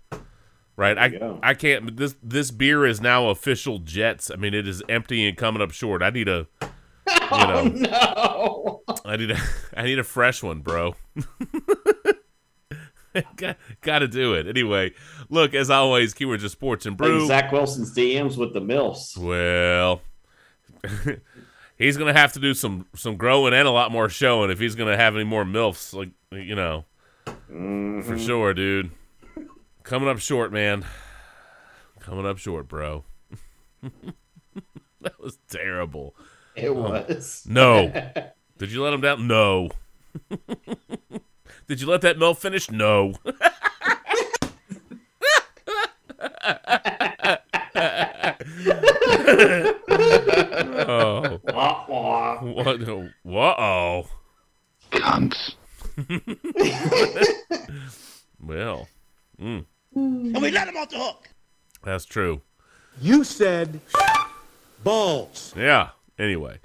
[0.76, 0.96] Right?
[0.96, 1.38] I.
[1.42, 4.30] I can't this this beer is now official Jets.
[4.30, 6.02] I mean it is empty and coming up short.
[6.02, 8.82] I need a you know no.
[9.04, 9.38] I need a
[9.76, 10.94] I need a fresh one, bro.
[13.36, 14.92] got, got to do it anyway.
[15.28, 17.26] Look, as always, keywords of sports and brew.
[17.26, 19.16] Zach Wilson's DMs with the MILFs.
[19.16, 20.02] Well,
[21.78, 24.74] he's gonna have to do some some growing and a lot more showing if he's
[24.74, 25.94] gonna have any more milfs.
[25.94, 26.84] Like you know,
[27.26, 28.18] for mm-hmm.
[28.18, 28.90] sure, dude.
[29.82, 30.84] Coming up short, man.
[32.00, 33.04] Coming up short, bro.
[35.00, 36.14] that was terrible.
[36.54, 37.44] It um, was.
[37.48, 37.90] No.
[38.58, 39.26] Did you let him down?
[39.26, 39.70] No.
[41.68, 42.70] Did you let that milf finish?
[42.70, 43.14] No.
[50.88, 51.40] oh.
[51.44, 52.38] Wah, wah.
[52.38, 52.80] What?
[53.22, 54.08] Whoa.
[54.90, 55.54] Cunts.
[58.40, 58.88] Well,
[59.40, 59.64] mm.
[59.94, 61.28] And we let him off the hook.
[61.84, 62.40] that's true.
[63.00, 63.80] You said
[64.84, 65.52] balls.
[65.56, 65.90] Yeah.
[66.18, 66.58] Anyway.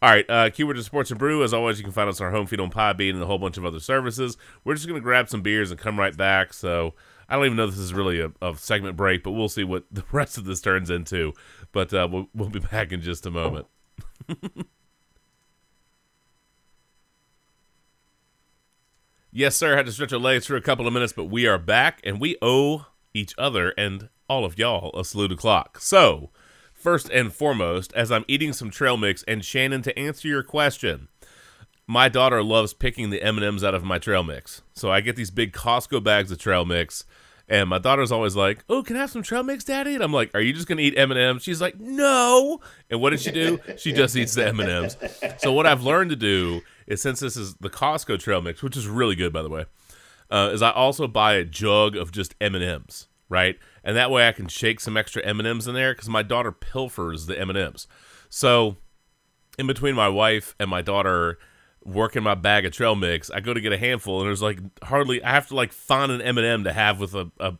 [0.00, 0.28] All right.
[0.28, 1.42] Uh, Keyword to Sports and Brew.
[1.42, 3.38] As always, you can find us on our home feed on Podbean and a whole
[3.38, 4.36] bunch of other services.
[4.64, 6.52] We're just to grab some beers and come right back.
[6.52, 6.94] So
[7.28, 9.84] I don't even know this is really a, a segment break, but we'll see what
[9.92, 11.32] the rest of this turns into.
[11.72, 13.66] But uh, we'll, we'll be back in just a moment.
[19.32, 19.76] yes, sir.
[19.76, 22.20] Had to stretch our legs for a couple of minutes, but we are back and
[22.20, 25.80] we owe each other and all of y'all a salute o'clock.
[25.80, 26.30] So,
[26.80, 31.08] first and foremost, as I'm eating some trail mix, and Shannon, to answer your question,
[31.86, 34.62] my daughter loves picking the M&Ms out of my trail mix.
[34.74, 37.04] So I get these big Costco bags of trail mix,
[37.48, 40.12] and my daughter's always like, "Oh, can I have some trail mix, Daddy?" And I'm
[40.12, 43.58] like, "Are you just gonna eat M&Ms?" She's like, "No." And what does she do?
[43.76, 44.96] She just eats the M&Ms.
[45.38, 48.76] So what I've learned to do is, since this is the Costco trail mix, which
[48.76, 49.64] is really good by the way,
[50.30, 53.58] uh, is I also buy a jug of just M&Ms, right?
[53.82, 57.24] And that way I can shake some extra M&Ms in there because my daughter pilfers
[57.24, 57.86] the M&Ms.
[58.28, 58.76] So
[59.58, 61.38] in between my wife and my daughter
[61.82, 64.58] working my bag of trail mix, I go to get a handful, and there's like
[64.82, 67.54] hardly I have to like find an M and m to have with a, a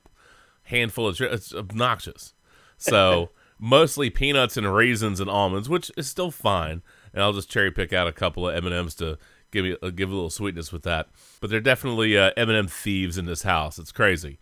[0.64, 1.32] handful of trail.
[1.32, 2.34] It's obnoxious.
[2.76, 6.82] So mostly peanuts and raisins and almonds, which is still fine.
[7.12, 9.18] And I'll just cherry pick out a couple of M and M's to
[9.50, 11.08] give me uh, give a little sweetness with that.
[11.40, 13.78] But they're definitely uh, M and m thieves in this house.
[13.78, 14.38] It's crazy.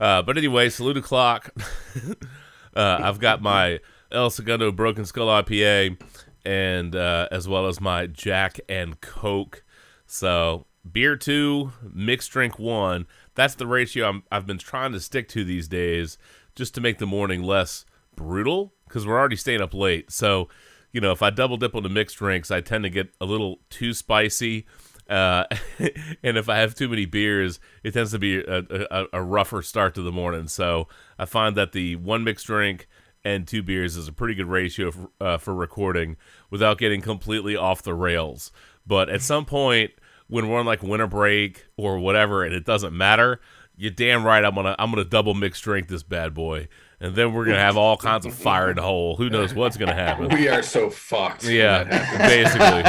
[0.00, 1.50] Uh, but anyway, salute o'clock.
[2.74, 6.00] uh, I've got my El Segundo Broken Skull IPA
[6.44, 9.62] and uh, as well as my Jack and Coke.
[10.06, 13.06] So beer two, mixed drink one.
[13.34, 16.18] That's the ratio I'm, I've been trying to stick to these days,
[16.54, 17.84] just to make the morning less
[18.16, 20.10] brutal because we're already staying up late.
[20.10, 20.48] So,
[20.92, 23.24] you know, if I double dip on the mixed drinks, I tend to get a
[23.24, 24.66] little too spicy.
[25.10, 25.44] Uh,
[26.22, 29.60] and if I have too many beers, it tends to be a, a, a rougher
[29.60, 30.48] start to the morning.
[30.48, 30.88] So
[31.18, 32.88] I find that the one mixed drink
[33.24, 36.16] and two beers is a pretty good ratio for, uh, for recording
[36.48, 38.50] without getting completely off the rails.
[38.86, 39.90] But at some point,
[40.28, 43.40] when we're on like winter break or whatever, and it doesn't matter,
[43.76, 44.44] you're damn right.
[44.44, 46.68] I'm gonna I'm gonna double mixed drink this bad boy,
[47.00, 49.16] and then we're gonna have all kinds of fire in the hole.
[49.16, 50.28] Who knows what's gonna happen?
[50.28, 51.44] We are so fucked.
[51.44, 51.84] Yeah,
[52.18, 52.82] basically,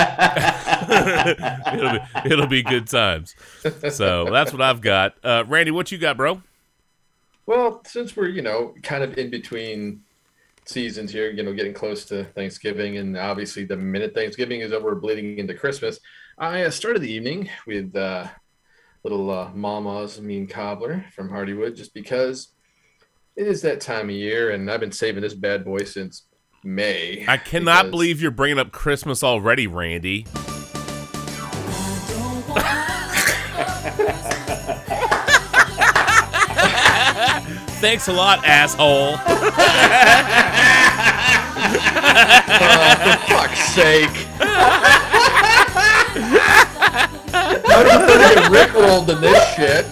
[1.74, 3.36] it'll be it'll be good times.
[3.90, 5.16] So that's what I've got.
[5.24, 6.42] Uh, Randy, what you got, bro?
[7.46, 10.04] Well, since we're you know kind of in between
[10.66, 14.94] seasons here, you know, getting close to Thanksgiving, and obviously the minute Thanksgiving is over,
[14.96, 16.00] bleeding into Christmas.
[16.38, 18.28] I uh, started the evening with uh,
[19.04, 22.50] little uh, Mama's Mean Cobbler from Hardywood, just because
[23.36, 26.24] it is that time of year, and I've been saving this bad boy since
[26.64, 27.26] May.
[27.28, 30.26] I cannot because- believe you're bringing up Christmas already, Randy.
[37.82, 39.18] Thanks a lot, asshole.
[39.18, 39.24] for
[42.64, 44.28] oh, fuck's sake.
[47.34, 49.86] I'm gonna get rickrolled in this shit.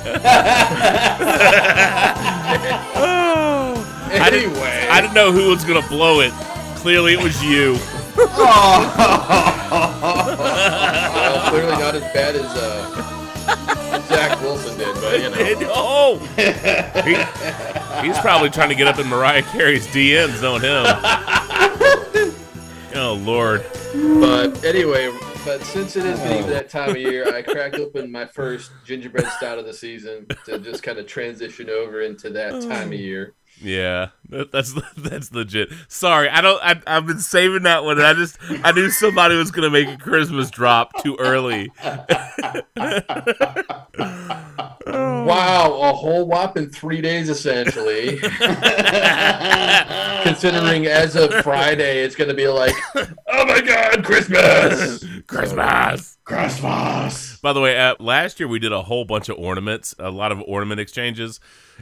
[4.34, 6.32] Anyway, I didn't know who was gonna blow it.
[6.78, 7.78] Clearly, it was you.
[10.10, 15.36] well, clearly not as bad as uh, Zach Wilson did, but you know.
[15.36, 16.18] And- oh,
[17.06, 20.86] He- he's probably trying to get up in Mariah Carey's DMs, knowing him.
[22.96, 23.64] Oh Lord.
[24.20, 25.16] But anyway,
[25.46, 28.72] but since it is getting to that time of year, I cracked open my first
[28.84, 32.94] gingerbread stout of the season to just kind of transition over into that time of
[33.00, 33.36] year.
[33.62, 35.70] Yeah, that, that's that's legit.
[35.88, 36.62] Sorry, I don't.
[36.64, 37.98] I, I've been saving that one.
[37.98, 41.72] And I just I knew somebody was gonna make a Christmas drop too early.
[45.30, 48.18] Wow, a whole whopping three days essentially.
[50.24, 55.06] Considering as of Friday, it's going to be like, oh my God, Christmas!
[55.28, 56.18] Christmas.
[56.24, 57.38] Christmas.
[57.42, 60.32] By the way, uh, last year we did a whole bunch of ornaments, a lot
[60.32, 61.40] of ornament exchanges,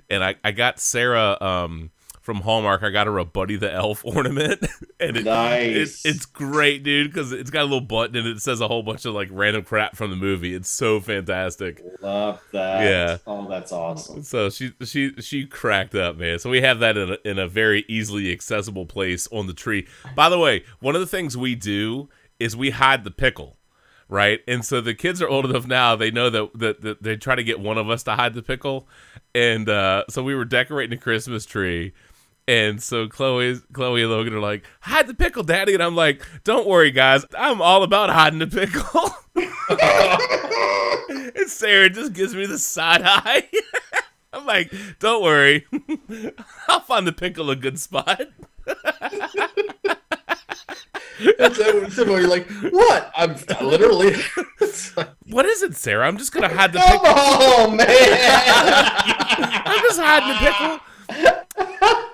[0.10, 1.92] and I, I got Sarah um,
[2.22, 2.84] from Hallmark.
[2.84, 4.66] I got her a Buddy the Elf ornament,
[5.00, 6.06] and it, Nice.
[6.06, 8.84] it- it's great, dude, because it's got a little button and it says a whole
[8.84, 10.54] bunch of like random crap from the movie.
[10.54, 11.82] It's so fantastic.
[12.02, 12.84] Love that.
[12.84, 13.18] Yeah.
[13.28, 14.24] Oh, that's awesome.
[14.24, 16.40] So she she she cracked up, man.
[16.40, 19.88] So we have that in a, in a very easily accessible place on the tree.
[20.16, 22.10] By the way, one of the things we do
[22.40, 23.57] is we hide the pickle,
[24.10, 24.42] right?
[24.48, 27.36] And so the kids are old enough now; they know that that, that they try
[27.36, 28.88] to get one of us to hide the pickle.
[29.36, 31.94] And uh, so we were decorating a Christmas tree.
[32.48, 35.74] And so Chloe, Chloe and Logan are like, hide the pickle, Daddy.
[35.74, 37.26] And I'm like, don't worry, guys.
[37.38, 39.12] I'm all about hiding the pickle.
[41.36, 43.50] and Sarah just gives me the side eye.
[44.34, 45.66] I'm like, don't worry.
[46.68, 48.22] I'll find the pickle a good spot.
[51.38, 51.58] That's
[51.96, 53.12] so you're like, what?
[53.16, 54.16] I'm literally.
[54.96, 56.08] Like, What is it, Sarah?
[56.08, 57.14] I'm just gonna hide the Come pickle.
[57.14, 57.88] on, man!
[57.88, 61.30] I'm just hiding the
[61.78, 62.08] pickle.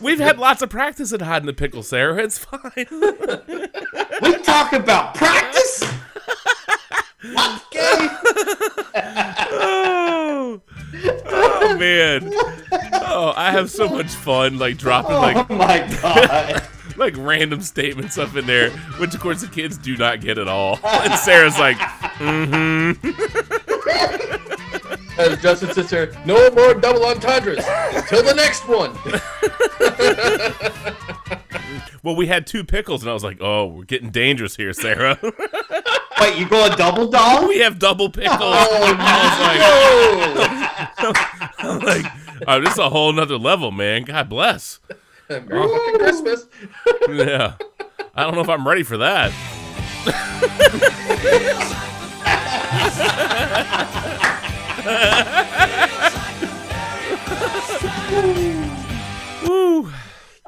[0.00, 2.22] We've had lots of practice at hiding the pickle, Sarah.
[2.22, 2.86] It's fine.
[4.22, 5.82] We talk about practice.
[7.32, 8.10] what game?
[8.94, 10.60] oh.
[10.64, 12.32] Oh, Oh man.
[13.02, 16.62] Oh, I have so much fun like dropping like oh my god.
[16.96, 20.48] Like random statements up in there, which of course the kids do not get at
[20.48, 20.78] all.
[20.84, 21.76] And Sarah's like,
[22.18, 22.92] mm-hmm.
[25.18, 27.64] As Justin sits there, no more double entendres
[27.94, 28.92] until the next one.
[32.06, 35.18] Well, we had two pickles, and I was like, oh, we're getting dangerous here, Sarah.
[36.20, 37.48] Wait, you go a double dog?
[37.48, 38.38] we have double pickles.
[38.40, 41.12] Oh, I was like, no!
[41.58, 42.06] I'm like,
[42.46, 44.04] oh, this is a whole nother level, man.
[44.04, 44.78] God bless.
[45.28, 46.46] Merry fucking Christmas.
[47.08, 47.54] Yeah.
[48.14, 49.32] I don't know if I'm ready for that.
[59.48, 59.90] Woo.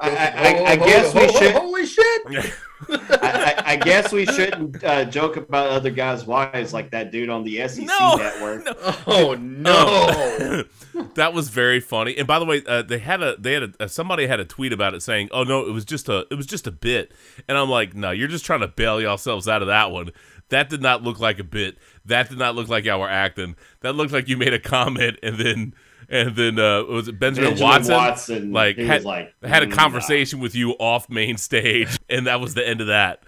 [0.01, 1.51] I, I, I guess we should.
[1.55, 2.21] Holy shit!
[2.89, 7.29] I, I, I guess we shouldn't uh, joke about other guys' wives like that dude
[7.29, 8.15] on the SEC No.
[8.15, 8.65] network.
[9.05, 10.63] Oh no!
[11.15, 12.15] that was very funny.
[12.17, 14.45] And by the way, uh, they had a they had a uh, somebody had a
[14.45, 17.11] tweet about it saying, "Oh no, it was just a it was just a bit."
[17.47, 20.11] And I'm like, "No, you're just trying to bail yourselves out of that one.
[20.49, 21.77] That did not look like a bit.
[22.05, 23.55] That did not look like y'all were acting.
[23.81, 25.73] That looked like you made a comment and then
[26.09, 27.93] and then uh was it Benjamin, Benjamin Watson?
[27.95, 31.97] Watson, like he had, was like, had a "Mm, conversation with you off main stage,
[32.09, 33.23] and that was the end of that.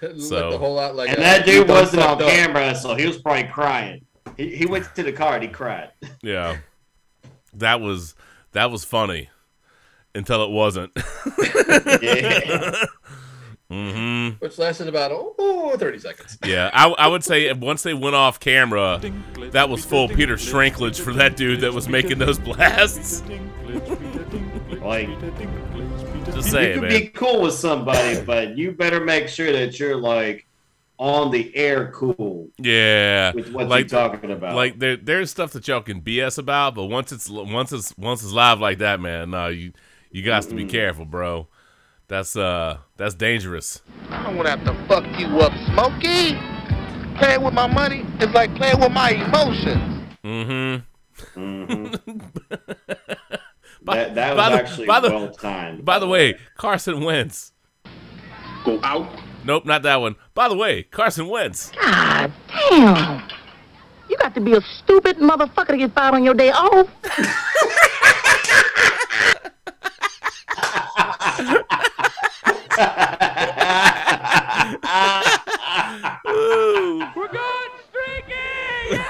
[0.00, 2.28] So- looked a whole lot like And a- that dude wasn't on up.
[2.28, 4.04] camera, so he was probably crying.
[4.36, 5.90] He, he went to the car and he cried.
[6.22, 6.58] Yeah,
[7.54, 8.14] that was
[8.52, 9.30] that was funny
[10.14, 10.92] until it wasn't.
[12.02, 12.84] Yeah.
[13.70, 16.38] Hmm Which lasted about oh, 30 seconds.
[16.44, 19.00] Yeah, I, I would say once they went off camera,
[19.50, 23.22] that was full Peter Shrinklage for that dude that was making those blasts.
[24.80, 25.08] like,
[26.34, 26.90] Just you saying, could man.
[26.90, 30.46] be cool with somebody, but you better make sure that you're like
[30.98, 34.54] on the air cool Yeah, with what like you're talking about.
[34.54, 38.22] like there there's stuff that y'all can BS about, but once it's once it's once
[38.22, 39.72] it's live like that, man, no, you
[40.10, 41.48] you got to be careful, bro.
[42.08, 43.82] That's uh that's dangerous.
[44.10, 46.38] I don't want to have to fuck you up, Smokey.
[47.18, 50.04] Playing with my money is like playing with my emotions.
[50.22, 51.40] Mm-hmm.
[51.40, 52.18] mm-hmm.
[53.82, 55.84] By- that that by was the- actually by the- well timed.
[55.84, 57.52] By the way, Carson Wentz.
[58.64, 59.08] Go out.
[59.44, 60.16] Nope, not that one.
[60.34, 61.70] By the way, Carson Wentz.
[61.80, 62.32] God
[62.70, 63.28] damn.
[64.08, 66.88] You got to be a stupid motherfucker to get fired on your day off.
[72.48, 72.65] Ooh.
[77.14, 79.04] We're going streaking!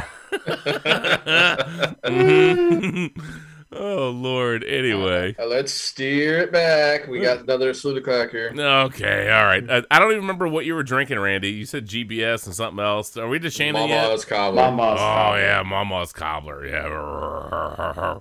[2.06, 3.10] Mhm.
[3.72, 4.62] oh Lord.
[4.64, 5.34] Anyway.
[5.38, 7.08] Uh, let's steer it back.
[7.08, 8.52] We got another salute clock here.
[8.56, 9.28] Okay.
[9.30, 9.68] All right.
[9.68, 11.50] I, I don't even remember what you were drinking, Randy.
[11.50, 13.16] You said GBS and something else.
[13.16, 14.04] Are we just Shannon yet?
[14.04, 14.62] Mama's cobbler.
[14.70, 15.40] Mama's Oh cobbler.
[15.40, 16.66] yeah, Mama's cobbler.
[16.66, 18.20] Yeah.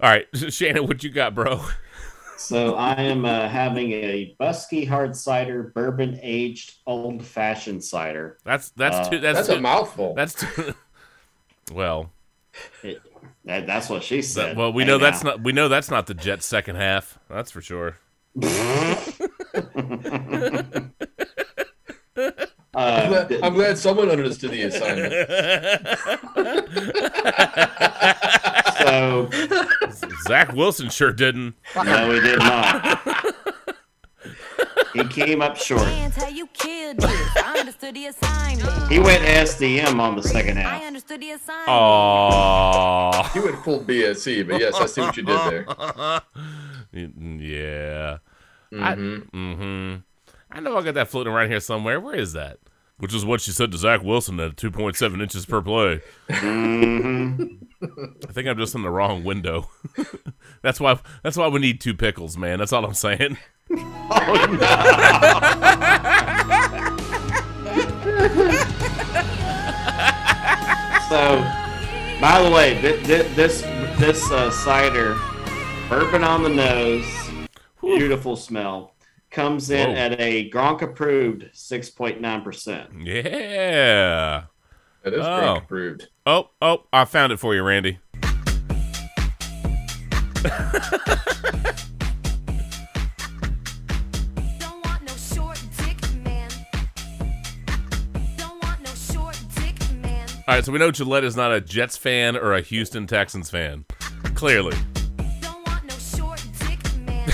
[0.00, 1.64] All right, Shannon, what you got, bro?
[2.40, 8.38] So I am uh, having a Buskey hard cider, bourbon aged old fashioned cider.
[8.44, 9.18] That's that's too.
[9.18, 10.14] That's That's too, a mouthful.
[10.14, 10.72] That's too,
[11.72, 12.12] well.
[12.84, 13.02] It,
[13.44, 14.50] that, that's what she said.
[14.50, 15.30] that- well, we Hey, know that's now.
[15.30, 15.42] not.
[15.42, 17.18] We know that's not the Jets' second half.
[17.28, 17.96] That's for sure.
[18.40, 18.96] I'm
[22.74, 25.12] Uh, glad, I'm glad someone understood the assignment.
[28.88, 29.30] so
[30.26, 31.54] Zach Wilson sure didn't.
[31.76, 33.34] no, he did not.
[34.92, 35.82] he came up short.
[35.82, 37.36] Hands how you killed this.
[37.36, 38.90] I understood the assignment.
[38.92, 40.82] He went SDM on the second half.
[40.82, 41.38] understood the.
[41.68, 43.30] Oh.
[43.34, 45.64] You went full BSC, but yes, I see what you did there.
[46.92, 48.18] yeah.
[48.72, 48.82] Mhm.
[48.82, 49.96] I, mm-hmm.
[50.50, 52.00] I know I got that floating around here somewhere.
[52.00, 52.58] Where is that?
[52.98, 56.00] Which is what she said to Zach Wilson at 2.7 inches per play.
[56.28, 57.67] Mhm.
[57.82, 59.68] I think I'm just in the wrong window.
[60.62, 60.98] that's why.
[61.22, 62.58] That's why we need two pickles, man.
[62.58, 63.38] That's all I'm saying.
[71.08, 71.38] So,
[72.20, 73.62] by the way, th- th- this
[73.98, 75.16] this uh, cider,
[75.88, 77.06] bourbon on the nose,
[77.80, 78.94] beautiful smell,
[79.30, 79.94] comes in Whoa.
[79.96, 82.90] at a Gronk approved six point nine percent.
[83.00, 84.42] Yeah.
[85.02, 85.40] That is Oh.
[85.52, 86.08] drink approved.
[86.30, 88.00] Oh, oh, I found it for you, Randy.
[88.18, 88.34] Don't
[94.84, 96.50] want no short dick man.
[98.36, 100.28] Don't want no short dick man.
[100.46, 103.48] All right, so we know Gillette is not a Jets fan or a Houston Texans
[103.48, 103.86] fan.
[104.34, 104.76] Clearly.
[105.40, 107.32] Don't want no short dick man.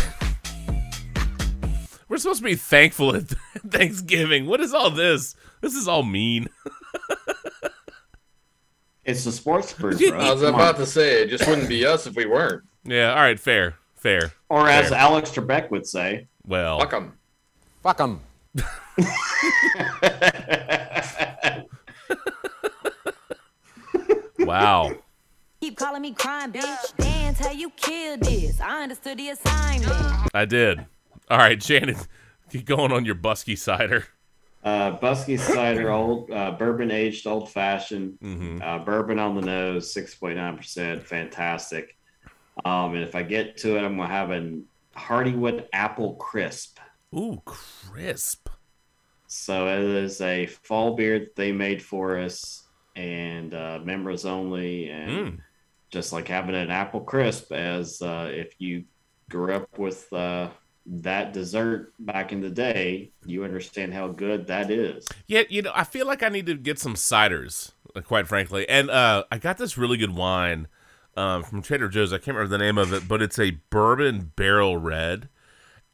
[2.09, 3.25] We're supposed to be thankful at
[3.69, 4.47] Thanksgiving.
[4.47, 5.35] What is all this?
[5.63, 6.49] This is all mean.
[9.05, 10.19] It's the sports birds, bro.
[10.19, 10.81] I was Come about on.
[10.81, 12.63] to say it just wouldn't be us if we weren't.
[12.85, 14.33] Yeah, all right, fair, fair.
[14.49, 14.99] Or as fair.
[14.99, 17.13] Alex Trebek would say, well, Fuck 'em.
[17.83, 18.21] Fuck them.
[24.39, 24.93] wow.
[25.61, 26.97] Keep calling me crying, bitch.
[26.97, 28.61] Dance how you killed this.
[28.61, 30.29] I understood the assignment.
[30.35, 30.85] I did.
[31.31, 31.97] All right, Shannon,
[32.51, 34.07] keep going on your Buskey cider.
[34.65, 38.63] Uh, Buskey cider, old uh, bourbon aged, old fashioned, Mm-hmm.
[38.63, 41.95] uh, bourbon on the nose, six point nine percent, fantastic.
[42.65, 44.61] Um, and if I get to it, I'm gonna have a
[44.97, 46.79] Hardywood apple crisp.
[47.15, 48.49] Ooh, crisp.
[49.27, 54.89] So it is a fall beer that they made for us, and uh, members only,
[54.89, 55.39] and Mm.
[55.91, 57.53] just like having an apple crisp.
[57.53, 58.85] As uh, if you
[59.31, 60.51] grew up with uh,
[60.87, 65.07] that dessert back in the day, you understand how good that is.
[65.27, 67.73] Yeah, you know, I feel like I need to get some ciders,
[68.05, 68.69] quite frankly.
[68.69, 70.69] And uh, I got this really good wine
[71.17, 72.13] um, from Trader Joe's.
[72.13, 75.29] I can't remember the name of it, but it's a bourbon barrel red,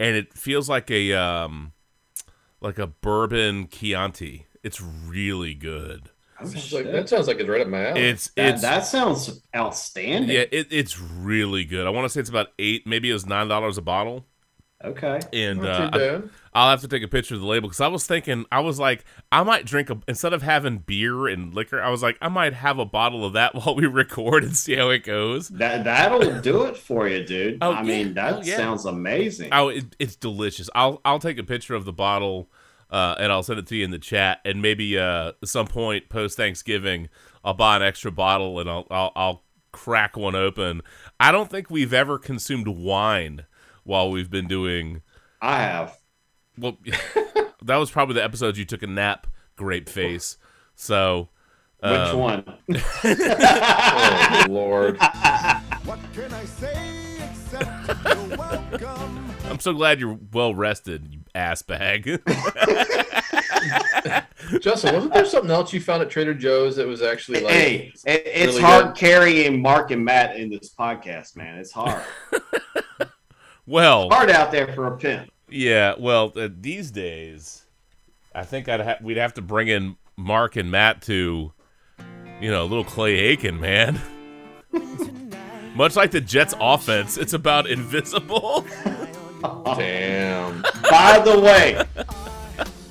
[0.00, 1.72] and it feels like a um,
[2.60, 4.46] like a bourbon Chianti.
[4.62, 6.10] It's really good.
[6.42, 8.00] Sounds like- that sounds like it's right up my alley.
[8.00, 10.30] It's That, it's that sounds outstanding.
[10.34, 11.86] yeah, it, it's really good.
[11.86, 14.24] I want to say it's about eight, maybe it was nine dollars a bottle.
[14.82, 15.20] Okay.
[15.32, 16.20] And Not uh,
[16.54, 18.60] I, I'll have to take a picture of the label because I was thinking, I
[18.60, 22.16] was like, I might drink a instead of having beer and liquor, I was like,
[22.22, 25.48] I might have a bottle of that while we record and see how it goes.
[25.48, 27.58] That that'll do it for you, dude.
[27.60, 27.82] Oh, I yeah.
[27.82, 28.56] mean, that Oh, yeah.
[28.56, 29.50] sounds amazing.
[29.52, 30.70] Oh, it, it's delicious.
[30.74, 32.50] I'll I'll take a picture of the bottle,
[32.90, 35.66] uh, and I'll send it to you in the chat, and maybe uh, at some
[35.66, 37.10] point post Thanksgiving,
[37.44, 39.42] I'll buy an extra bottle and I'll, I'll I'll
[39.72, 40.80] crack one open.
[41.20, 43.44] I don't think we've ever consumed wine
[43.84, 45.02] while we've been doing.
[45.40, 45.98] I have.
[46.58, 46.78] Well,
[47.62, 49.26] that was probably the episode you took a nap,
[49.56, 50.36] grape face.
[50.74, 51.28] So,
[51.80, 52.44] Which um, one?
[53.04, 54.98] Oh Lord.
[55.84, 57.68] What can I say except
[58.04, 59.34] you're welcome?
[59.50, 62.04] I'm so glad you're well rested, you ass bag.
[64.60, 67.92] Justin, wasn't there something else you found at Trader Joe's that was actually like hey,
[68.06, 68.94] it's really hard good?
[68.94, 71.58] carrying Mark and Matt in this podcast, man.
[71.58, 72.02] It's hard.
[73.70, 75.30] Well, hard out there for a pimp.
[75.48, 77.64] Yeah, well, uh, these days,
[78.34, 81.52] I think I'd ha- we'd have to bring in Mark and Matt to,
[82.40, 84.00] you know, a little Clay Aiken, man.
[85.74, 88.66] Much like the Jets' offense, it's about invisible.
[89.64, 90.62] Damn.
[90.90, 91.82] By the way,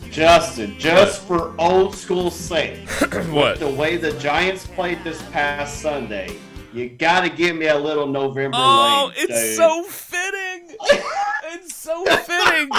[0.09, 2.89] Justin, just for old school sake,
[3.29, 3.59] what?
[3.59, 6.37] the way the Giants played this past Sunday,
[6.73, 9.55] you got to give me a little November Oh, Lane, it's dude.
[9.55, 10.75] so fitting.
[11.53, 12.69] it's so fitting.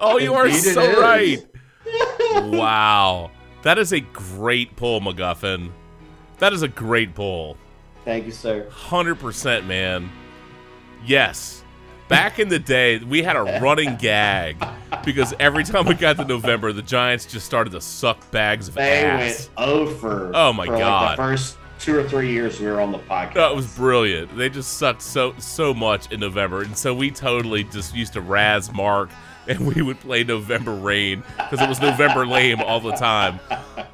[0.00, 0.98] Oh, you are Indeed so is.
[0.98, 1.46] right.
[2.52, 3.30] Wow,
[3.62, 5.70] that is a great pull, MacGuffin.
[6.38, 7.56] That is a great pull.
[8.04, 8.68] Thank you, sir.
[8.70, 10.10] Hundred percent, man.
[11.04, 11.62] Yes.
[12.08, 14.56] Back in the day, we had a running gag
[15.04, 18.74] because every time we got to November, the Giants just started to suck bags of
[18.74, 19.48] They ass.
[19.56, 20.30] went over.
[20.34, 21.12] Oh, my for Like God.
[21.12, 23.34] the first two or three years we were on the podcast.
[23.34, 24.36] That was brilliant.
[24.36, 28.20] They just sucked so so much in November, and so we totally just used to
[28.20, 29.10] razz Mark,
[29.48, 33.40] and we would play November Rain because it was November lame all the time.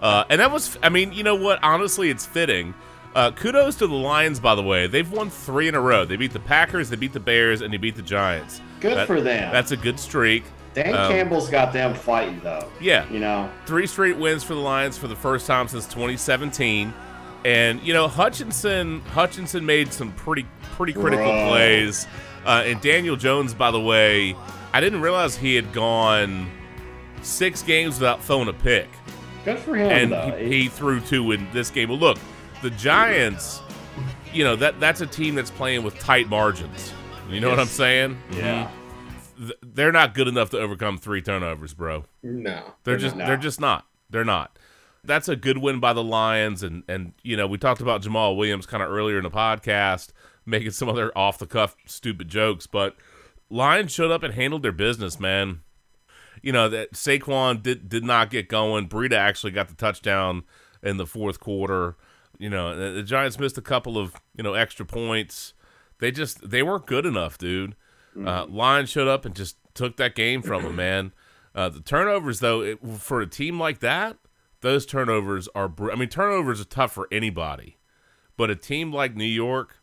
[0.00, 1.58] Uh, and that was, I mean, you know what?
[1.62, 2.74] Honestly, it's fitting.
[3.14, 4.86] Uh, kudos to the Lions, by the way.
[4.86, 6.04] They've won three in a row.
[6.04, 8.60] They beat the Packers, they beat the Bears, and they beat the Giants.
[8.80, 9.50] Good That- for them.
[9.50, 10.44] That's a good streak.
[10.74, 12.68] Dan Um, Campbell's got them fighting though.
[12.80, 13.06] Yeah.
[13.10, 16.92] You know, Three straight wins for the Lions for the first time since 2017.
[17.44, 22.06] And you know Hutchinson Hutchinson made some pretty pretty critical plays.
[22.44, 24.34] Uh, and Daniel Jones, by the way,
[24.72, 26.50] I didn't realize he had gone
[27.22, 28.88] six games without throwing a pick,
[29.44, 30.36] good for him and though.
[30.38, 31.88] he, he threw two in this game.
[31.90, 32.18] Well, look,
[32.62, 33.60] the Giants,
[34.32, 36.92] you know that that's a team that's playing with tight margins.
[37.28, 38.18] You know what I'm saying?
[38.32, 38.64] yeah.
[39.38, 39.52] Mhm.
[39.62, 42.04] They're not good enough to overcome three turnovers, bro.
[42.24, 42.60] No.
[42.82, 43.26] They're just not.
[43.28, 43.86] they're just not.
[44.10, 44.58] They're not.
[45.04, 48.36] That's a good win by the Lions, and and you know we talked about Jamaal
[48.36, 50.10] Williams kind of earlier in the podcast,
[50.44, 52.96] making some other off the cuff stupid jokes, but
[53.50, 55.60] Lions showed up and handled their business, man.
[56.42, 58.88] You know that Saquon did did not get going.
[58.88, 60.44] Breida actually got the touchdown
[60.82, 61.96] in the fourth quarter.
[62.38, 65.54] You know the, the Giants missed a couple of you know extra points.
[65.98, 67.74] They just they weren't good enough, dude.
[68.24, 71.12] Uh, Lions showed up and just took that game from them, man.
[71.54, 74.16] Uh, the turnovers, though, it, for a team like that,
[74.60, 75.68] those turnovers are.
[75.68, 77.78] Br- I mean, turnovers are tough for anybody,
[78.36, 79.82] but a team like New York,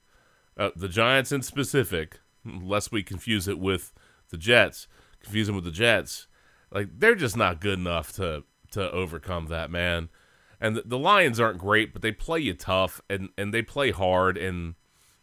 [0.58, 3.94] uh, the Giants in specific, lest we confuse it with
[4.30, 4.88] the Jets,
[5.22, 6.28] confuse them with the Jets,
[6.72, 10.10] like they're just not good enough to to overcome that, man.
[10.60, 13.92] And the, the Lions aren't great, but they play you tough and and they play
[13.92, 14.38] hard.
[14.38, 14.76] And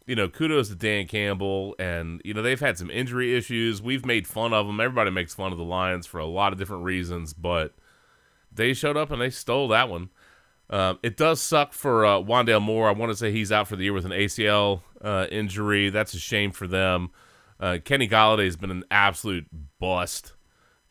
[0.06, 1.76] you know, kudos to Dan Campbell.
[1.78, 3.82] And you know, they've had some injury issues.
[3.82, 4.80] We've made fun of them.
[4.80, 7.74] Everybody makes fun of the Lions for a lot of different reasons, but
[8.54, 10.10] they showed up and they stole that one.
[10.70, 12.88] Um, it does suck for uh, Wan'Dale Moore.
[12.88, 15.90] I want to say he's out for the year with an ACL uh, injury.
[15.90, 17.10] That's a shame for them.
[17.60, 19.46] Uh, Kenny Golladay has been an absolute
[19.78, 20.32] bust,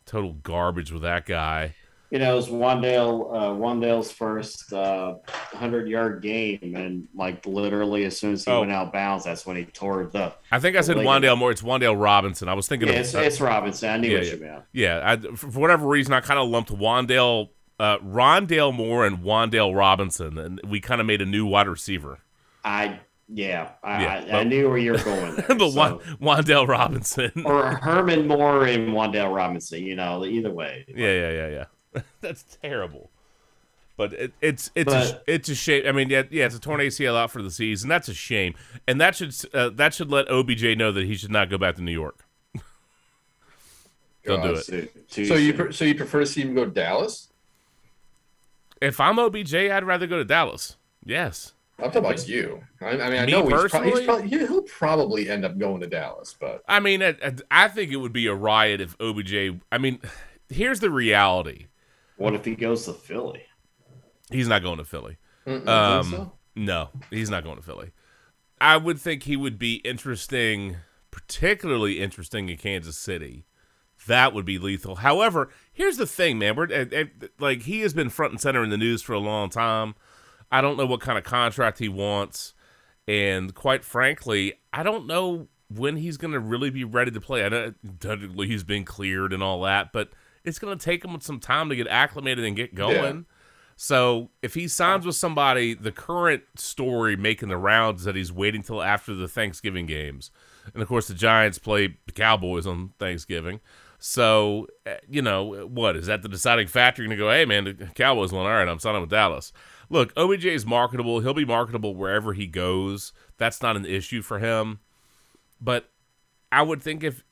[0.06, 1.76] total garbage with that guy.
[2.12, 8.04] You know, it was Wan'Dale, uh, Wan'Dale's first uh, hundred yard game, and like literally
[8.04, 8.60] as soon as he Oh.
[8.60, 10.34] went out bounds, that's when he tore the.
[10.52, 11.52] I think I said the Wan'Dale Moore.
[11.52, 12.50] It's Wan'Dale Robinson.
[12.50, 13.90] I was thinking Yeah, of it's, it's Robinson.
[13.90, 14.34] I knew yeah, what yeah.
[14.34, 14.64] you meant.
[14.74, 15.02] Yeah,
[15.32, 17.48] I, for whatever reason, I kind of lumped Wan'Dale,
[17.80, 22.20] uh, Rondale Moore and Wan'Dale Robinson, and we kind of made a new wide receiver.
[22.66, 23.00] I
[23.34, 25.46] yeah, I, Yeah, I, I knew where you were going there.
[25.58, 27.32] but so- Robinson.
[27.46, 29.82] or Herman Moore and Wan'Dale Robinson.
[29.84, 30.84] You know, either way.
[30.90, 31.66] Yeah, yeah, yeah, yeah.
[32.22, 33.10] That's terrible.
[33.98, 35.84] But it, it's it's a, it's a shame.
[35.86, 37.88] I mean, yeah, yeah, it's a torn ACL out for the season.
[37.90, 38.56] That's a shame,
[38.88, 41.76] and that should uh, that should let OBJ know that he should not go back
[41.76, 42.26] to New York.
[44.26, 44.66] Don't do it.
[44.66, 47.28] Too- too So you pre- so you prefer to see him go to Dallas?
[48.82, 50.78] If I'm OBJ, I'd rather go to Dallas.
[51.06, 51.54] Yes.
[51.78, 52.64] I'm talking about you.
[52.80, 54.06] I, I mean, I Me know he's, pro- he's personally?
[54.06, 57.16] probably, he'll probably end up going to Dallas, but I mean, I,
[57.50, 59.60] I think it would be a riot if OBJ.
[59.72, 60.00] I mean,
[60.50, 61.66] here's the reality.
[62.22, 63.42] What if he goes to Philly?
[64.30, 65.18] He's not going to Philly.
[65.48, 66.32] Um, so?
[66.56, 67.94] No, he's not going to Philly.
[68.60, 70.78] I would think he would be interesting,
[71.10, 73.46] particularly interesting in Kansas City.
[74.06, 74.98] That would be lethal.
[74.98, 76.56] However, here's the thing, man.
[76.56, 79.96] We're like he has been front and center in the news for a long time.
[80.52, 82.54] I don't know what kind of contract he wants,
[83.08, 87.44] and quite frankly, I don't know when he's going to really be ready to play.
[87.44, 87.74] I know
[88.36, 90.12] he's been cleared and all that, but
[90.44, 93.26] it's going to take him some time to get acclimated and get going.
[93.76, 98.32] So if he signs with somebody, the current story making the rounds is that he's
[98.32, 100.30] waiting till after the Thanksgiving games,
[100.74, 103.60] and of course the Giants play the Cowboys on Thanksgiving.
[103.98, 107.02] So eh, you know what is that the deciding factor?
[107.02, 108.46] You're gonna go, hey man, the Cowboys won.
[108.46, 109.52] All right, I'm signing with Dallas.
[109.90, 111.20] Look, OBJ is marketable.
[111.20, 113.14] He'll be marketable wherever he goes.
[113.38, 114.80] That's not an issue for him.
[115.60, 115.90] But
[116.52, 117.24] I would think if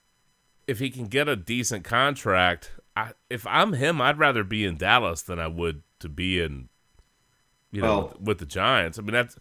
[0.67, 4.77] if he can get a decent contract, I, if I'm him, I'd rather be in
[4.77, 6.69] Dallas than I would to be in,
[7.71, 8.97] you know, Well- with, with the Giants.
[8.99, 9.37] I mean, that's.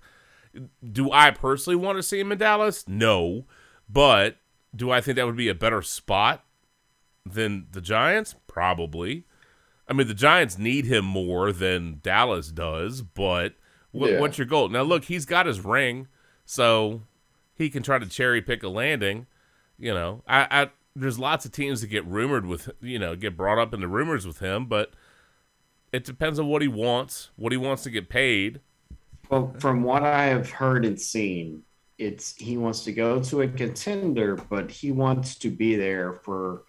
[0.92, 2.86] Do I personally want to see him in Dallas?
[2.88, 3.44] No,
[3.88, 4.36] but
[4.74, 6.44] do I think that would be a better spot
[7.24, 8.34] than the Giants?
[8.46, 9.24] Probably.
[9.86, 13.54] I mean, the Giants need him more than Dallas does, but
[13.92, 14.20] what, Yeah.
[14.20, 14.68] what's your goal?
[14.68, 16.08] Now, look, he's got his ring,
[16.44, 17.02] so
[17.54, 19.26] he can try to cherry pick a landing.
[19.78, 23.36] You know, I, I there's lots of teams that get rumored with, you know, get
[23.36, 24.92] brought up into rumors with him, but
[25.92, 28.60] it depends on what he wants, what he wants to get paid.
[29.30, 31.62] Well, from what I have heard and seen,
[31.98, 36.62] it's he wants to go to a contender, but he wants to be there for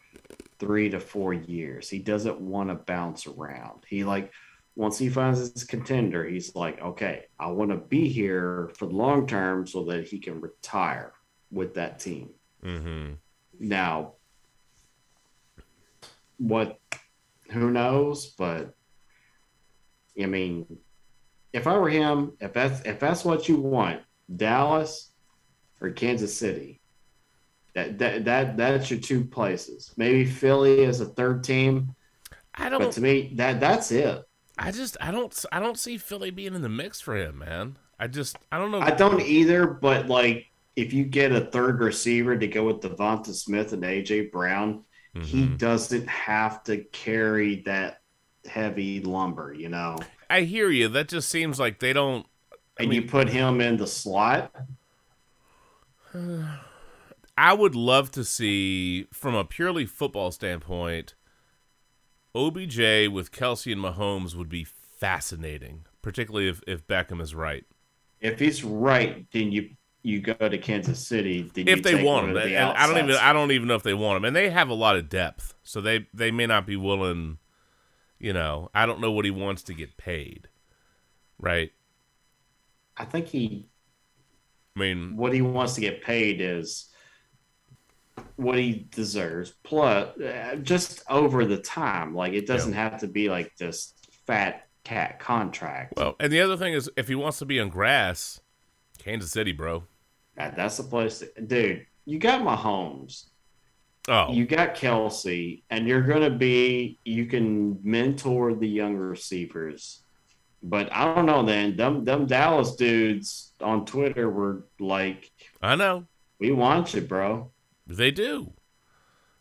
[0.60, 1.90] three to four years.
[1.90, 3.84] He doesn't want to bounce around.
[3.88, 4.32] He like
[4.76, 8.96] once he finds his contender, he's like, okay, I want to be here for the
[8.96, 11.14] long term so that he can retire
[11.52, 12.30] with that team.
[12.64, 13.14] Mm-hmm.
[13.60, 14.14] Now,
[16.40, 16.80] what?
[17.52, 18.34] Who knows?
[18.38, 18.74] But
[20.22, 20.66] I mean,
[21.54, 24.02] if I were him, if that's if that's what you want,
[24.36, 25.12] Dallas
[25.82, 26.82] or Kansas City,
[27.76, 29.94] that that that that's your two places.
[29.98, 31.96] Maybe Philly is a third team,
[32.56, 32.92] I don't.
[32.92, 34.24] to me, that that's it.
[34.58, 37.78] I just I don't I don't see Philly being in the mix for him, man.
[38.00, 38.82] I just I don't know.
[38.82, 43.34] I don't either, but like if you get a third receiver to go with DeVonta
[43.34, 44.84] Smith and AJ Brown,
[45.14, 45.58] he Mhm.
[45.58, 48.02] doesn't have to carry that
[48.46, 49.98] heavy lumber, you know.
[50.30, 50.88] I hear you.
[50.88, 52.26] That just seems like they don't.
[52.80, 54.56] I And you put him in the slot.
[57.38, 61.16] I would love to see, from a purely football standpoint,
[62.36, 67.66] OBJ with Kelce and Mahomes would be fascinating, particularly if, if Beckham is right.
[68.20, 69.70] If he's right, then you
[70.02, 71.52] you go to Kansas City.
[71.56, 73.16] If they want him, the I don't even.
[73.16, 75.54] I don't even know if they want him, and they have a lot of depth,
[75.64, 77.38] so they they may not be willing.
[78.18, 80.50] You know, I don't know what he wants to get paid,
[81.40, 81.72] right?
[82.98, 83.70] I think he
[84.76, 86.90] I mean, what he wants to get paid is
[88.36, 93.30] what he deserves plus uh, just over the time like it doesn't have to be
[93.30, 93.94] like this
[94.26, 97.70] fat cat contract well, and the other thing is, if he wants to be on
[97.70, 98.40] grass,
[99.00, 99.84] Kansas City, bro.
[100.36, 103.26] That- that's the place to, dude you got Mahomes
[104.08, 110.02] Oh, you got Kelce and you're gonna be you can mentor the young receivers
[110.64, 111.44] But I don't know.
[111.44, 115.32] Then them them Dallas dudes on Twitter were like,
[115.62, 116.06] I know
[116.40, 117.52] "We want you, bro."
[117.88, 118.54] they do,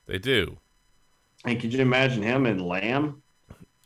[0.07, 0.59] they do.
[1.45, 3.23] And could you imagine him and Lamb?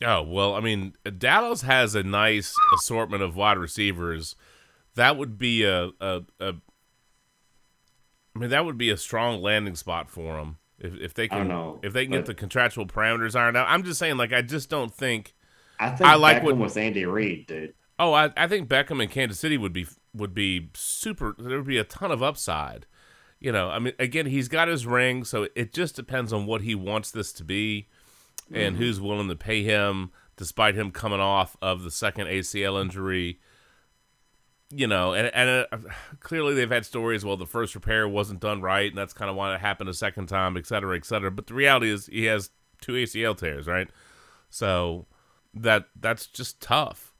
[0.05, 4.35] Oh well, I mean, Dallas has a nice assortment of wide receivers.
[4.95, 6.55] That would be a a, a
[8.35, 11.49] I mean, that would be a strong landing spot for them if if they can
[11.49, 13.67] know, if they can get the contractual parameters ironed out.
[13.69, 15.35] I'm just saying, like, I just don't think.
[15.79, 17.75] I think I like Beckham what- with Andy Reid, dude.
[17.99, 21.35] Oh, I, I think Beckham in Kansas City would be would be super.
[21.39, 22.87] There would be a ton of upside.
[23.39, 26.63] You know, I mean, again, he's got his ring, so it just depends on what
[26.63, 27.89] he wants this to be,
[28.53, 28.79] and Mhm.
[28.79, 33.41] who's willing to pay him, despite him coming off of the second ACL injury.
[34.75, 35.77] You know, and and uh,
[36.21, 37.25] clearly they've had stories.
[37.25, 39.95] Well, the first repair wasn't done right, and that's kind of why it happened a
[39.95, 41.31] second time, et cetera, et cetera.
[41.31, 42.51] But the reality is, he has
[42.81, 43.89] two ACL tears, right?
[44.49, 45.07] So
[45.55, 47.15] that that's just tough.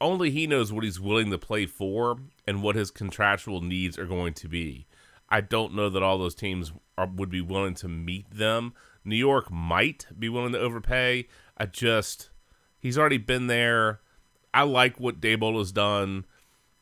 [0.00, 4.06] Only he knows what he's willing to play for and what his contractual needs are
[4.06, 4.86] going to be.
[5.28, 8.74] I don't know that all those teams are, would be willing to meet them.
[9.04, 11.26] New York might be willing to overpay.
[11.56, 12.30] I just
[12.78, 14.00] he's already been there.
[14.54, 16.24] I like what Daboll has done,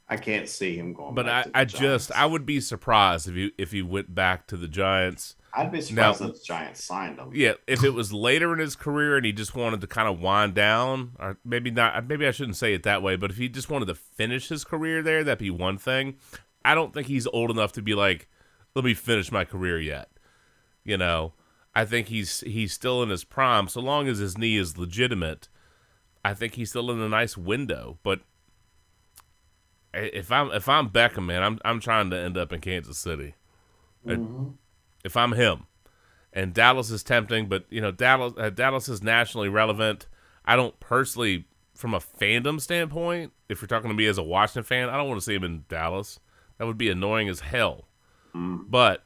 [0.08, 1.14] I can't see him going.
[1.14, 4.14] but I, to the I just I would be surprised if he if he went
[4.14, 5.34] back to the Giants.
[5.52, 7.30] I'd be Now- surprised if the Giants signed him.
[7.34, 10.20] Yeah, if it was later in his career and he just wanted to kind of
[10.20, 13.48] wind down, or maybe not, maybe I shouldn't say it that way, but if he
[13.48, 16.16] just wanted to finish his career there, that'd be one thing.
[16.64, 18.28] I don't think he's old enough to be like,
[18.74, 20.10] let me finish my career yet.
[20.84, 21.32] You know,
[21.74, 25.48] I think he's he's still in his prime, so long as his knee is legitimate.
[26.24, 28.20] I think he's still in a nice window, but
[29.94, 33.34] if I'm if I'm Beckham, man, I'm I'm trying to end up in Kansas City.
[34.06, 34.54] Mhm.
[35.04, 35.66] If I'm him,
[36.32, 40.06] and Dallas is tempting, but you know Dallas uh, Dallas is nationally relevant.
[40.44, 44.62] I don't personally, from a fandom standpoint, if you're talking to me as a Washington
[44.64, 46.20] fan, I don't want to see him in Dallas.
[46.58, 47.88] That would be annoying as hell.
[48.70, 49.04] But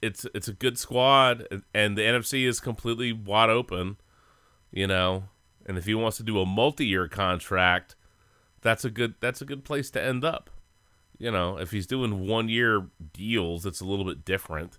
[0.00, 3.96] it's it's a good squad, and- and the NFC is completely wide open.
[4.70, 5.24] You know,
[5.66, 7.96] and if he wants to do a multi-year contract,
[8.60, 10.50] that's a good that's a good place to end up.
[11.18, 14.78] You know, if he's doing one-year deals, it's a little bit different.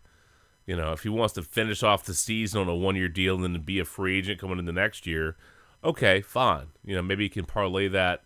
[0.65, 3.35] You know, if he wants to finish off the season on a one year deal
[3.35, 5.35] and then be a free agent coming into next year,
[5.83, 6.67] okay, fine.
[6.85, 8.23] You know, maybe he can parlay that,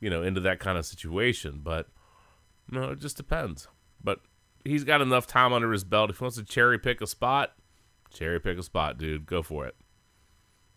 [0.00, 1.60] you know, into that kind of situation.
[1.62, 1.88] But
[2.70, 3.68] no, it just depends.
[4.02, 4.20] But
[4.64, 6.10] he's got enough time under his belt.
[6.10, 7.52] If he wants to cherry pick a spot,
[8.10, 9.26] cherry pick a spot, dude.
[9.26, 9.76] Go for it.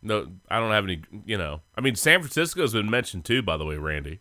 [0.05, 1.01] No, I don't have any.
[1.25, 4.19] You know, I mean, San Francisco's been mentioned too, by the way, Randy.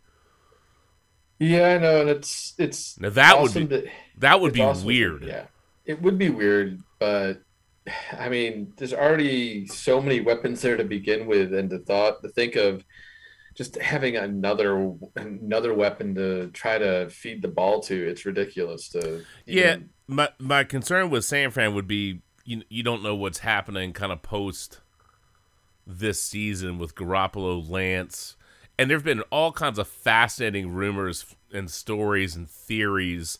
[1.38, 3.88] Yeah, I know, and it's it's Now that would be to-
[4.18, 4.86] that would be awesome.
[4.86, 5.24] weird.
[5.24, 5.46] Yeah,
[5.84, 7.42] it would be weird, but
[8.18, 12.28] I mean, there's already so many weapons there to begin with, and to thought to
[12.30, 12.84] think of
[13.54, 18.08] just having another another weapon to try to feed the ball to.
[18.08, 22.82] It's ridiculous to Yeah, even- my my concern with San Fran would be you you
[22.82, 24.80] don't know what's happening kind of post
[25.86, 28.36] this season with Garoppolo, Lance,
[28.78, 33.38] and there've been all kinds of fascinating rumors and stories and theories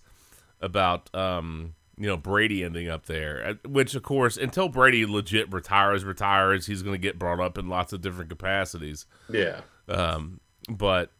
[0.60, 5.52] about um you know Brady ending up there, uh, which of course until Brady legit
[5.52, 9.06] retires retires, he's going to get brought up in lots of different capacities.
[9.30, 9.60] yeah.
[9.88, 11.10] Um, but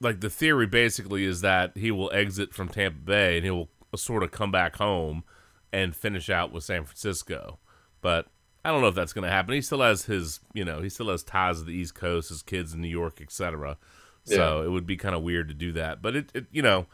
[0.00, 3.70] like the theory basically is that he will exit from Tampa Bay and he will
[3.96, 5.24] sort of come back home
[5.72, 7.58] and finish out with San Francisco.
[8.00, 8.26] But
[8.64, 9.54] I don't know if that's going to happen.
[9.54, 12.42] He still has his, you know, he still has ties to the East Coast, his
[12.42, 13.76] kids in New York, etc.
[14.24, 16.00] So it would be kind of weird to do that.
[16.00, 16.86] But it, it, you know,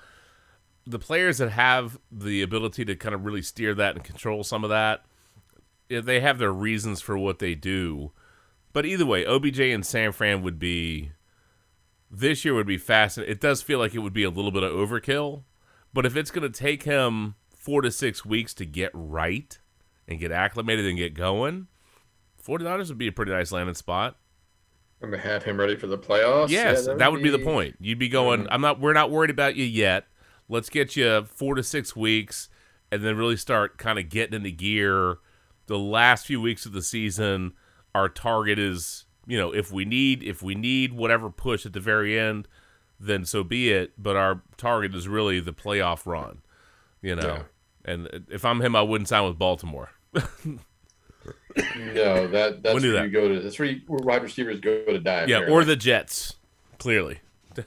[0.84, 4.64] the players that have the ability to kind of really steer that and control some
[4.64, 5.04] of that,
[5.88, 8.10] they have their reasons for what they do.
[8.72, 11.12] But either way, OBJ and San Fran would be
[12.10, 13.32] this year would be fascinating.
[13.32, 15.44] It does feel like it would be a little bit of overkill,
[15.92, 19.58] but if it's going to take him four to six weeks to get right
[20.10, 21.68] and get acclimated and get going,
[22.46, 24.16] 49ers would be a pretty nice landing spot.
[25.02, 26.50] I'm gonna have him ready for the playoffs.
[26.50, 27.76] Yes, Yeah, that, would be, the point.
[27.80, 28.46] You'd be going.
[28.50, 28.80] I'm not.
[28.80, 30.04] We're not worried about you yet.
[30.48, 32.50] Let's get you four to six weeks,
[32.92, 35.16] and then really start kind of getting into gear.
[35.68, 37.52] The last few weeks of the season,
[37.94, 41.80] our target is, you know, if we need if we need whatever push at the
[41.80, 42.46] very end,
[42.98, 43.92] then so be it.
[43.96, 46.42] But our target is really the playoff run.
[47.00, 47.42] You know, Yeah.
[47.92, 49.92] and if I'm him, I wouldn't sign with Baltimore.
[51.94, 53.04] No, that that's where that?
[53.04, 53.40] you go to.
[53.40, 55.26] That's where, you, where wide receivers go to die.
[55.26, 55.52] Yeah, apparently.
[55.52, 56.36] or the Jets,
[56.78, 57.20] clearly.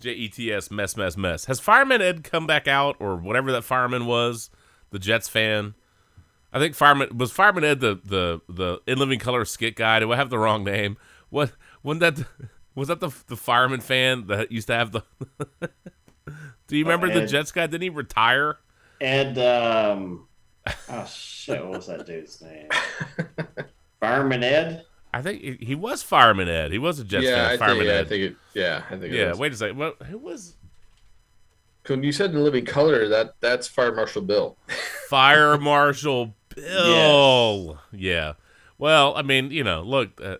[0.00, 1.44] J E T S mess mess mess.
[1.44, 4.50] Has Fireman Ed come back out or whatever that fireman was,
[4.90, 5.74] the Jets fan?
[6.52, 10.00] I think Fireman was Fireman Ed the the the in living color skit guy.
[10.00, 10.96] Do I have the wrong name?
[11.30, 11.52] What
[11.82, 12.26] Wasn't that
[12.74, 15.02] was that the the fireman fan that used to have the?
[16.66, 17.26] Do you remember the Ed.
[17.26, 17.66] Jets guy?
[17.66, 18.58] Didn't he retire?
[19.00, 20.26] Ed, um,
[20.88, 22.68] oh shit, what was that dude's name?
[24.00, 24.84] Fireman Ed.
[25.14, 26.72] I think he, he was fireman Ed.
[26.72, 27.50] He was a Jets yeah, fan.
[27.50, 28.36] I Fireman think, yeah, I think it.
[28.54, 29.30] Yeah, I think it yeah.
[29.32, 29.38] is.
[29.38, 29.76] Wait a second.
[29.78, 30.02] What?
[30.04, 30.54] Who was
[31.86, 34.56] When you said in living color, that that's Fire Marshal Bill.
[35.08, 37.78] Fire Marshal Bill?
[37.92, 38.34] Yeah.
[38.78, 40.38] Well, I mean, you know, look, uh,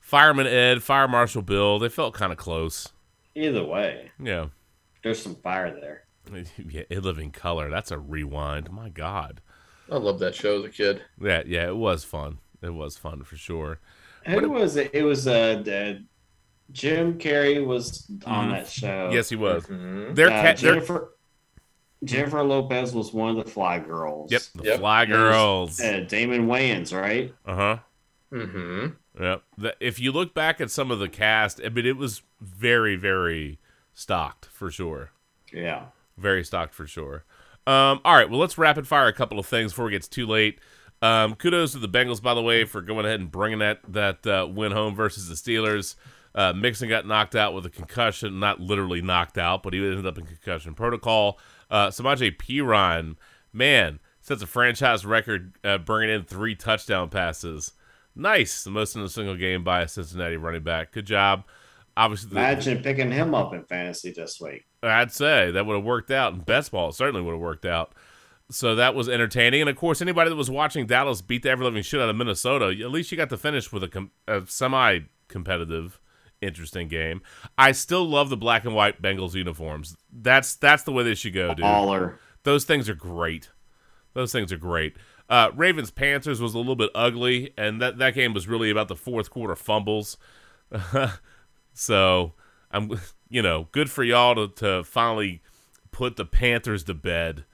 [0.00, 2.88] Fireman Ed, Fire Marshal Bill, they felt kind of close.
[3.34, 4.46] Either way, Yeah.
[5.02, 6.04] there's some fire there.
[6.58, 7.70] Yeah, In Living Color.
[7.70, 8.70] That's a rewind.
[8.72, 9.40] My God.
[9.90, 11.02] I love that show as a kid.
[11.20, 12.38] Yeah, yeah, it was fun.
[12.62, 13.78] It was fun for sure.
[14.26, 14.90] Who was it?
[14.92, 16.00] It was uh, uh,
[16.72, 18.50] Jim Carrey was on Mhm.
[18.52, 19.10] that show.
[19.12, 19.64] Yes, he was.
[19.66, 20.14] Mhm.
[20.14, 21.14] They're, Uh, ca- they're Jennifer,
[22.04, 24.30] Jennifer Lopez was one of the Fly Girls.
[24.30, 24.78] Yep, the Yep.
[24.80, 25.80] Fly There's, Girls.
[25.80, 27.34] Uh, Damon Wayans, right?
[27.46, 27.78] Uh huh.
[28.32, 28.86] Mm-hmm.
[29.22, 29.42] Yep.
[29.56, 32.96] The, if you look back at some of the cast, I mean, it was very,
[32.96, 33.58] very
[33.94, 35.10] stocked for sure.
[35.52, 35.86] Yeah.
[36.18, 37.24] Very stocked for sure.
[37.68, 40.26] Um, all right, well, let's rapid fire a couple of things before it gets too
[40.26, 40.58] late.
[41.02, 44.26] Um, kudos to the Bengals, by the way, for going ahead and bringing that that
[44.26, 45.94] uh, win home versus the Steelers.
[46.34, 50.06] Uh, Mixon got knocked out with a concussion, not literally knocked out, but he ended
[50.06, 51.38] up in concussion protocol.
[51.70, 53.16] Uh, Samaje Perine,
[53.52, 57.74] man, sets a franchise record, uh, bringing in three touchdown passes.
[58.16, 60.92] Nice, the most in a single game by a Cincinnati running back.
[60.92, 61.44] Good job.
[61.98, 64.64] Obviously, the- Imagine picking him up in fantasy this week.
[64.82, 66.32] I'd say that would have worked out.
[66.32, 67.92] And best ball certainly would have worked out.
[68.50, 69.62] So that was entertaining.
[69.62, 72.16] And of course, anybody that was watching Dallas beat the ever living shit out of
[72.16, 76.00] Minnesota, at least you got to finish with a, com- a semi competitive,
[76.40, 77.20] interesting game.
[77.58, 79.96] I still love the black and white Bengals uniforms.
[80.12, 81.64] That's that's the way they should go, dude.
[81.64, 82.18] Baller.
[82.44, 83.50] Those things are great.
[84.14, 84.96] Those things are great.
[85.28, 88.88] Uh, Ravens Panthers was a little bit ugly, and that, that game was really about
[88.88, 90.16] the fourth quarter fumbles.
[91.78, 92.32] so
[92.70, 95.42] I'm, you know, good for y'all to, to finally
[95.90, 97.44] put the Panthers to bed.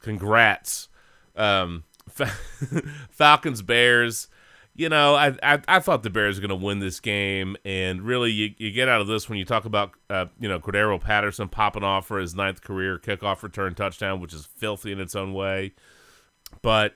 [0.00, 0.88] Congrats.
[1.36, 1.84] Um,
[3.10, 4.28] Falcons Bears.
[4.74, 8.00] You know, I, I I thought the Bears were going to win this game, and
[8.00, 10.98] really, you, you get out of this when you talk about uh, you know Cordero
[10.98, 15.14] Patterson popping off for his ninth career kickoff return touchdown, which is filthy in its
[15.14, 15.74] own way.
[16.62, 16.94] But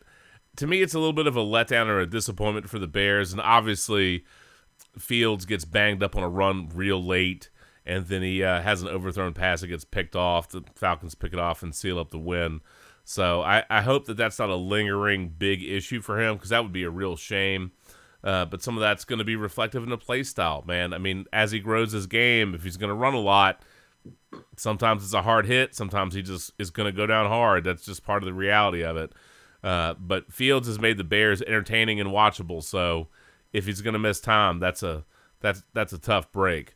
[0.57, 3.33] to me, it's a little bit of a letdown or a disappointment for the Bears,
[3.33, 4.25] and obviously,
[4.99, 7.51] Fields gets banged up on a run real late,
[7.85, 10.49] and then he uh, has an overthrown pass that gets picked off.
[10.49, 12.61] The Falcons pick it off and seal up the win.
[13.05, 16.63] So I, I hope that that's not a lingering big issue for him because that
[16.63, 17.71] would be a real shame.
[18.25, 20.93] Uh, but some of that's going to be reflective in the play style, man.
[20.93, 23.63] I mean, as he grows his game, if he's going to run a lot,
[24.57, 25.77] sometimes it's a hard hit.
[25.77, 27.63] Sometimes he just is going to go down hard.
[27.63, 29.13] That's just part of the reality of it.
[29.63, 32.63] Uh, but Fields has made the Bears entertaining and watchable.
[32.63, 33.07] So
[33.57, 35.05] if he's going to miss time, that's a
[35.41, 36.75] that's that's a tough break.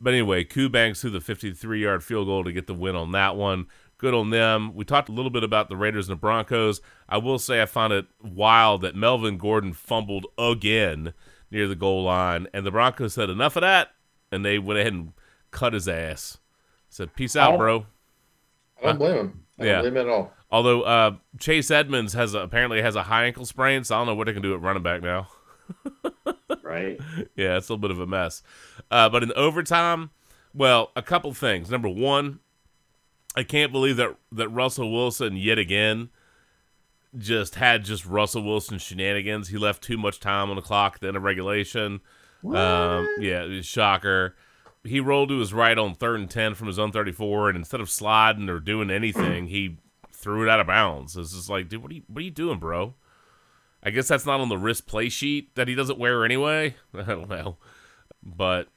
[0.00, 3.36] But anyway, Kubanks threw the 53 yard field goal to get the win on that
[3.36, 3.66] one.
[3.98, 4.74] Good on them.
[4.74, 6.80] We talked a little bit about the Raiders and the Broncos.
[7.08, 11.14] I will say I found it wild that Melvin Gordon fumbled again
[11.50, 13.88] near the goal line, and the Broncos said enough of that,
[14.30, 15.12] and they went ahead and
[15.50, 16.38] cut his ass.
[16.88, 17.86] Said peace out, bro.
[18.80, 19.44] I don't blame him.
[19.58, 19.72] I Yeah.
[19.72, 20.32] don't blame him at all.
[20.50, 24.06] Although uh, Chase Edmonds has a, apparently has a high ankle sprain, so I don't
[24.06, 25.28] know what they can do at running back now.
[26.62, 27.00] Right.
[27.36, 28.42] yeah, it's a little bit of a mess.
[28.90, 30.10] Uh, but in overtime,
[30.54, 31.70] well, a couple things.
[31.70, 32.40] Number one,
[33.36, 36.10] I can't believe that that Russell Wilson yet again
[37.16, 39.48] just had just Russell Wilson shenanigans.
[39.48, 42.00] He left too much time on the clock at the end of regulation.
[42.44, 44.36] Um, yeah, it was shocker.
[44.84, 47.80] He rolled to his right on third and ten from his own thirty-four, and instead
[47.80, 49.78] of sliding or doing anything, he
[50.12, 51.16] threw it out of bounds.
[51.16, 52.94] It's just like, dude, what are you what are you doing, bro?
[53.82, 56.74] I guess that's not on the wrist play sheet that he doesn't wear anyway.
[56.94, 57.56] I don't know.
[58.22, 58.68] But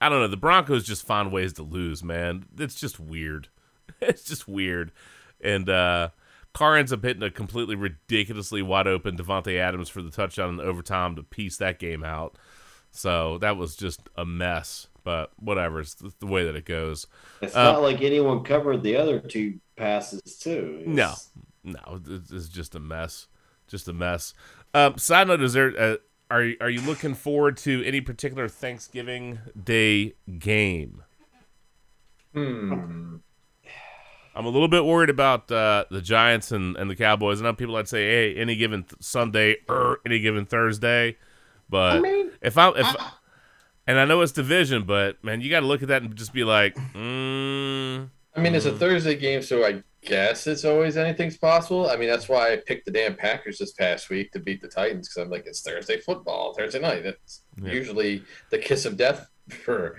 [0.00, 0.28] I don't know.
[0.28, 2.46] The Broncos just find ways to lose, man.
[2.58, 3.48] It's just weird.
[4.00, 4.92] It's just weird.
[5.40, 6.08] And uh
[6.52, 10.60] Carr ends up hitting a completely ridiculously wide open Davante Adams for the touchdown in
[10.60, 12.36] overtime to piece that game out.
[12.90, 14.88] So that was just a mess.
[15.04, 17.06] But whatever, it's the way that it goes.
[17.40, 20.78] It's Uh, not like anyone covered the other two passes too.
[20.86, 21.30] It's-
[21.64, 23.28] No, no, it's just a mess,
[23.66, 24.34] just a mess.
[24.74, 25.96] Um, side note: Is there uh,
[26.30, 31.02] are you, are you looking forward to any particular Thanksgiving Day game?
[32.32, 33.16] Hmm.
[34.34, 37.40] I'm a little bit worried about uh, the Giants and, and the Cowboys.
[37.40, 41.16] I know people I'd say, "Hey, any given th- Sunday or any given Thursday,"
[41.70, 42.96] but I mean, if I if
[43.86, 46.32] and I know it's division, but man, you got to look at that and just
[46.32, 48.78] be like, mm, I mean, it's a mm.
[48.78, 51.88] Thursday game, so I guess it's always anything's possible.
[51.90, 54.68] I mean, that's why I picked the damn Packers this past week to beat the
[54.68, 57.02] Titans because I'm like, it's Thursday football, Thursday night.
[57.02, 57.72] That's Yeah.
[57.72, 59.96] usually the kiss of death for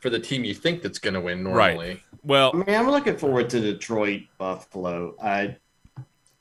[0.00, 2.02] for the team you think that's going to win normally.
[2.22, 5.14] Well, I mean, I'm looking forward to Detroit Buffalo.
[5.22, 5.56] I,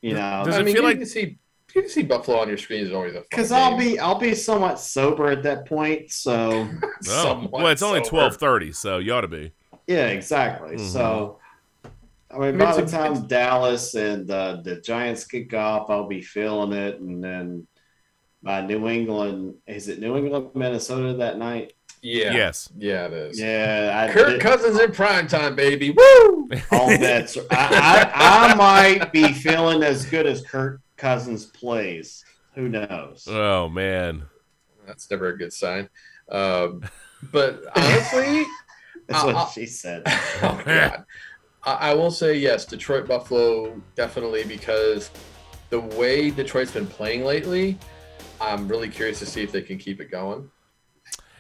[0.02, 1.38] you know, Does I mean, feel getting like- to see
[1.74, 4.34] getting to see Buffalo on your screen is always a because I'll be I'll be
[4.36, 6.12] somewhat sober at that point.
[6.12, 6.68] So
[7.10, 9.52] Oh, well, it's only twelve thirty, so you ought to be.
[9.88, 10.78] Yeah, exactly.
[10.78, 10.92] Mhm.
[10.92, 11.40] So.
[12.32, 15.90] I mean, I mean, by the it's time Dallas and uh, the Giants kick off,
[15.90, 17.66] I'll be feeling it, and then
[18.44, 21.74] by New England, is it New England, Minnesota that night?
[22.02, 22.34] Yeah.
[22.34, 22.70] Yes.
[22.78, 23.40] Yeah, it is.
[23.40, 25.90] Yeah, I, Kirk Cousins in prime time, baby.
[25.90, 26.48] Woo!
[26.72, 27.38] all bets.
[27.50, 32.24] I, I, I might be feeling as good as Kirk Cousins plays.
[32.54, 33.28] Who knows?
[33.28, 34.24] Oh man.
[34.86, 35.90] That's never a good sign.
[36.30, 36.84] Um,
[37.32, 38.46] but honestly,
[39.08, 40.04] That's what uh, she said.
[40.08, 41.06] oh god,
[41.64, 45.12] I, I will say yes, Detroit Buffalo definitely because
[45.70, 47.78] the way Detroit's been playing lately,
[48.42, 50.50] I'm really curious to see if they can keep it going.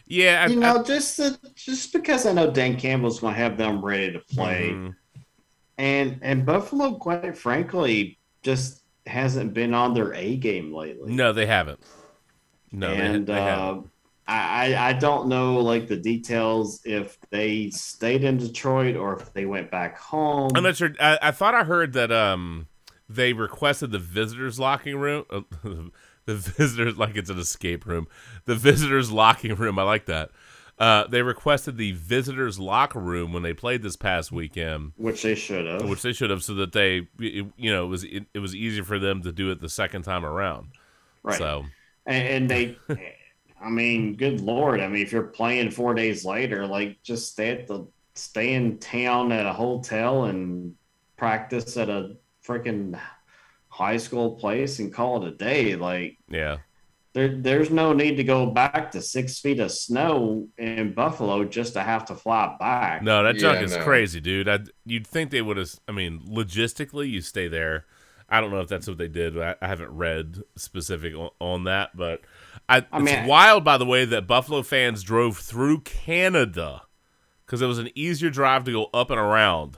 [0.07, 3.57] Yeah, I, you know, just to, just because I know Dan Campbell's going to have
[3.57, 4.95] them ready to play, Mhm.
[5.79, 11.11] and and Buffalo, quite frankly, just hasn't been on their A game lately.
[11.13, 11.79] no, they haven't.
[12.71, 13.85] No, they, and they haven't.
[13.85, 13.87] uh,
[14.27, 19.33] I I I don't know like the details if they stayed in Detroit or if
[19.33, 20.51] they went back home.
[20.55, 20.93] I'm not sure.
[20.99, 22.67] I, I thought I heard that um
[23.07, 25.25] they requested the visitors' locking room.
[25.29, 25.41] uh,
[26.25, 28.07] the visitors like it's an escape room.
[28.45, 29.77] The visitors' locking room.
[29.77, 30.31] I like that.
[30.77, 35.33] Uh, they requested the visitors' locker room when they played this past weekend, which they
[35.33, 35.87] should have.
[35.87, 38.53] which they should have, so that they, it- you know, it was it, it was
[38.53, 40.69] easier for them to do it the second time around.
[41.23, 41.37] Right.
[41.37, 41.65] So
[42.05, 42.77] and, and they
[43.65, 47.51] i mean good lord i mean if you're playing four days later like just stay
[47.51, 50.75] at the stay in town at a hotel and
[51.17, 52.15] practice at a
[52.47, 52.99] freaking
[53.69, 56.57] high school place and call it a day like yeah,
[57.13, 61.73] there, there's no need to go back to six feet of snow in buffalo just
[61.73, 63.77] to have to fly back no, that junk Yeah, is no.
[63.77, 64.47] crazy, dude.
[64.47, 65.69] I you'd think they would have.
[65.87, 67.85] I mean, logistically, you stay there.
[68.29, 69.39] I don't know if that's what they did.
[69.39, 72.21] I, I haven't read specific on, on that, but
[72.69, 76.83] I, I it's wild, by the way, that Buffalo fans drove through Canada
[77.45, 79.77] because it was an easier drive to go up and around.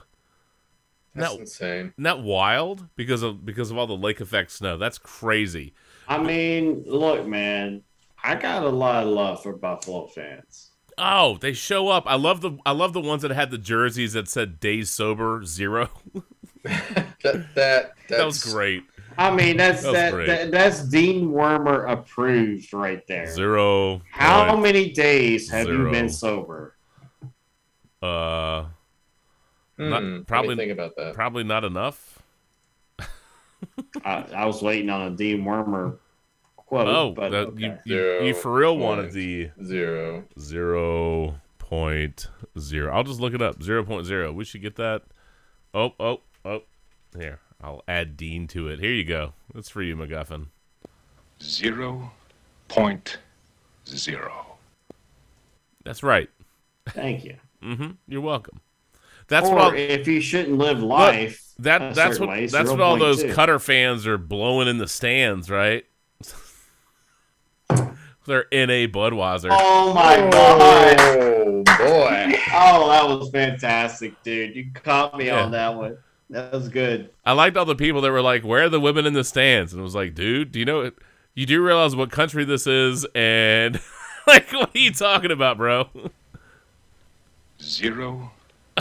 [1.14, 1.40] That's No.
[1.40, 1.92] insane.
[1.96, 4.76] Isn't that wild because of because of all the lake effect snow?
[4.76, 5.74] That's crazy.
[6.08, 7.82] i mean look man
[8.24, 12.04] i got a lot of love for buffalo fans Oh, they show up.
[12.08, 15.44] I love the I love the ones that had the jerseys that said "Days Sober
[15.44, 15.90] Zero.
[16.64, 18.82] That that that was great.
[19.18, 23.26] I mean, that's That that, that that's Dean Wormer approved right there.
[23.26, 24.00] Zero.
[24.12, 25.86] How point, many days have Zero.
[25.86, 26.76] you been sober?
[28.00, 28.66] Uh,
[29.76, 31.14] Hmm, Not- what probably- think about that.
[31.14, 32.20] probably not enough.
[34.04, 35.98] I, I was waiting on a Dean Wormer
[36.56, 36.86] quote.
[36.88, 37.78] Oh, but that- okay.
[37.84, 40.24] you, you, you for real point wanted the Zero.
[40.38, 42.28] zero point
[42.58, 42.92] zero.
[42.94, 43.62] I'll just look it up.
[43.62, 44.32] Zero point zero.
[44.32, 45.02] We should get that.
[45.74, 46.62] Oh, oh, oh.
[47.16, 48.78] Here, I'll add Dean to it.
[48.78, 49.32] Here you go.
[49.52, 50.46] That's for you, MacGuffin.
[51.42, 52.12] Zero
[52.68, 53.18] point
[53.86, 54.58] zero.
[55.84, 56.28] That's right.
[56.90, 57.36] thank you.
[57.62, 57.90] Mm-hmm.
[58.06, 58.60] You're welcome.
[59.28, 59.64] That's or what.
[59.64, 63.22] All, if you shouldn't live life, that that's certain what way, that's what all those
[63.22, 63.34] 0.2.
[63.34, 65.84] Qatar fans are blowing in the stands, right?
[68.26, 69.48] They're in a Budweiser.
[69.50, 70.96] Oh my god!
[71.00, 72.34] Oh boy.
[72.60, 74.56] Oh, that was fantastic, dude.
[74.56, 75.44] You caught me Yeah.
[75.44, 75.96] on that one.
[76.30, 77.10] That was good.
[77.24, 79.72] I liked all the people that were like, "Where are the women in the stands?"
[79.72, 80.90] And it was like, "Dude, do you know?
[81.34, 83.80] You do realize what country this is?" And
[84.26, 85.88] like, what are you talking about, bro?
[87.60, 88.30] Zero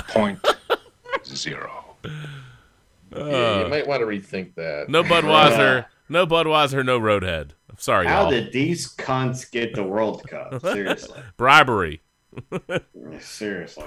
[0.09, 0.39] point
[1.25, 1.95] zero.
[2.05, 2.11] yeah,
[3.21, 4.85] Uh, you might want to rethink that.
[4.89, 7.51] no Budweiser, no Budweiser, no Roadhead.
[7.69, 8.29] I'm sorry, How y'all.
[8.31, 10.61] did these cunts get the World Cup?
[10.61, 12.01] Seriously, Bribery,
[13.19, 13.85] seriously.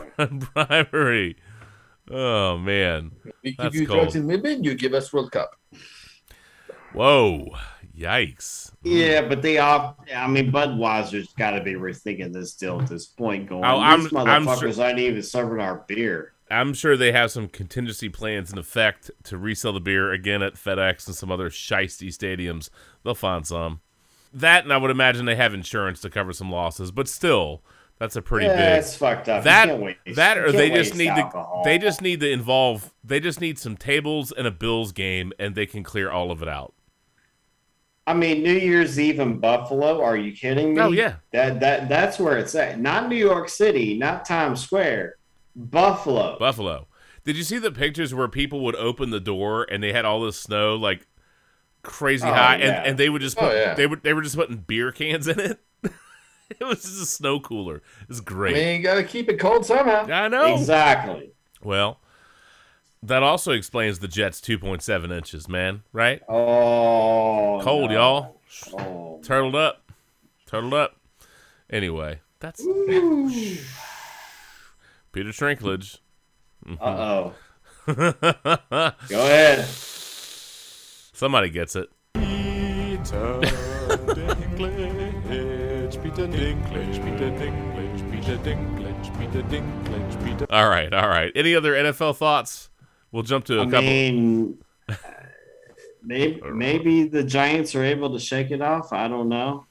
[0.54, 1.36] bribery.
[2.10, 3.12] Oh man,
[3.44, 4.00] We give That's you cold.
[4.00, 5.52] drugs and women, you give us World Cup.
[6.92, 7.46] whoa,
[7.96, 8.72] yikes.
[8.82, 9.96] Yeah, but they all.
[10.14, 13.48] I mean, Budweiser's got to be rethinking this deal at this point.
[13.48, 16.32] Going, Oh, I'm- these I'm motherfuckers ain't even serving our beer.
[16.52, 20.54] I'm sure they have some contingency plans in effect to resell the beer again at
[20.54, 22.70] FedEx and some other shisty stadiums.
[23.04, 23.80] They'll find some.
[24.32, 27.62] That, and I would imagine they have insurance to cover some losses, but still,
[28.00, 28.78] that's a pretty yeah, big.
[28.80, 29.42] it's fucked up.
[29.42, 31.62] You That can't waste- that you or can't they just need alcohol.
[31.62, 35.32] to they just need to involve they just need some tables and a Bills game
[35.38, 36.74] and they can clear all of it out.
[38.06, 40.02] I mean, New Year's Eve in Buffalo.
[40.02, 40.80] Are you kidding me?
[40.80, 41.16] Oh, yeah.
[41.32, 42.80] That that that's where it's at.
[42.80, 45.14] Not New York City, not Times Square.
[45.54, 46.36] Buffalo.
[46.38, 46.88] Buffalo.
[47.24, 50.22] Did you see the pictures where people would open the door and they had all
[50.22, 51.06] this snow like
[51.82, 52.64] crazy Oh, high yeah.
[52.78, 53.74] and, and they would just Oh, put yeah.
[53.74, 55.60] they would they were just putting beer cans in it?
[56.60, 57.82] it was just a snow cooler.
[58.08, 58.54] It's I great.
[58.54, 60.06] mean, you gotta keep it cold somehow.
[60.06, 60.54] I know.
[60.54, 61.32] Exactly.
[61.62, 62.00] Well,
[63.02, 65.82] that also explains the Jets 2.7 inches, man.
[65.92, 66.20] Right?
[66.28, 67.96] Oh, Cold, no.
[67.96, 68.40] y'all.
[68.74, 69.20] Oh.
[69.22, 69.90] Turtled up.
[70.46, 70.96] Turtled up.
[71.70, 72.60] Anyway, that's
[75.12, 75.98] Peter Shrinklage.
[76.80, 77.34] Uh oh.
[77.86, 78.92] Go Go
[79.24, 79.64] ahead.
[81.12, 81.88] Somebody gets it.
[82.14, 85.09] Peter Dinklage,
[86.28, 90.46] Peter Dinklage, Peter Dinklage, Peter Dinklage, Peter Dinklage, Peter.
[90.50, 91.32] All right, all right.
[91.34, 92.68] Any other NFL thoughts?
[93.10, 93.80] We'll jump to a I couple.
[93.80, 94.58] mean,
[96.02, 98.92] maybe maybe the Giants are able to shake it off.
[98.92, 99.64] I don't know.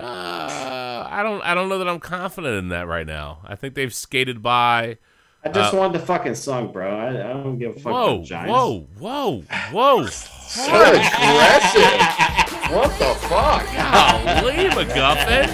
[0.00, 1.42] Uh, I don't.
[1.42, 3.40] I don't know that I'm confident in that right now.
[3.44, 4.96] I think they've skated by.
[5.44, 6.88] I just Uh, wanted the fucking song, bro.
[6.98, 8.50] I, I don't give a fuck Whoa, about Giants.
[8.50, 9.42] whoa, whoa,
[9.72, 10.06] whoa!
[10.06, 12.45] So aggressive.
[12.70, 13.64] What the fuck?
[13.66, 15.46] Golly, McGuffin!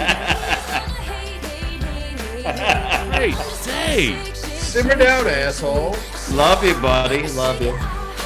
[3.10, 4.16] Great day.
[4.34, 5.94] Simmer down, asshole.
[6.32, 7.28] Love you, buddy.
[7.28, 7.78] Love you.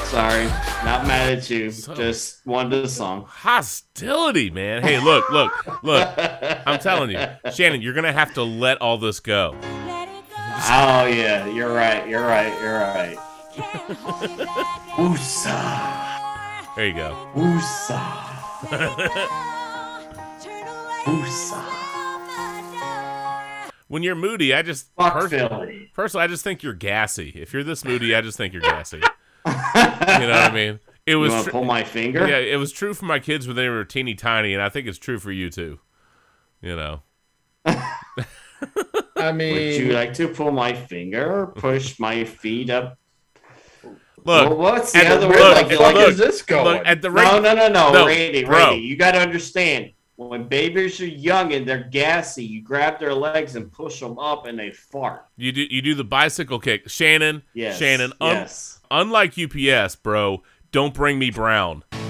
[0.04, 0.46] Sorry,
[0.84, 1.72] not mad at you.
[1.72, 3.24] Just wanted the song.
[3.26, 4.82] Hostility, man.
[4.82, 6.08] Hey, look, look, look.
[6.64, 9.56] I'm telling you, Shannon, you're gonna have to let all this go.
[9.62, 12.06] Oh yeah, you're right.
[12.08, 12.52] You're right.
[12.62, 13.18] You're right.
[14.96, 16.76] Woosah.
[16.76, 17.16] There you go.
[17.34, 18.35] Woosah.
[21.06, 21.62] Woosah.
[23.88, 25.90] When you're moody, I just Fuck pers- Philly.
[25.94, 27.30] personally, I just think you're gassy.
[27.36, 28.96] If you're this moody, I just think you're gassy.
[28.96, 29.02] you
[29.52, 30.80] know what I mean?
[31.06, 32.26] It was wanna tr- pull my finger?
[32.26, 34.88] Yeah, it was true for my kids when they were teeny tiny, and I think
[34.88, 35.78] it's true for you too.
[36.60, 37.02] You know.
[39.16, 42.98] I mean, Would you like to pull my finger push my feet up?
[44.26, 45.40] Look, Well, what's the other look, word?
[45.52, 46.78] like, Like, like, look, is this going?
[46.78, 48.58] Look, at the rate, no, no, no, no, No, Randy, bro.
[48.58, 49.92] Randy, you got to understand.
[50.16, 54.46] When babies are young and they're gassy, you grab their legs and push them up,
[54.46, 55.26] and they fart.
[55.36, 57.42] you do you do the bicycle kick, Shannon.
[57.52, 58.12] Yes, Shannon.
[58.20, 58.80] Un- yes.
[58.90, 60.42] Unlike UPS, bro,
[60.72, 61.84] don't bring me brown.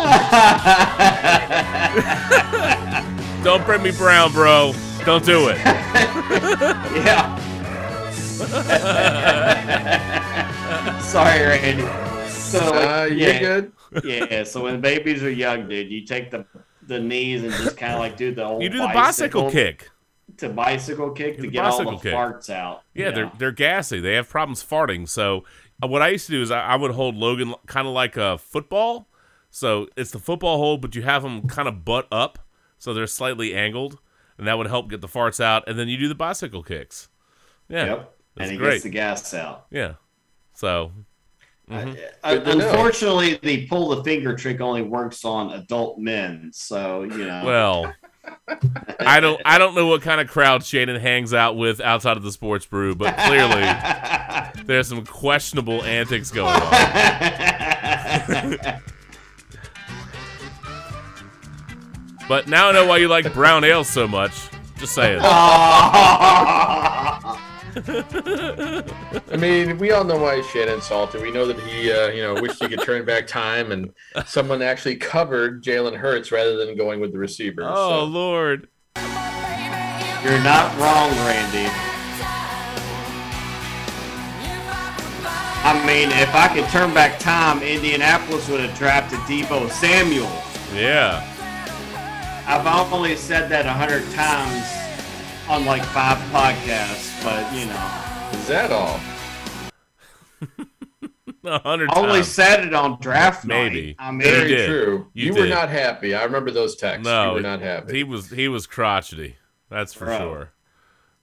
[3.42, 4.72] Don't bring me brown, bro.
[5.04, 5.58] Don't do it.
[7.00, 7.36] Yeah.
[11.00, 11.82] Sorry, Randy.
[12.30, 13.72] So, like, uh, yeah, you're good.
[14.04, 14.44] yeah.
[14.44, 16.44] So when babies are young, dude, you take the
[16.86, 19.90] the knees and just kind of like do the old You do the bicycle kick.
[20.38, 22.14] to bicycle kick Do to the get all the kick.
[22.14, 22.82] farts out.
[22.94, 24.00] Yeah, you they're they're gassy.
[24.00, 25.08] They have problems farting.
[25.08, 25.44] So
[25.82, 28.16] uh, what I used to do is I, I would hold Logan kind of like
[28.16, 29.08] a football.
[29.50, 32.38] So it's the football hold, but you have them kind of butt up,
[32.78, 33.98] so they're slightly angled,
[34.40, 35.68] and that would help get the farts out.
[35.68, 37.08] And then you do the bicycle kicks.
[37.68, 38.14] Yeah, Yep.
[38.36, 38.70] that's and he great.
[38.72, 39.66] gets the gas out.
[39.70, 39.92] yeah.
[40.54, 40.90] So
[41.70, 41.94] Uh, Good
[42.24, 42.68] to know.
[42.68, 46.50] unfortunately, the pull the finger trick only works on adult men.
[46.52, 47.42] So you know.
[47.44, 47.94] well,
[48.98, 52.22] I don't I don't know what kind of crowd Shannon hangs out with outside of
[52.24, 56.72] the sports brew, but clearly there's some questionable antics going on.
[62.30, 64.48] But now I know why you like brown ale so much.
[64.78, 65.18] Just saying.
[65.20, 65.26] I
[69.36, 71.20] mean, we all know why Shannon's salty.
[71.20, 73.92] We know that he, uh, you know, wished he could turn back time and
[74.26, 77.64] someone actually covered Jalen Hurts rather than going with the receiver.
[77.64, 78.04] Oh so.
[78.04, 78.68] Lord.
[78.94, 81.68] You're not wrong, Randy.
[85.64, 90.30] I mean, if I could turn back time, Indianapolis would have drafted Deebo Samuel.
[90.72, 91.26] Yeah.
[92.58, 94.66] I've only said that a hundred times
[95.48, 99.00] on like five podcasts, but you know, Is that all?
[101.42, 102.28] A hundred only times.
[102.28, 103.86] said it on draft Maybe.
[103.88, 103.96] night.
[103.98, 104.66] I mean, You Very did.
[104.68, 105.06] true.
[105.14, 105.50] You You, were did.
[105.50, 106.14] not happy.
[106.14, 107.04] I remember those texts.
[107.04, 107.96] No, you were not happy.
[107.96, 109.36] He was he was crotchety.
[109.70, 110.18] That's for Bro.
[110.18, 110.52] sure.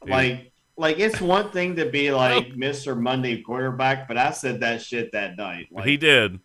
[0.05, 2.99] He- like, like it's one thing to be like Mr.
[2.99, 5.67] Monday quarterback, but I said that shit that night.
[5.71, 6.39] Like, he did.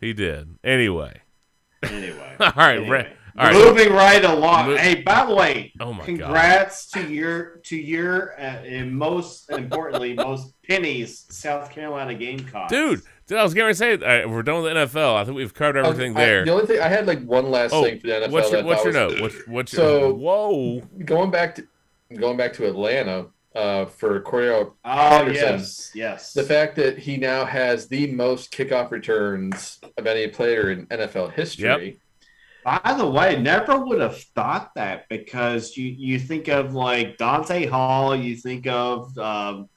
[0.00, 0.56] He did.
[0.62, 1.20] Anyway.
[1.82, 2.36] Anyway.
[2.40, 3.12] All right, Anyway.
[3.36, 3.64] Ra- all right.
[3.76, 4.66] Moving right along.
[4.70, 6.06] Mo- hey, by the way, Oh my God.
[6.06, 12.70] congrats to your to your uh, and most importantly most pennies South Carolina Gamecocks.
[12.72, 15.16] Dude, dude, I was going to say uh, we're done with the NFL.
[15.16, 16.44] I think we've covered everything I- there.
[16.44, 18.30] the only thing I had like one last oh, thing for the NFL.
[18.30, 19.20] what's your what's your was- note?
[19.20, 20.80] What's, what's So- your whoa?
[21.04, 21.66] Going back to
[22.14, 25.34] going back to Atlanta uh, for Cordero Oh Patterson.
[25.34, 26.32] yes, yes.
[26.34, 31.32] The fact that he now has the most kickoff returns of any player in NFL
[31.32, 31.98] history.
[32.66, 37.64] By the way, never would have thought that because you you think of like Dante
[37.66, 39.68] Hall, you think of um,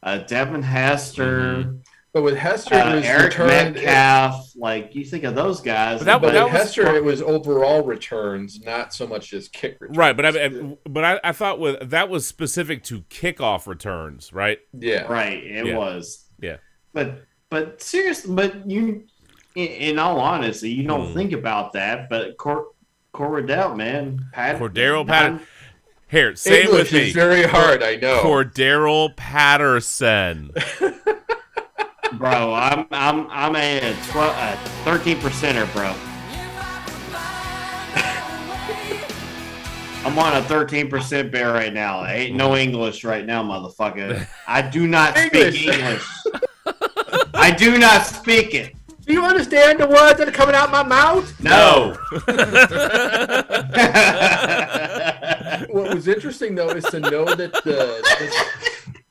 [0.00, 1.40] uh, Devin Hester.
[1.64, 1.76] Mm-hmm.
[2.14, 3.74] But with Hester, Uh, it was Eric returned.
[3.74, 5.98] Metcalf, like you think of those guys.
[5.98, 9.48] But that- But that with was- Hester, it was overall returns, not so much as
[9.48, 9.98] kick returns.
[9.98, 14.60] Right, but I but I, I thought with that was specific to kickoff returns, right?
[14.72, 15.02] Yeah.
[15.12, 15.76] right, it Yeah.
[15.76, 16.24] was.
[16.40, 16.56] Yeah.
[16.94, 19.04] But but seriously, but you,
[19.56, 21.14] in, in all honesty, you don't Hmm.
[21.14, 22.08] think about that.
[22.08, 22.68] But Cor-
[23.12, 25.46] Cordell, man, Pat, Cordero Patterson.
[26.08, 27.08] Here, say it with me.
[27.08, 28.20] is very hard, I know.
[28.22, 30.52] Cordero Patterson.
[32.12, 32.54] bro.
[32.54, 35.92] I'm I'm I'm a twelve, thirteen percenter, bro.
[40.04, 42.04] I'm on a thirteen percent bear right now.
[42.06, 44.24] Ain't no English right now, motherfucker.
[44.46, 45.66] I do not speak English.
[45.66, 46.06] English.
[47.34, 48.74] I do not speak it.
[49.06, 51.32] Do you understand the words that are coming out my mouth?
[51.40, 51.96] No.
[55.70, 58.02] what was interesting though is to know that the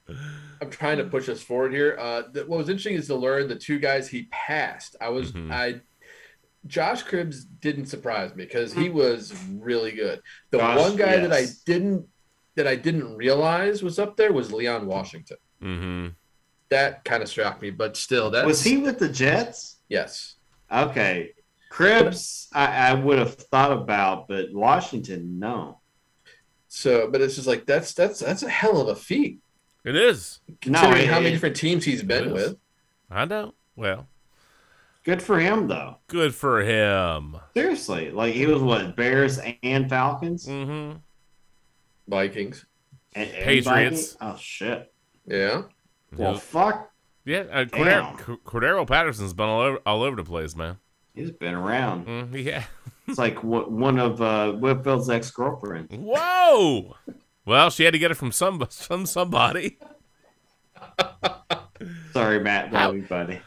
[0.07, 0.17] this,
[0.61, 1.97] I'm trying to push us forward here.
[1.99, 4.95] Uh, that what was interesting is to learn the two guys he passed.
[4.99, 5.51] I was Mhm.
[5.51, 5.81] I
[6.67, 10.21] Josh Cribbs didn't surprise me because he was really good.
[10.51, 12.07] The Josh, one guy that I didn't
[12.55, 15.37] that I didn't realize was up there was Leon Washington.
[15.61, 16.07] hmm
[16.69, 19.74] That kind of struck me, but still, that Was he with the Jets?
[19.89, 20.35] Yes.
[20.71, 21.31] Okay.
[21.71, 25.79] Cribbs, I, I would have thought about, but Washington, no.
[26.67, 29.39] So, but it's just like that's that's that's a hell of a feat
[29.83, 30.39] It is.
[30.61, 32.57] considering it- how many it- different teams he's been with.
[33.11, 33.53] I know.
[33.75, 34.07] Well,
[35.03, 35.97] Good for him, though.
[36.07, 37.37] good for him.
[37.53, 40.93] Seriously, like he was what Bears and Falcons, hmm
[42.07, 42.65] Vikings.
[43.13, 43.65] and, and Patriots.
[43.67, 44.17] Vikings?
[44.21, 44.93] Oh shit!
[45.27, 45.63] Yeah.
[46.15, 46.91] Well, fuck,
[47.25, 50.77] Yeah, uh, Cordero, C- Cordero Patterson's been all over, all over the place, man.
[51.15, 52.05] he's been around.
[52.07, 52.63] Mm, yeah.
[53.07, 55.93] It's like wh- one of uh, Whitfield's ex girlfriends.
[55.95, 56.95] Whoa.
[57.45, 59.77] Well, she had to get it from some from somebody.
[62.13, 63.39] Sorry, Matt, love you, buddy.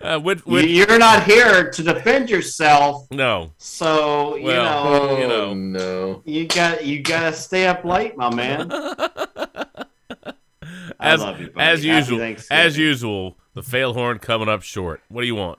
[0.00, 3.52] Uh, with, You- with, You're not here to defend yourself, no.
[3.58, 5.54] so you Well, know Oh you know.
[5.54, 6.22] no.
[6.24, 8.68] you got you got to stay up late, my man.
[11.02, 11.66] I As, love you, buddy.
[11.70, 15.00] as usual, as usual, the fail horn coming up short.
[15.08, 15.58] What do you want?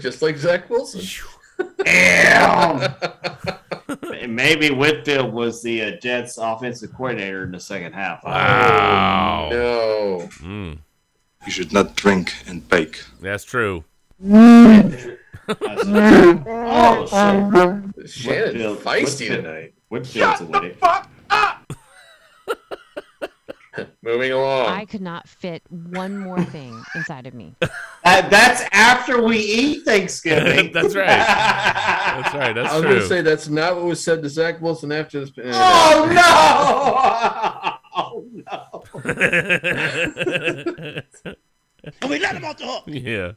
[0.00, 1.02] Just like Zach Wilson.
[1.84, 2.94] Damn.
[4.34, 8.24] Maybe Whitfield was the uh, Jets' offensive coordinator in the second half.
[8.24, 9.48] Wow.
[9.50, 10.28] No.
[10.40, 10.78] Mm,
[11.46, 13.04] You should not drink and bake.
[13.20, 13.84] that's true.
[14.24, 14.90] oh,
[18.06, 18.10] shit.
[18.10, 19.74] Shannon feisty Whitfield- tonight.
[19.88, 20.76] Whitfield's a lady.
[24.02, 24.66] Moving along.
[24.66, 27.54] I could not fit one more thing inside of me.
[28.04, 30.72] That- that's after we eat Thanksgiving.
[30.74, 31.06] That's right.
[31.06, 32.52] That's right.
[32.52, 35.20] That's I was going to say that's not what was said to Zach Wilson after
[35.24, 35.30] this.
[35.54, 37.78] oh no!
[37.94, 39.02] Oh no!
[41.84, 42.82] And we let him off the hook.
[42.86, 43.32] yeah.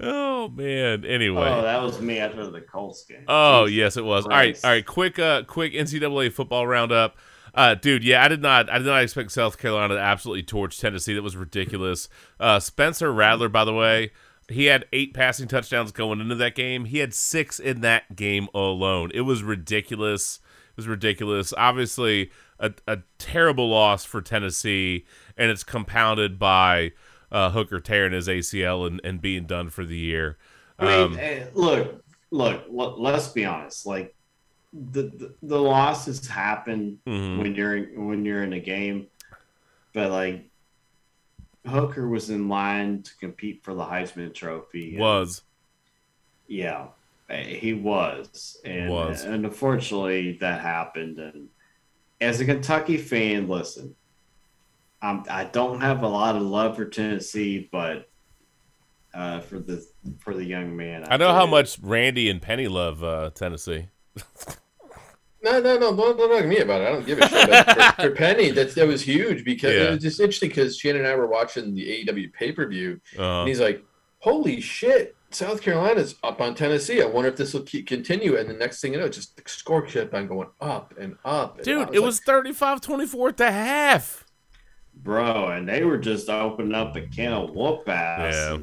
[0.00, 1.04] Oh man.
[1.04, 1.48] Anyway.
[1.50, 3.24] Oh, that was me after the Colts game.
[3.28, 4.24] Oh yes, it was.
[4.24, 4.58] All right.
[4.64, 4.84] All right.
[4.84, 7.16] Quick, uh, quick NCAA football roundup.
[7.56, 10.78] Uh, dude, yeah, I did not, I did not expect South Carolina to absolutely torch
[10.78, 11.14] Tennessee.
[11.14, 12.08] That was ridiculous.
[12.38, 14.12] Uh, Spencer Rattler, by the way,
[14.48, 16.84] he had eight passing touchdowns going into that game.
[16.84, 19.10] He had six in that game alone.
[19.14, 20.40] It was ridiculous.
[20.72, 21.54] It was ridiculous.
[21.56, 22.30] Obviously,
[22.60, 25.06] a, a terrible loss for Tennessee,
[25.36, 26.92] and it's compounded by
[27.32, 30.36] uh, Hooker tearing his ACL and, and being done for the year.
[30.78, 32.64] I mean, Um, eh, look, look.
[32.98, 33.86] let's be honest.
[33.86, 34.14] Like
[34.92, 37.38] the the, the losses happen Mhm.
[37.38, 39.06] when you're in, when you're in a game,
[39.94, 40.44] but like
[41.66, 44.90] Hooker was in line to compete for the Heisman Trophy.
[44.90, 45.42] and- was
[46.48, 46.86] yeah,
[47.28, 49.24] eh, he was, and Was.
[49.24, 51.18] and unfortunately that happened.
[51.18, 51.48] And
[52.20, 53.96] as a Kentucky fan, listen,
[55.02, 58.08] I'm, I don't have a lot of love for Tennessee, but
[59.12, 59.84] uh, for the
[60.20, 63.88] for the young man, I know how much Randy and Penny love uh, Tennessee.
[65.42, 66.88] No, no, no, don't, don't talk to me about it.
[66.88, 67.48] I don't give a shit.
[67.50, 69.82] But for, for Penny, that's, that was huge because Yeah.
[69.84, 73.00] it was just interesting because Shannon and I were watching the AEW pay per view,
[73.18, 73.84] Uh, and he's like,
[74.18, 77.02] "Holy shit, South Carolina's up on Tennessee.
[77.02, 79.42] I wonder if this will keep continue." And the next thing you know, just the
[79.46, 81.56] score kept on going up and up.
[81.56, 81.94] And dude, up.
[81.94, 84.24] it was 35 24 at the half.
[84.94, 88.34] bro, and they were just opening up a can of whoop ass.
[88.34, 88.58] Yeah.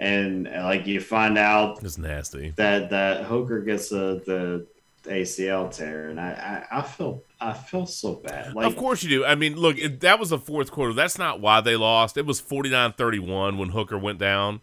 [0.00, 2.52] And, and, like you find out It's nasty.
[2.56, 4.66] that that Hooker gets a, the
[5.04, 8.54] ACL tear, and I, I I feel I feel so bad.
[8.54, 9.24] Like of course you do.
[9.24, 10.92] I mean, look, it, that was the fourth quarter.
[10.92, 12.16] That's not why they lost.
[12.16, 14.60] It was 49 31 when Hooker went down.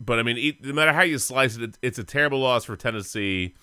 [0.00, 2.64] But I mean, it, no matter how you slice it, it, it's a terrible loss
[2.64, 3.54] for Tennessee.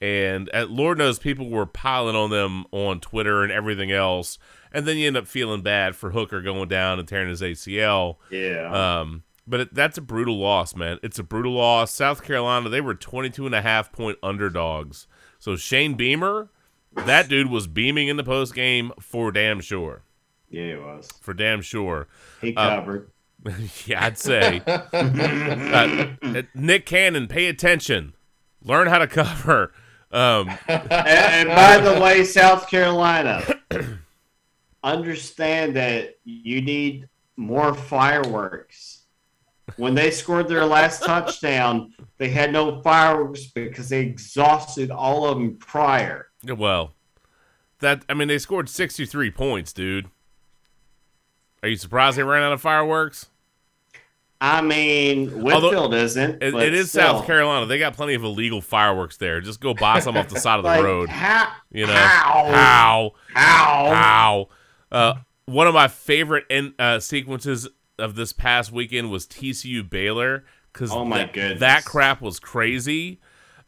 [0.00, 4.38] And uh, Lord knows people were piling on them on Twitter and everything else.
[4.72, 8.16] And then you end up feeling bad for Hooker going down and tearing his ACL.
[8.30, 9.00] Yeah.
[9.00, 10.98] Um, But it, that's a brutal loss, man.
[11.02, 11.90] It's a brutal loss.
[11.92, 15.07] South Carolina, they were 22 and a half point underdogs.
[15.48, 16.50] So Shane Beamer,
[16.94, 20.02] that dude was beaming in the post game for damn sure.
[20.50, 21.08] Yeah, it was.
[21.22, 22.06] For damn sure.
[22.42, 23.10] He Uh, covered.
[23.86, 24.60] yeah, I'd say.
[24.92, 28.12] Uh, Nick Cannon, pay attention.
[28.62, 29.72] Learn how to cover.
[30.12, 33.42] Um, and, and by the way, South Carolina,
[34.84, 37.08] understand that you need
[37.38, 38.97] more fireworks.
[39.76, 45.38] When they scored their last touchdown, they had no fireworks because they exhausted all of
[45.38, 46.28] them prior.
[46.56, 46.94] well,
[47.80, 50.08] that I mean, they scored 63 points, dude.
[51.62, 53.26] Are you surprised they ran out of fireworks?
[54.40, 56.42] I mean, Whitfield isn't.
[56.42, 57.02] It, it is still.
[57.18, 57.66] South Carolina.
[57.66, 59.40] They got plenty of illegal fireworks there.
[59.40, 61.08] Just go buy some off the side of the Like, road.
[61.08, 62.44] how- you know how?
[62.52, 63.94] how How?
[63.94, 64.48] how.
[64.92, 65.14] Uh,
[65.46, 67.66] one of my favorite in, uh, sequences
[67.98, 73.20] of this past weekend was TCU Baylor because Oh my that, that crap was crazy.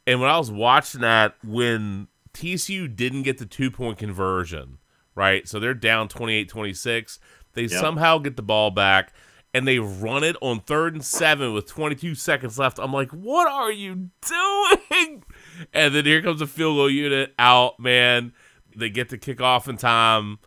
[0.07, 4.79] And when I was watching that, when TCU didn't get the two point conversion,
[5.15, 5.47] right?
[5.49, 7.19] So they're down 28 26.
[7.55, 7.71] They Yep.
[7.71, 9.13] somehow get the ball back
[9.53, 12.79] and they run it on third and seven with 22 seconds left.
[12.79, 15.25] I'm like, what are you doing?
[15.75, 18.33] And then here comes a field goal unit out, man.
[18.75, 20.39] They get to kick off in time,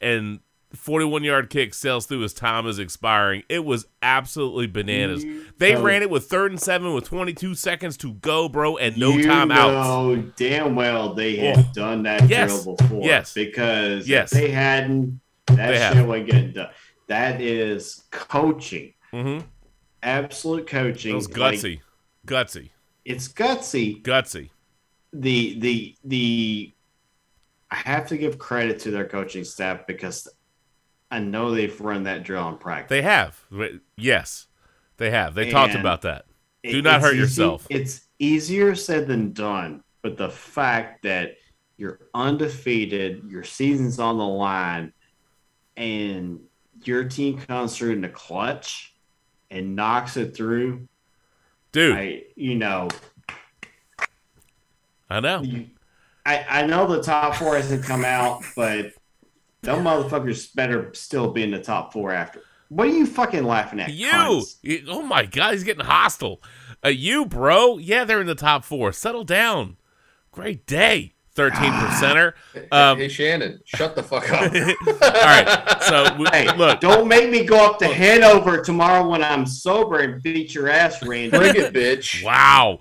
[0.00, 0.40] and
[0.74, 3.42] 41 yard kick sails through as time is expiring.
[3.48, 5.24] It was absolutely bananas.
[5.58, 8.96] They know- ran it with third and seven with 22 seconds to go, bro, and
[8.98, 9.56] no you timeouts.
[9.84, 11.70] know damn well they had Oh.
[11.74, 12.62] done that Yes.
[12.64, 13.02] drill before.
[13.04, 13.32] Yes.
[13.32, 14.32] Because Yes.
[14.32, 16.06] if they hadn't, that They shit have.
[16.06, 16.70] wasn't getting done.
[17.06, 18.92] That is coaching.
[19.14, 19.46] Mm-hmm.
[20.02, 21.12] Absolute coaching.
[21.12, 21.80] It was Like, gutsy.
[22.26, 22.68] gutsy.
[23.04, 24.02] it's gutsy.
[24.02, 24.50] Gutsy.
[25.14, 26.72] The the the
[27.70, 30.28] I have to give credit to their coaching staff because
[31.10, 32.90] I know they've run that drill in practice.
[32.90, 33.40] They have.
[33.96, 34.46] Yes,
[34.98, 35.34] they have.
[35.34, 36.26] They talked about that.
[36.62, 37.66] It- Do not hurt easy- yourself.
[37.70, 41.36] It's easier said than done, but the fact that
[41.76, 44.92] you're undefeated, your season's on the line,
[45.76, 46.40] and
[46.84, 48.94] your team comes through in the clutch
[49.50, 50.88] and knocks it through,
[51.72, 52.88] Dude, I, you know,
[55.08, 55.42] I know.
[56.26, 58.92] I, I know the top four hasn't come out, but
[59.62, 62.42] them motherfuckers better still be in the top four after.
[62.68, 63.90] What are you fucking laughing at?
[63.92, 64.56] You, cunts?
[64.62, 66.42] You- oh my god, he's getting hostile.
[66.84, 68.92] Uh, you, bro, yeah, they're in the top four.
[68.92, 69.76] Settle down.
[70.30, 72.34] Great day, thirteen percenter.
[72.70, 74.42] Um, hey Shannon, shut the fuck up.
[74.86, 79.24] all right, so we, Hey, look, don't make me go up to Hanover tomorrow when
[79.24, 81.36] I'm sober and beat your ass, Randy.
[81.36, 82.22] Bring it, bitch.
[82.22, 82.80] Wow.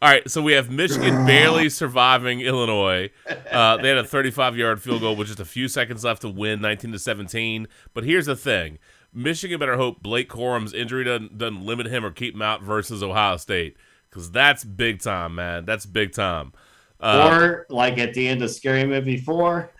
[0.00, 3.10] All right, so we have Michigan barely surviving Illinois.
[3.50, 6.60] Uh, they had a 35-yard field goal with just a few seconds left to win,
[6.60, 7.66] 19 to 17.
[7.94, 8.78] But here's the thing:
[9.12, 13.02] Michigan better hope Blake Corum's injury doesn't, doesn't limit him or keep him out versus
[13.02, 13.76] Ohio State,
[14.08, 15.64] because that's big time, man.
[15.64, 16.52] That's big time.
[17.00, 19.72] Uh, or like at the end of Scary Movie Four,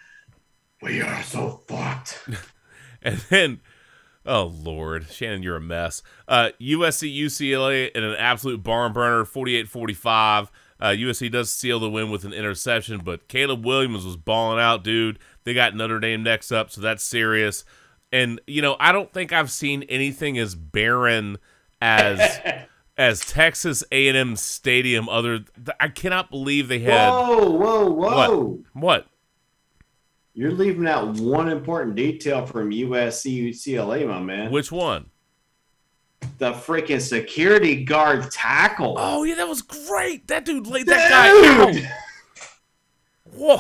[0.82, 2.28] we are so fucked.
[3.01, 3.61] And then,
[4.29, 6.03] oh Lord, Shannon, you're a mess.
[6.29, 10.49] Uh, USC UCLA in an absolute barn burner, 48-45.
[10.81, 14.85] Uh, USC does seal the win with an interception, but Caleb Williams was balling out,
[14.85, 15.19] dude.
[15.43, 17.65] They got Notre Dame next up, so that's serious.
[18.13, 21.39] And you know, I don't think I've seen anything as barren
[21.81, 22.41] as
[22.99, 25.09] as Texas A&M Stadium.
[25.09, 25.41] Other,
[25.81, 28.61] I cannot believe they had Whoa, whoa, whoa!
[28.73, 28.83] what?
[28.83, 29.07] What?
[30.39, 34.52] You're leaving out one important detail from USC UCLA, my man.
[34.52, 35.10] Which one?
[36.39, 38.94] The freaking security guard tackle.
[38.97, 40.28] Oh yeah, that was great.
[40.28, 41.85] That dude laid that guy Dude!
[41.85, 41.90] out.
[43.35, 43.59] Whoa,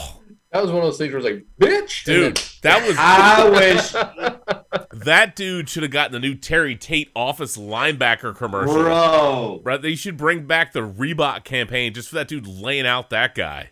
[0.52, 3.48] That was one of those things where it's like, bitch, And dude, that was I
[4.94, 8.74] wish, that dude should have gotten the new Terry Tate office linebacker commercial.
[8.74, 9.60] bro.
[9.64, 13.34] Right, they should bring back the Reebok campaign just for that dude laying out that
[13.34, 13.70] guy.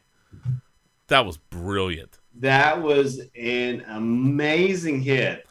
[1.06, 2.18] That was brilliant.
[2.40, 5.46] That was an amazing hit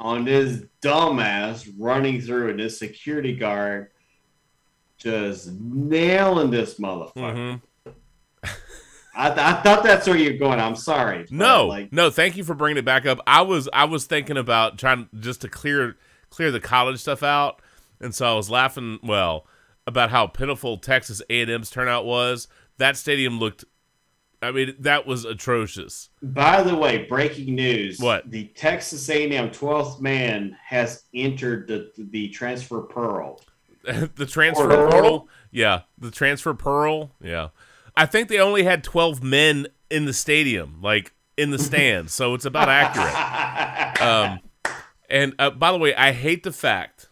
[0.00, 3.90] on this dumbass running through and this security guard
[4.98, 7.60] just nailing this motherfucker.
[7.86, 7.94] Mhm.
[9.16, 10.58] I, th- I thought that's where you're going.
[10.58, 11.26] I'm sorry.
[11.30, 13.20] No, like no, thank you for bringing it back up.
[13.26, 15.96] I was I was thinking about trying just to clear
[16.30, 17.62] clear the college stuff out,
[18.00, 18.98] and so I was laughing.
[19.04, 19.46] Well,
[19.86, 22.48] about how pitiful Texas A&M's turnout was.
[22.78, 23.64] That stadium looked.
[24.44, 26.10] I mean, that was atrocious.
[26.22, 27.98] By the way, breaking news.
[27.98, 28.30] What?
[28.30, 33.40] The Texas A&M 12th man has entered the, the transfer portal.
[34.16, 34.90] the transfer Portal?
[34.90, 35.28] portal.
[35.50, 37.12] Yeah, the transfer pearl.
[37.20, 37.48] Yeah,
[37.96, 42.34] I think they only had twelve men in the stadium, like in the stands, so
[42.34, 43.14] it's about accurate.
[44.00, 44.40] Um,
[45.08, 47.08] and uh, by the way, I hate the fact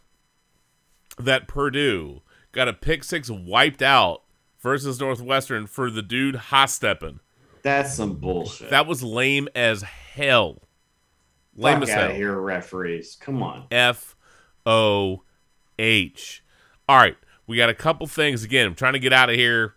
[1.16, 4.22] that Purdue got a pick six wiped out
[4.62, 7.18] versus Northwestern for the dude Hosteppen.
[7.62, 8.70] That's some bullshit.
[8.70, 10.62] That was lame as hell.
[11.54, 12.10] Lame Fuck as out hell.
[12.10, 13.16] of here, referees.
[13.20, 13.66] Come on.
[13.70, 14.16] F
[14.64, 15.22] O
[15.78, 16.42] H.
[16.88, 17.16] All right,
[17.46, 18.42] we got a couple things.
[18.42, 19.74] Again, I'm trying to get out of here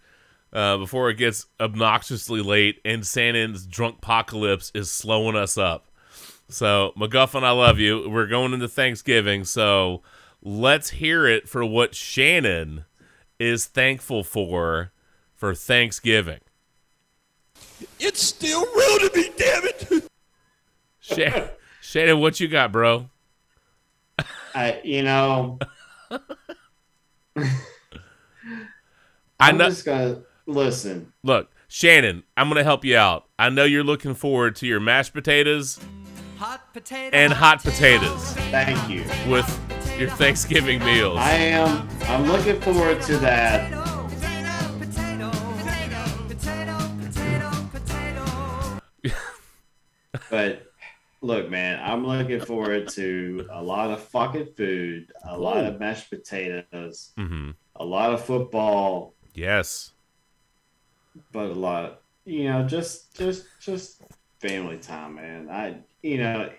[0.54, 5.88] uh, before it gets obnoxiously late and Santa's drunk apocalypse is slowing us up.
[6.48, 8.08] So, McGuffin, I love you.
[8.10, 10.02] We're going into Thanksgiving, so
[10.44, 12.86] let's hear it for what Shannon
[13.40, 14.92] is thankful for
[15.36, 16.40] for Thanksgiving.
[18.00, 20.08] It's still real to me, damn it.
[21.00, 21.50] Shan-
[21.82, 23.10] Shannon, what you got, bro?
[24.54, 25.60] I, you know,
[27.36, 27.50] I
[29.40, 29.70] I'm know.
[29.70, 31.12] just gonna listen.
[31.24, 33.26] Look, Shannon, I'm going to help you out.
[33.38, 35.80] I know you're looking forward to your mashed potatoes
[36.38, 39.04] hot potato, and hot potatoes Thank you.
[39.30, 39.46] with
[39.98, 41.18] your Thanksgiving meals.
[41.18, 41.88] I am.
[42.04, 43.72] I'm looking forward to that.
[50.30, 50.64] but
[51.22, 56.10] look, man, I'm looking forward to a lot of fucking food, a lot of mashed
[56.10, 59.92] potatoes, hmm a lot of football, Yes.
[61.34, 64.02] but a lot, you know, just just just
[64.40, 65.50] family time, man.
[65.50, 66.50] I, you know,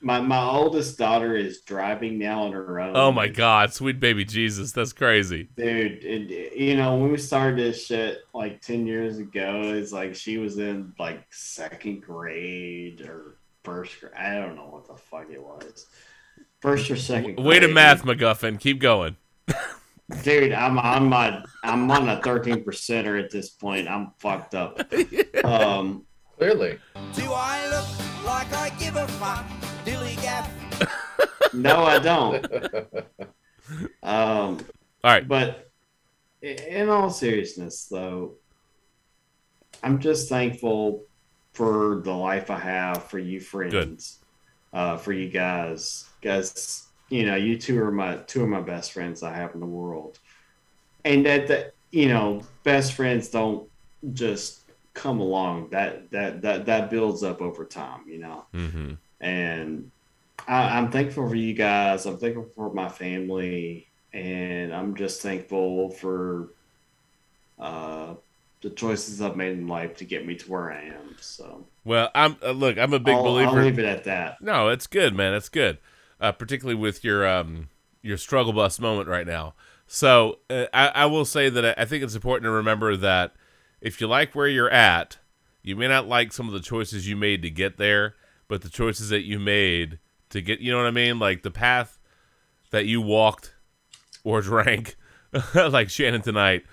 [0.00, 2.96] my my oldest daughter is driving now on her own.
[2.96, 5.48] Oh my God, sweet baby Jesus, that's crazy.
[5.56, 10.14] Dude, it, you know, when we started this shit like 10 years ago, it's like
[10.14, 14.12] she was in like second grade or first grade.
[14.14, 15.86] I don't know what the fuck it was.
[16.60, 17.46] First or second grade.
[17.46, 18.60] Way to math, McGuffin.
[18.60, 19.16] Keep going.
[20.22, 23.88] Dude, I'm I'm my I'm on a 13 percenter at this point.
[23.88, 24.80] I'm fucked up.
[25.44, 26.04] Um
[26.36, 26.78] Clearly.
[27.12, 29.44] Do I look like I give a fuck?
[29.84, 30.50] Dilly gaff.
[31.54, 32.46] no, I don't.
[34.02, 34.58] Um
[35.04, 35.26] All right.
[35.26, 35.70] But
[36.42, 38.34] in all seriousness, though,
[39.82, 41.04] I'm just thankful
[41.52, 44.20] for the life I have, for you friends,
[44.72, 46.86] uh, for you guys, guys.
[47.08, 49.66] You know, you two are my two of my best friends I have in the
[49.66, 50.18] world,
[51.04, 53.68] and that that you know, best friends don't
[54.12, 54.62] just
[54.94, 55.70] come along.
[55.70, 58.02] That that that that builds up over time.
[58.06, 58.92] You know Mm-hmm.
[59.20, 59.90] And
[60.48, 62.06] I, I'm thankful for you guys.
[62.06, 66.48] I'm thankful for my family, and I'm just thankful for
[67.58, 68.14] uh,
[68.62, 71.16] the choices I've made in life to get me to where I am.
[71.20, 72.78] So, Well, I'm uh, look.
[72.78, 73.58] I'm a big I'll, believer.
[73.58, 74.42] I'll leave it at that.
[74.42, 75.34] No, it's good, man.
[75.34, 75.78] It's good,
[76.20, 77.68] uh, particularly with your um
[78.02, 79.54] your struggle bus moment right now.
[79.86, 83.34] So uh, I, I will say that I- I think it's important to remember that
[83.80, 85.18] if you like where you're at,
[85.62, 88.14] you may not like some of the choices you made to get there,
[88.50, 91.52] but the choices that you made to get, you know what I mean, like the
[91.52, 92.00] path
[92.72, 93.54] that you walked
[94.24, 94.96] or drank,
[95.54, 96.64] like Shannon tonight.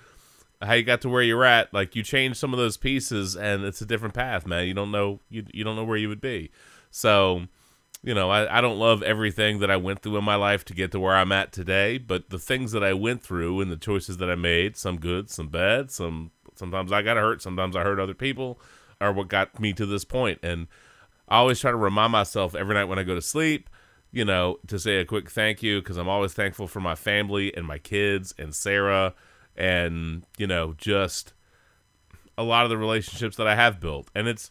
[0.60, 3.62] How you got to where you're at, like you changed some of those pieces, and
[3.62, 4.66] it's a different path, man.
[4.66, 6.50] You don't know you you don't know where you would be.
[6.90, 7.42] So,
[8.02, 10.74] you know, I, I don't love everything that I went through in my life to
[10.74, 13.76] get to where I'm at today, but the things that I went through and the
[13.76, 17.84] choices that I made, some good, some bad, some sometimes I got hurt, sometimes I
[17.84, 18.58] hurt other people,
[19.00, 20.40] are what got me to this point.
[20.42, 20.66] And
[21.28, 23.68] I always try to remind myself every night when I go to sleep,
[24.10, 27.54] you know, to say a quick thank you because I'm always thankful for my family
[27.54, 29.14] and my kids and Sarah
[29.56, 31.34] and, you know, just
[32.38, 34.08] a lot of the relationships that I have built.
[34.14, 34.50] And it's,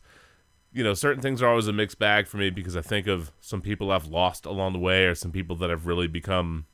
[0.74, 3.32] you know, certain things are always a mixed bag for me because I think of
[3.40, 6.66] some people I've lost along the way or some people that have really become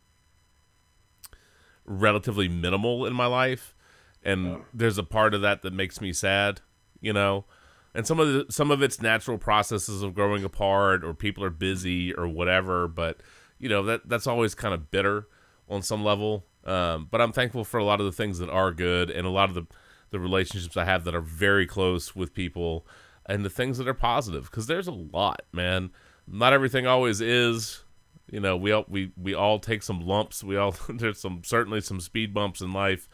[1.86, 3.76] relatively minimal in my life.
[4.24, 6.62] And there's a part of that that makes me sad,
[7.02, 7.46] you know.
[7.96, 11.52] And some of the some of it's natural processes of growing apart or people are
[11.52, 13.22] busy or whatever, but
[13.60, 15.28] you know, that that's always kind of bitter
[15.70, 16.46] on some level.
[16.66, 19.30] Um, but I'm thankful for a lot of the things that are good and a
[19.30, 19.68] lot of the
[20.12, 22.86] the relationships I have that are very close with people
[23.26, 25.92] and the things that are positive because there's a lot, man.
[26.28, 27.84] Not everything always is.
[28.30, 30.44] You know, we all we we all take some lumps.
[30.44, 33.08] We all there's some certainly some speed bumps in life,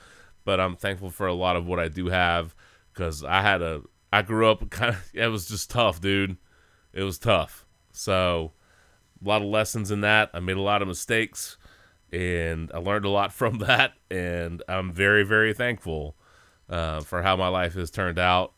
[0.46, 2.56] but I'm thankful for a lot of what I do have
[2.94, 3.82] because I had a
[4.12, 6.38] I grew up kind of it was just tough, dude.
[6.94, 7.66] It was tough.
[7.92, 8.54] So
[9.24, 10.30] a lot of lessons in that.
[10.34, 11.58] I made a lot of mistakes
[12.12, 16.16] and I learned a lot from that and I'm very very thankful
[16.70, 18.54] uh, for how my life has turned out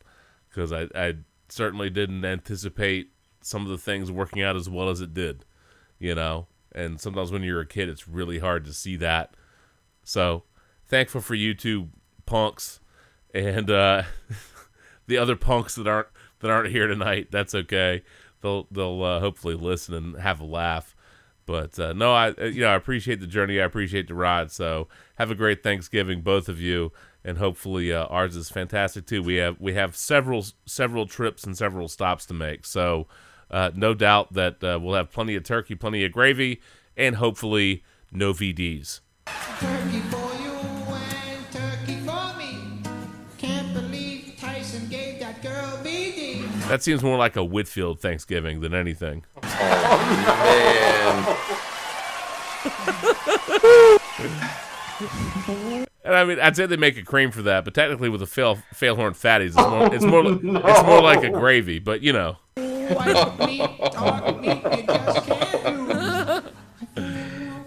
[0.50, 1.16] because I, I
[1.50, 3.12] certainly didn't anticipate
[3.42, 5.46] some of the things working out as well as it did,
[6.00, 6.48] you know.
[6.74, 9.36] And sometimes when you're a kid, it's really hard to see that.
[10.04, 10.44] So
[10.88, 11.90] thankful for you two
[12.26, 12.80] punks
[13.34, 14.04] and uh,
[15.12, 16.08] the other punks that aren't
[16.40, 17.28] that aren't here tonight.
[17.32, 18.02] That's okay.
[18.40, 20.96] They'll they'll uh, hopefully listen and have a laugh.
[21.46, 23.60] But uh, no, I uh, you know I appreciate the journey.
[23.60, 24.52] I appreciate the ride.
[24.52, 26.94] So have a great Thanksgiving, both of you,
[27.26, 29.22] and hopefully uh, ours is fantastic too.
[29.22, 32.66] We have we have several several trips and several stops to make.
[32.66, 33.08] So
[33.50, 36.62] uh, no doubt that uh, we'll have plenty of turkey, plenty of gravy,
[36.96, 37.84] and hopefully
[38.14, 39.02] no VDs.
[46.72, 49.26] That seems more like a Whitfield Thanksgiving than anything.
[49.44, 49.52] Man.
[56.04, 58.26] And I mean, I'd say they make a cream for that, but technically with the
[58.26, 60.24] fail failhorn fatties, it's more it's more
[60.70, 61.80] it's more like a gravy.
[61.80, 66.42] But you know, White meat, dark meat, you just can't lose.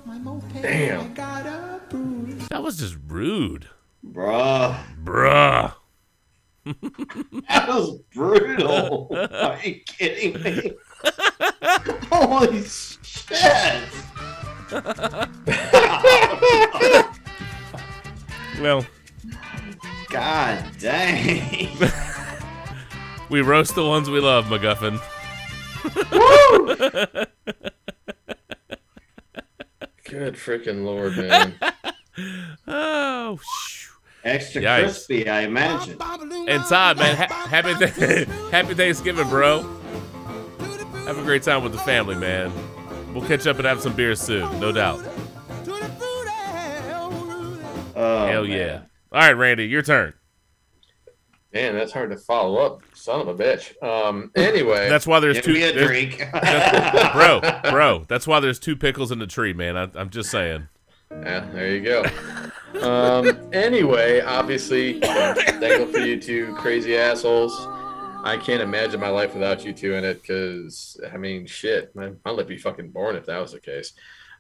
[0.06, 1.01] My moped, Damn.
[1.01, 2.48] I got a bruise.
[2.48, 3.68] that was just rude,
[4.05, 4.78] Bruh.
[5.05, 5.74] bruh.
[7.49, 9.09] That was brutal.
[9.12, 10.73] Are you kidding me?
[12.11, 13.89] Holy shit.
[18.61, 18.86] Well,
[20.11, 21.77] God dang.
[23.28, 25.01] we roast the ones we love, MacGuffin.
[30.05, 31.55] Good freaking lord, man.
[32.69, 33.84] Oh, phew.
[34.24, 34.80] Extra Yikes.
[34.84, 35.98] crispy, I imagine.
[36.01, 39.62] and Todd, man, ha- happy th- happy Thanksgiving, bro.
[41.06, 42.51] Have a great time with the family, man.
[43.12, 45.05] We'll catch up and have some beers soon, no doubt.
[47.96, 48.51] Oh, Hell man.
[48.59, 48.80] yeah!
[49.12, 50.14] All right, Randy, your turn.
[51.52, 52.80] Man, that's hard to follow up.
[52.94, 53.80] Son of a bitch.
[53.82, 54.32] Um.
[54.36, 55.52] Anyway, That's why there's Give two.
[55.55, 56.18] me a drink.
[57.12, 57.40] bro,
[57.70, 58.05] bro.
[58.09, 59.76] That's why there's two pickles in the tree, man.
[59.76, 60.66] I, I'm just saying.
[61.10, 62.05] Yeah, there you go.
[62.81, 67.55] Um, anyway, obviously, thankful for you two crazy assholes.
[68.24, 72.12] I can't imagine my life without you two in it because, I mean, shit, my,
[72.24, 73.93] my life be fucking boring if that was the case.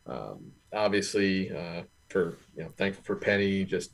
[0.06, 3.90] Um, obviously, uh, for, you know, thankful for Penny, just,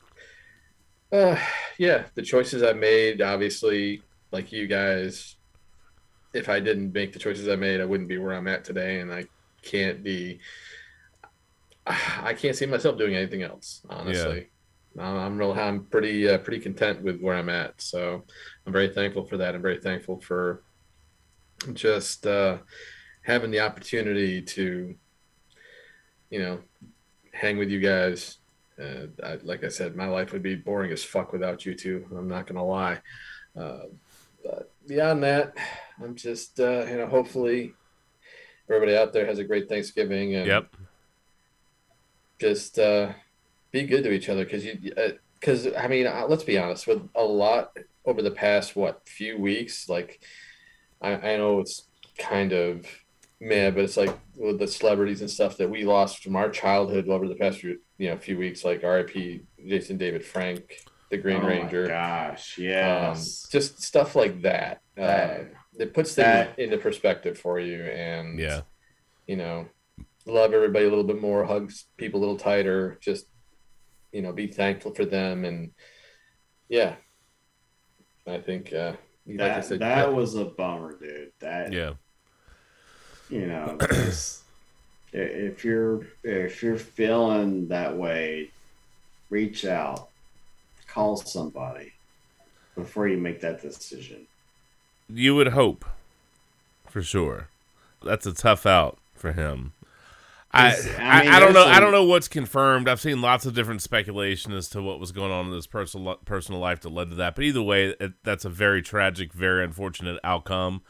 [1.11, 1.37] uh,
[1.77, 5.35] yeah, the choices I made, obviously, like you guys,
[6.33, 9.01] if I didn't make the choices I made, I wouldn't be where I'm at today,
[9.01, 9.25] and I
[9.61, 10.39] can't be.
[11.87, 14.49] I can't see myself doing anything else, honestly.
[14.99, 15.53] I'm, I'm real.
[15.53, 17.81] I'm pretty uh, pretty content with where I'm at.
[17.81, 18.23] So
[18.65, 19.55] I'm very thankful for that.
[19.55, 20.63] I'm very thankful for
[21.73, 22.57] just uh,
[23.21, 24.95] having the opportunity to,
[26.29, 26.59] you know,
[27.33, 28.37] hang with you guys.
[28.81, 32.05] Uh, I, like I said, my life would be boring as fuck without you two.
[32.11, 32.99] I'm not gonna lie.
[33.57, 33.83] Uh,
[34.43, 35.55] but beyond that,
[36.03, 37.73] I'm just uh, you know, hopefully
[38.67, 40.75] everybody out there has a great Thanksgiving and Yep.
[42.41, 43.13] Just uh,
[43.71, 44.75] be good to each other because you
[45.39, 49.37] because I mean uh, let's be honest with a lot over the past what few
[49.39, 50.19] weeks like
[51.01, 51.83] I, I know it's
[52.17, 52.85] kind of
[53.39, 57.07] mad but it's like with the celebrities and stuff that we lost from our childhood
[57.07, 59.41] over the past few you know few weeks like R.I.P.
[59.67, 63.15] Jason David Frank the Green Oh my Ranger gosh, um,
[63.51, 68.39] just stuff like that uh, That- it puts things that- into perspective for you and
[68.39, 68.61] Yeah.
[69.27, 69.67] you know
[70.25, 73.25] love everybody a little bit more hugs people a little tighter just
[74.11, 75.71] you know be thankful for them and
[76.69, 76.95] yeah
[78.27, 78.93] i think uh
[79.27, 81.31] like I that, said, that was a bummer, dude.
[81.39, 81.93] That Yeah.
[83.29, 83.77] you know,
[85.13, 88.51] if you're if you're feeling that way,
[89.29, 90.09] reach out,
[90.87, 91.93] call somebody
[92.75, 94.25] before you make that decision.
[95.07, 95.85] You would hope,
[96.87, 97.49] for sure.
[98.03, 99.73] That's a tough out for him.
[100.53, 101.63] I, I mean, I, don't know.
[101.63, 102.89] there's I don't know what's confirmed.
[102.89, 106.15] I've seen lots of different speculation as to what was going on in this personal
[106.25, 107.35] personal life that led to that.
[107.35, 110.81] But either way, it, that's a very tragic, very unfortunate outcome.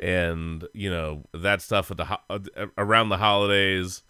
[0.00, 2.38] And you know that stuff at the ho- uh,
[2.78, 4.02] around the holidays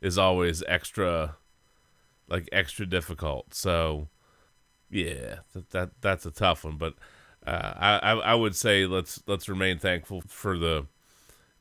[0.00, 1.36] is always extra,
[2.28, 3.54] like extra difficult.
[3.54, 4.08] So
[4.90, 6.78] yeah, that, that that's a tough one.
[6.78, 6.94] But
[7.46, 10.86] uh, I, I I would say let's let's remain thankful for the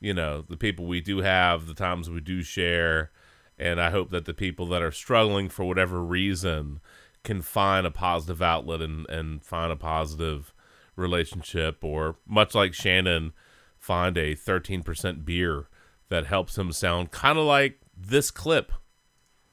[0.06, 3.12] you know the people we do have, the times we do share,
[3.58, 6.80] and I hope that the people that are struggling for whatever reason
[7.24, 10.54] can find a positive outlet and and find a positive
[10.96, 13.34] relationship, or much like Shannon,
[13.80, 15.68] find a thirteen percent beer
[16.10, 18.72] that helps him sound kind of like this clip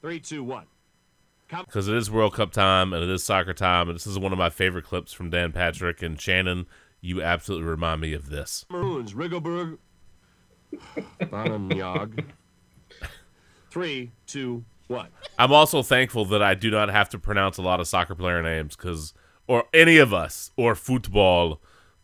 [0.01, 0.67] Three, two, one.
[1.49, 4.31] because it is World Cup time and it is soccer time, and this is one
[4.33, 6.67] of my favorite clips from Dan Patrick and Shannon.
[7.01, 8.65] You absolutely remind me of this.
[8.69, 9.77] Maroons, Rigobert,
[11.21, 12.25] Vananyag.
[13.71, 15.07] Three, two, one.
[15.39, 18.41] I'm also thankful that I do not have to pronounce a lot of soccer player
[18.43, 19.13] names because,
[19.47, 21.59] or any of us, or football,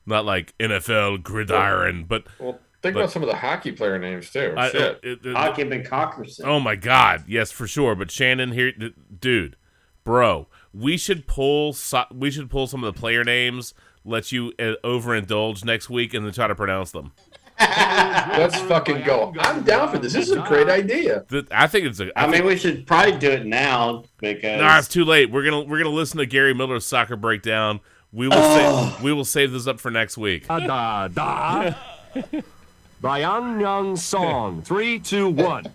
[0.06, 4.30] not like NFL, gridiron, but Well, Think But- about some of the hockey player names
[4.32, 4.54] too.
[4.56, 5.00] I- Shit.
[5.04, 6.46] it- it- Hockey McCockerson.
[6.46, 7.26] Oh my God!
[7.28, 7.94] Yes, for sure.
[7.94, 9.58] But Shannon here, d- dude,
[10.06, 11.74] bro, we should pull.
[11.74, 13.74] So- we should pull some of the player names.
[14.06, 17.12] Let you uh, overindulge next week and then try to pronounce them.
[17.60, 19.34] Let's fucking go.
[19.40, 20.14] I'm down for this.
[20.14, 21.26] This is a great idea.
[21.30, 22.18] Th- I think it's a.
[22.18, 25.30] I mean, think- we should probably do it now because Nah, it's too late.
[25.32, 27.80] We're gonna we're gonna listen to Gary Miller's soccer breakdown.
[28.14, 28.92] We will Oh.
[28.96, 30.48] save we will save this up for next week.
[30.48, 31.74] Da da.
[33.04, 34.62] Bayang Yang Song.
[34.62, 35.66] Three, two, one.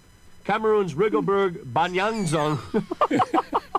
[0.45, 2.59] Cameroon's Rigobert Banyanzong.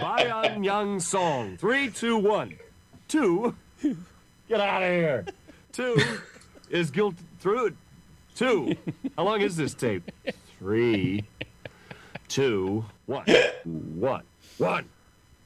[0.00, 1.56] Bayang Yang Song.
[1.58, 2.54] Three, two, one.
[3.08, 3.54] Two.
[4.48, 5.24] Get out of here.
[5.72, 5.96] Two
[6.70, 7.76] is guilt through.
[8.34, 8.74] Two.
[9.16, 10.10] How long is this tape?
[10.58, 11.24] Three,
[12.28, 13.24] two, one.
[13.64, 14.22] One.
[14.58, 14.84] One.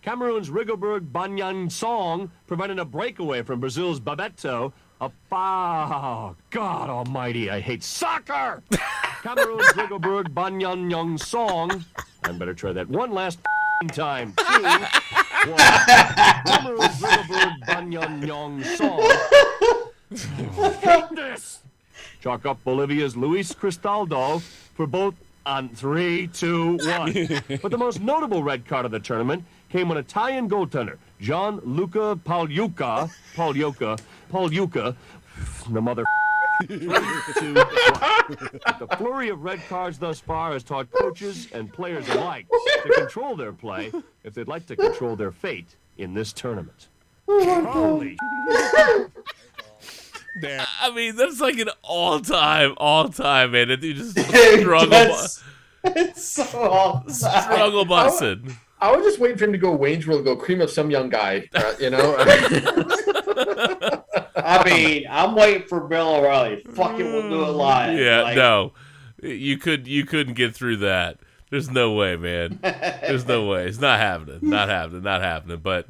[0.02, 4.72] Cameroon's Rigobert Banyan Song prevented a breakaway from Brazil's Bebeto.
[5.00, 8.62] A oh, God Almighty, I hate soccer.
[9.22, 11.84] Cameroon's Rigobert Banyan Young Song.
[12.24, 13.38] I better try that one last
[13.92, 14.34] time.
[14.36, 15.60] Two, one.
[16.44, 19.00] Cameroon's Rigobert Banyan Young Song.
[20.80, 21.60] hate this.
[22.20, 24.40] Chalk up Bolivia's Luis Cristaldo
[24.74, 25.14] for both
[25.46, 27.12] on three, two, one.
[27.62, 33.08] but the most notable red card of the tournament came when Italian goaltender Gianluca Pagliuca,
[33.36, 34.00] Pagliuca,
[34.32, 34.96] Pagliuca,
[35.70, 36.04] the mother.
[36.66, 36.78] Three,
[37.38, 38.76] two, one.
[38.78, 42.46] The flurry of red cards thus far has taught coaches and players alike
[42.84, 43.92] to control their play
[44.24, 46.88] if they'd like to control their fate in this tournament.
[47.28, 48.16] Holy
[50.44, 53.68] I mean, that's like an all time, all time, man.
[53.68, 55.42] That dude just struggle, that's-
[55.84, 57.12] it's so awesome.
[57.42, 58.56] struggle busting.
[58.80, 61.08] I was just waiting for him to go Wayne's World, go cream up some young
[61.08, 61.48] guy.
[61.54, 62.16] Uh, you know.
[64.36, 66.62] I mean, I'm waiting for Bill O'Reilly.
[66.70, 67.98] Fuck it, we'll do it live.
[67.98, 68.72] Yeah, Like, no,
[69.22, 71.18] you could you couldn't get through that.
[71.50, 72.60] There's no way, man.
[72.62, 73.66] There's no way.
[73.66, 74.38] It's not happening.
[74.40, 75.02] Not happening.
[75.02, 75.58] Not happening.
[75.58, 75.86] But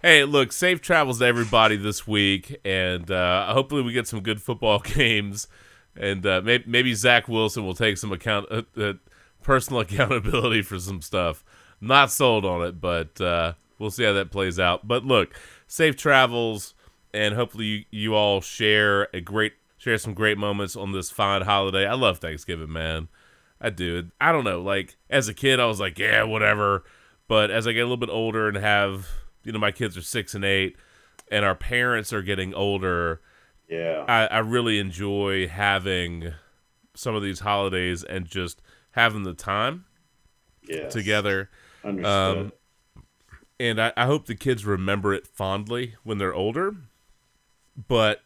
[0.00, 4.40] hey, look, safe travels to everybody this week, and uh, hopefully we get some good
[4.42, 5.48] football games,
[5.96, 8.94] and uh, maybe, maybe Zach Wilson will take some account uh, uh,
[9.42, 11.44] personal accountability for some stuff.
[11.80, 14.86] Not sold on it, but uh, we'll see how that plays out.
[14.88, 15.34] But look,
[15.66, 16.74] safe travels,
[17.14, 21.42] and hopefully you, you all share a great share some great moments on this fine
[21.42, 21.86] holiday.
[21.86, 23.08] I love Thanksgiving, man.
[23.60, 24.10] I do.
[24.20, 24.60] I don't know.
[24.60, 26.84] Like as a kid, I was like, yeah, whatever.
[27.28, 29.08] But as I get a little bit older and have,
[29.44, 30.76] you know, my kids are six and eight,
[31.30, 33.20] and our parents are getting older.
[33.68, 34.04] Yeah.
[34.06, 36.32] I, I really enjoy having
[36.94, 38.60] some of these holidays and just
[38.90, 39.86] having the time
[40.68, 40.92] Yes.
[40.92, 41.48] together.
[41.84, 42.36] Understood.
[42.38, 42.52] Um,
[43.58, 46.74] and I, I hope the kids remember it fondly when they're older.
[47.76, 48.20] But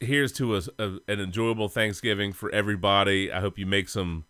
[0.00, 3.30] here's to a, a, an enjoyable Thanksgiving for everybody.
[3.30, 4.24] I hope you make some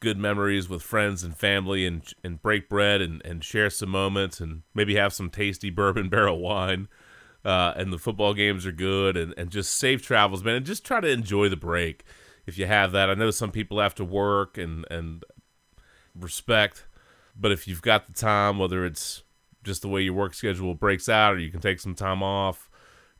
[0.00, 4.40] good memories with friends and family and and break bread and, and share some moments
[4.40, 6.88] and maybe have some tasty bourbon barrel wine.
[7.44, 10.56] Uh, and the football games are good and, and just safe travels, man.
[10.56, 12.04] And just try to enjoy the break
[12.46, 13.08] if you have that.
[13.08, 15.24] I know some people have to work and, and
[16.14, 16.84] respect,
[17.38, 19.22] but if you've got the time, whether it's
[19.62, 22.68] just the way your work schedule breaks out or you can take some time off,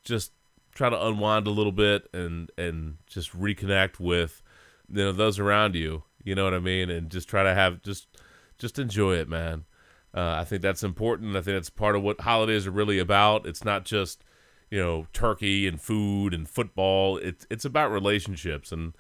[0.03, 0.33] just
[0.79, 4.43] try to unwind a little bit and and just reconnect with
[4.89, 6.05] you know those around you.
[6.23, 6.89] You know what i mean?
[6.89, 8.07] And just try to have just
[8.59, 9.65] just enjoy it man.
[10.15, 11.37] Uh, i think that's important.
[11.37, 13.45] I think that's part of what holidays are really about.
[13.45, 14.23] It's not just
[14.71, 17.19] you know turkey and food and football.
[17.19, 18.71] It's it's about relationships.
[18.71, 18.95] And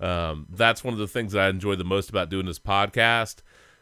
[0.00, 3.36] um, that's one of the things that i enjoy the most about doing this podcast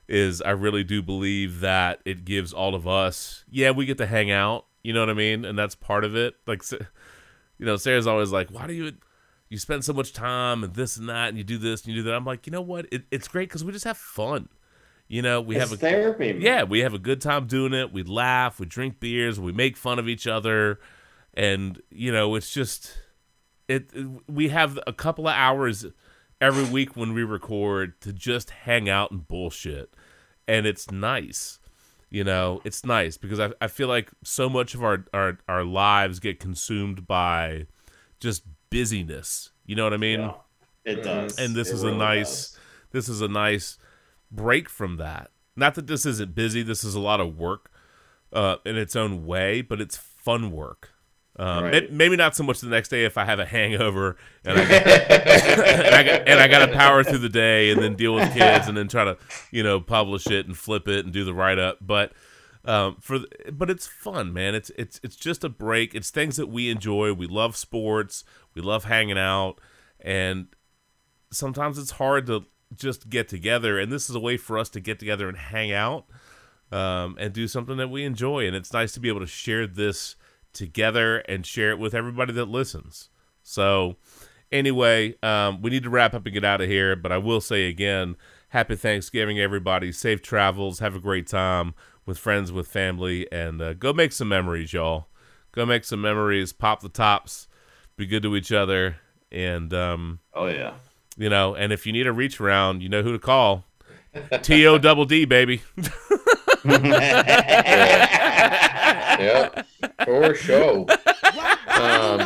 [0.06, 4.06] is i really do believe that it gives all of us yeah we get to
[4.06, 4.66] hang out.
[4.84, 5.44] You know what i mean?
[5.44, 6.36] And that's part of it.
[6.46, 6.62] Like
[7.60, 8.92] you know, Sarah's always like, "Why do you
[9.50, 12.02] you spend so much time and this and that, and you do this and you
[12.02, 12.86] do that?" I'm like, you know what?
[12.90, 14.48] It, it's great because we just have fun.
[15.08, 16.40] You know, we It's have a therapy, man.
[16.40, 17.92] Yeah, we have a good time doing it.
[17.92, 20.80] We laugh, we drink beers, we make fun of each other,
[21.34, 22.98] and you know, it's just
[23.68, 23.90] it.
[23.92, 25.84] it we have a couple of hours
[26.40, 29.92] every week when we record to just hang out and bullshit,
[30.48, 31.58] and it's nice
[32.10, 35.64] you know it's nice because I, I feel like so much of our, our our
[35.64, 37.66] lives get consumed by
[38.18, 39.50] just busyness.
[39.66, 40.20] You know what i mean?
[40.20, 40.32] Yeah,
[40.84, 41.38] it does.
[41.38, 42.56] and this It is a really nice
[42.92, 43.78] this is a nice
[44.30, 45.30] break from that.
[45.56, 47.70] Not that this isn't busy this is a lot of work
[48.32, 50.90] uh, in its own way but it's fun work
[51.40, 51.90] um, Right.
[51.92, 55.94] maybe not so much the next day if I have a hangover and I, and
[55.94, 58.68] I got and I got to power through the day and then deal with kids
[58.68, 59.16] and then try to
[59.50, 61.78] you know publish it and flip it and do the write up.
[61.80, 62.12] But
[62.64, 64.54] Um, for the, but it's fun, man.
[64.54, 65.94] It's it's it's just a break.
[65.94, 67.14] It's things that we enjoy.
[67.14, 68.22] We love sports.
[68.54, 69.58] We love hanging out,
[69.98, 70.48] and
[71.32, 72.44] sometimes it's hard to
[72.76, 73.78] just get together.
[73.78, 76.04] And this is a way for us to get together and hang out
[76.70, 78.46] um, and do something that we enjoy.
[78.46, 80.16] And it's nice to be able to share this
[80.52, 83.08] together and share it with everybody that listens.
[83.42, 83.96] So,
[84.52, 86.94] anyway, um, we need to wrap up and get out of here.
[86.96, 88.16] But I will say again,
[88.50, 89.92] happy Thanksgiving, everybody.
[89.92, 90.78] Safe travels.
[90.80, 91.74] Have a great time
[92.06, 95.08] with friends, with family, and uh, go make some memories, y'all.
[95.52, 96.52] Go make some memories.
[96.52, 97.48] Pop the tops.
[97.96, 98.96] Be good to each other.
[99.32, 100.74] And, um, Oh yeah.
[101.16, 103.64] you know, and if you need a reach around, you know who to call.
[104.42, 105.62] T O double D, baby.
[108.40, 109.62] yeah,
[110.04, 110.86] for sure.
[111.80, 112.18] Um,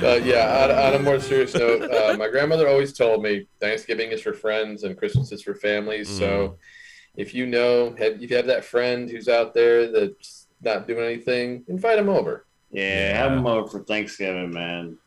[0.00, 4.10] but yeah, on, on a more serious note, uh, my grandmother always told me Thanksgiving
[4.10, 6.08] is for friends and Christmas is for families.
[6.08, 6.56] So
[7.16, 11.04] if you know, have, if you have that friend who's out there that's not doing
[11.04, 12.46] anything, invite them over.
[12.70, 14.98] Yeah, have them over for Thanksgiving, man.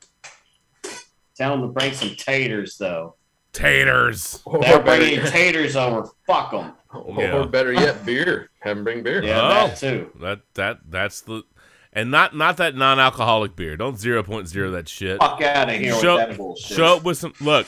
[1.35, 3.16] Tell them to bring some taters, though.
[3.57, 4.43] Taters.
[4.61, 6.09] They're bringing taters over.
[6.25, 6.73] Fuck them.
[7.17, 7.37] Yeah.
[7.37, 8.49] Or better yet, beer.
[8.59, 9.23] Have them bring beer.
[9.23, 10.11] Yeah, that oh, too.
[10.15, 11.43] Oh, That that that's the
[11.91, 13.75] and not not that non-alcoholic beer.
[13.75, 15.19] Don't 0.0 that shit.
[15.19, 16.77] Fuck outta here with show, that bullshit.
[16.77, 17.65] Show up with some look.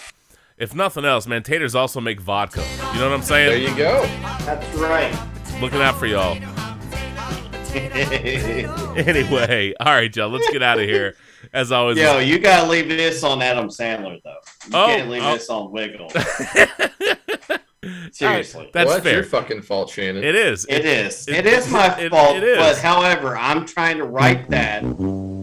[0.57, 2.63] If nothing else, man, taters also make vodka.
[2.93, 3.49] You know what I'm saying?
[3.49, 4.05] There you go.
[4.45, 5.17] That's right.
[5.61, 6.37] Looking out for y'all.
[7.75, 10.29] anyway, all right, y'all.
[10.29, 11.15] Let's get out of here.
[11.53, 14.29] As always, Yo, you gotta leave this on Adam Sandler though.
[14.67, 15.33] You Oh, can't leave oh.
[15.33, 16.09] this on Wiggle.
[18.11, 18.69] Seriously.
[18.73, 19.15] That's well, fair.
[19.15, 20.21] your fucking fault, Shannon.
[20.23, 20.65] It is.
[20.67, 21.27] It is.
[21.29, 22.35] It is my it- fault.
[22.35, 22.57] it is.
[22.57, 24.81] But however, I'm trying to right that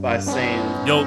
[0.02, 1.00] by saying Yo,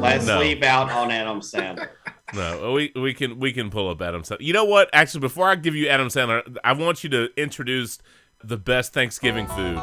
[0.00, 0.38] let's no.
[0.40, 1.88] leave out on Adam Sandler.
[2.32, 4.40] No, we we can we can pull up Adam Sandler.
[4.40, 4.90] You know what?
[4.92, 8.00] Actually, before I give you Adam Sandler, I want you to introduce
[8.42, 9.78] the best Thanksgiving food.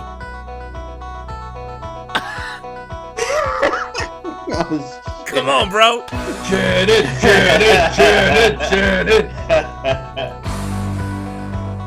[4.61, 6.05] Come on, bro.
[6.47, 9.25] Janet, Janet, Janet, Janet.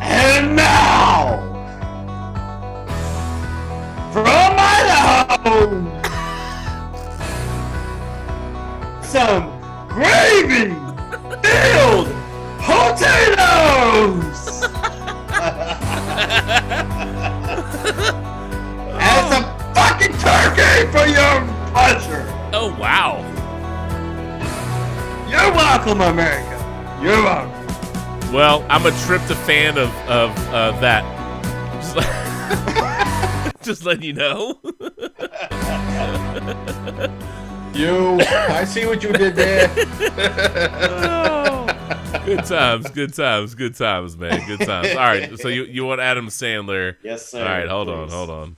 [0.02, 1.38] And now,
[4.12, 5.70] from Idaho,
[9.02, 9.52] some
[9.88, 10.74] gravy
[11.44, 12.08] filled
[12.58, 14.64] potatoes.
[18.98, 19.44] and some
[19.74, 21.34] fucking turkey for your
[21.70, 22.33] pleasure.
[22.56, 23.18] Oh wow.
[25.28, 27.00] You're welcome, America.
[27.02, 28.32] You're welcome.
[28.32, 31.02] Well, I'm a tryptophan of of uh, that.
[31.82, 31.96] Just,
[33.46, 34.60] let- just letting you know.
[37.74, 39.66] You, I see what you did there.
[42.24, 44.46] good times, good times, good times, man.
[44.46, 44.90] Good times.
[44.90, 46.94] All right, so you you want Adam Sandler?
[47.02, 47.42] Yes, sir.
[47.42, 48.54] All right, hold on, hold on.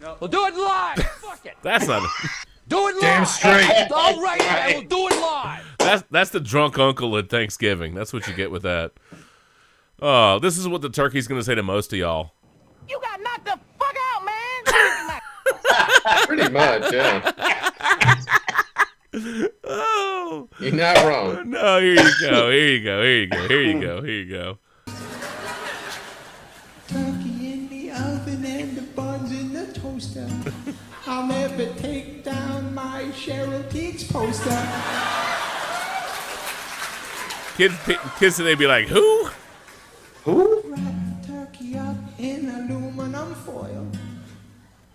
[0.00, 0.16] No.
[0.18, 0.98] We'll do it live.
[0.98, 1.54] Fuck it.
[1.62, 2.02] That's not.
[2.68, 3.00] Do it live.
[3.00, 3.88] Damn straight.
[3.90, 5.64] All right, I will do it live.
[5.78, 7.94] That's that's the drunk uncle at Thanksgiving.
[7.94, 8.92] That's what you get with that.
[10.00, 12.32] Oh, this is what the turkey's gonna say to most of y'all.
[12.88, 15.20] You got knocked the fuck out, man.
[16.26, 17.32] Pretty much, yeah.
[19.64, 21.50] Oh You're not wrong.
[21.50, 21.80] no!
[21.80, 22.50] Here you go.
[22.50, 23.02] Here you go.
[23.02, 23.48] Here you go.
[23.48, 24.02] Here you go.
[24.02, 24.58] Here you go.
[26.86, 30.28] Turkey in the oven and the buns in the toaster.
[31.06, 32.07] I'll never take down
[32.78, 34.60] my Cheryl Tiegs poster.
[37.56, 37.74] Kids,
[38.20, 39.28] kids today be like, who?
[40.22, 40.62] Who?
[40.64, 43.84] Wrap turkey up in aluminum foil.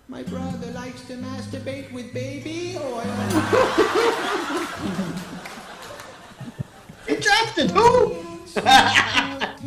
[0.08, 3.20] My brother likes to masturbate with baby oil.
[7.08, 8.16] Interested who?
[8.54, 9.50] Potato.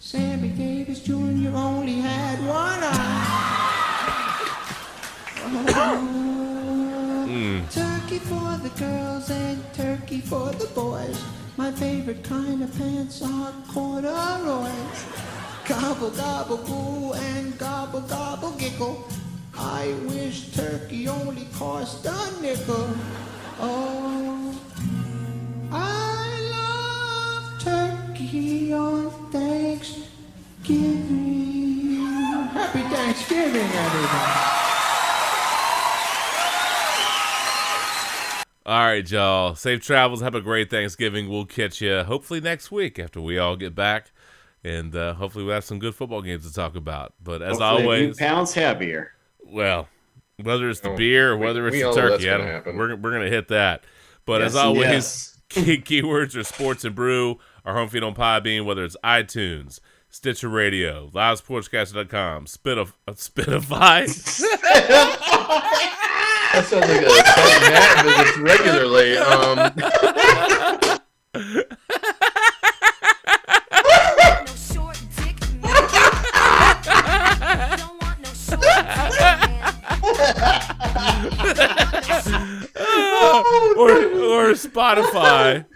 [0.00, 1.54] Sammy Davis Jr.
[1.54, 3.85] only had one eye.
[7.26, 7.60] Hmm.
[7.70, 11.22] Turkey for the girls and turkey for the boys.
[11.56, 15.04] My favorite kind of pants are corduroys.
[15.68, 19.06] Gobble gobble goo and gobble gobble giggle.
[19.56, 22.88] I wish turkey only cost a nickel.
[23.60, 24.52] Oh,
[25.70, 26.26] I
[26.56, 30.06] love turkey on Thanksgiving.
[32.52, 34.75] Happy Thanksgiving, everybody.
[38.66, 39.54] All right, y'all.
[39.54, 40.22] Safe travels.
[40.22, 41.28] Have a great Thanksgiving.
[41.28, 44.10] We'll catch you hopefully next week after we all get back,
[44.64, 47.14] and uh, hopefully we'll have some good football games to talk about.
[47.22, 49.12] But as Hopefully a few always, pounds heavier.
[49.44, 49.88] well,
[50.42, 52.38] whether it's the Oh, beer or we- whether it's we the all know that's turkey,
[52.38, 52.76] gonna happen.
[52.76, 53.84] we're we're gonna hit that.
[54.24, 55.32] But as always, yes.
[55.48, 57.38] Key- keywords are sports and brew.
[57.64, 59.78] Our home feed on Podbean, whether it's iTunes,
[60.10, 64.06] Stitcher Radio, LoudSportscaster.com, Spitif- uh, Spitify.
[66.56, 67.08] That sounds like a
[67.70, 69.18] Matt visits regularly.
[69.18, 69.58] Um,
[83.76, 85.66] or or Spotify.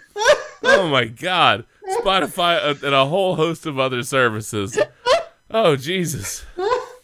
[0.63, 1.67] Oh my God,
[1.99, 4.79] Spotify and a whole host of other services.
[5.51, 6.47] Oh Jesus!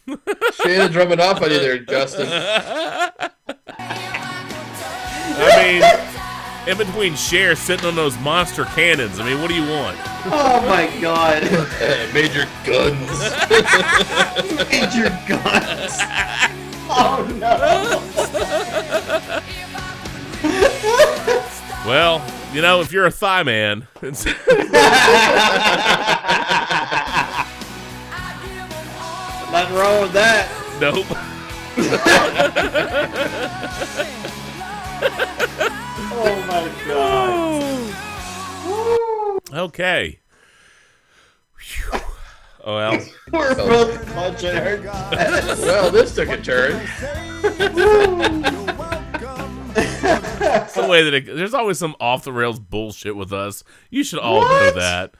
[0.07, 2.27] Shayna drumming off on you there, Justin.
[5.39, 5.83] I mean,
[6.71, 9.19] in between Cher sitting on those monster cannons.
[9.19, 9.97] I mean, what do you want?
[10.25, 11.43] Oh my god.
[12.13, 13.19] Major guns.
[14.69, 15.97] Major guns.
[16.89, 18.01] Oh no.
[21.85, 22.21] Well,
[22.53, 24.25] you know, if you're a thigh man, it's-
[29.51, 30.47] Nothing wrong with that.
[30.79, 31.05] nope.
[36.19, 36.63] Oh my
[39.53, 39.53] god.
[39.53, 40.19] Okay.
[41.57, 41.99] Phew.
[42.63, 42.99] Oh well.
[43.31, 44.81] We're both clutching her.
[45.61, 46.81] well, this took a turn.
[49.79, 53.63] It's the way that it, there's always some off the rails bullshit with us.
[53.91, 55.13] You should all know that.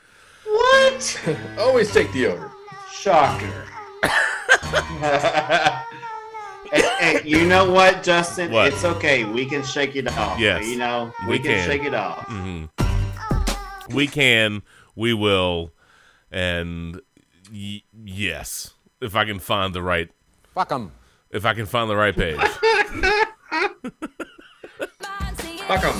[0.45, 1.37] What?
[1.59, 2.51] Always take the over.
[2.91, 3.65] Shocker.
[6.71, 8.51] hey, hey, you know what, Justin?
[8.51, 8.67] What?
[8.73, 9.23] It's okay.
[9.23, 10.39] We can shake it off.
[10.39, 11.65] Yes, You know, we, we can, can.
[11.69, 12.25] shake it off.
[12.27, 12.65] hmm
[13.93, 14.61] We can,
[14.95, 15.71] we will,
[16.31, 17.01] and
[17.51, 20.09] y- yes, if I can find the right,
[20.53, 20.91] Fuck them.
[21.31, 22.37] if I can find the right page.
[25.67, 25.99] Fuck them.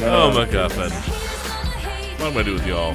[0.00, 0.90] Oh my god, man.
[0.90, 2.94] What am I going to do with y'all?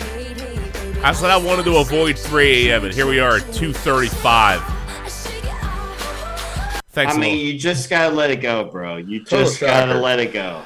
[1.06, 2.86] I said I wanted to avoid 3 a.m.
[2.86, 4.62] and here we are at 2:35.
[6.92, 8.96] Thanks I a mean, you just gotta let it go, bro.
[8.98, 10.00] You Total just gotta shocker.
[10.00, 10.64] let it go.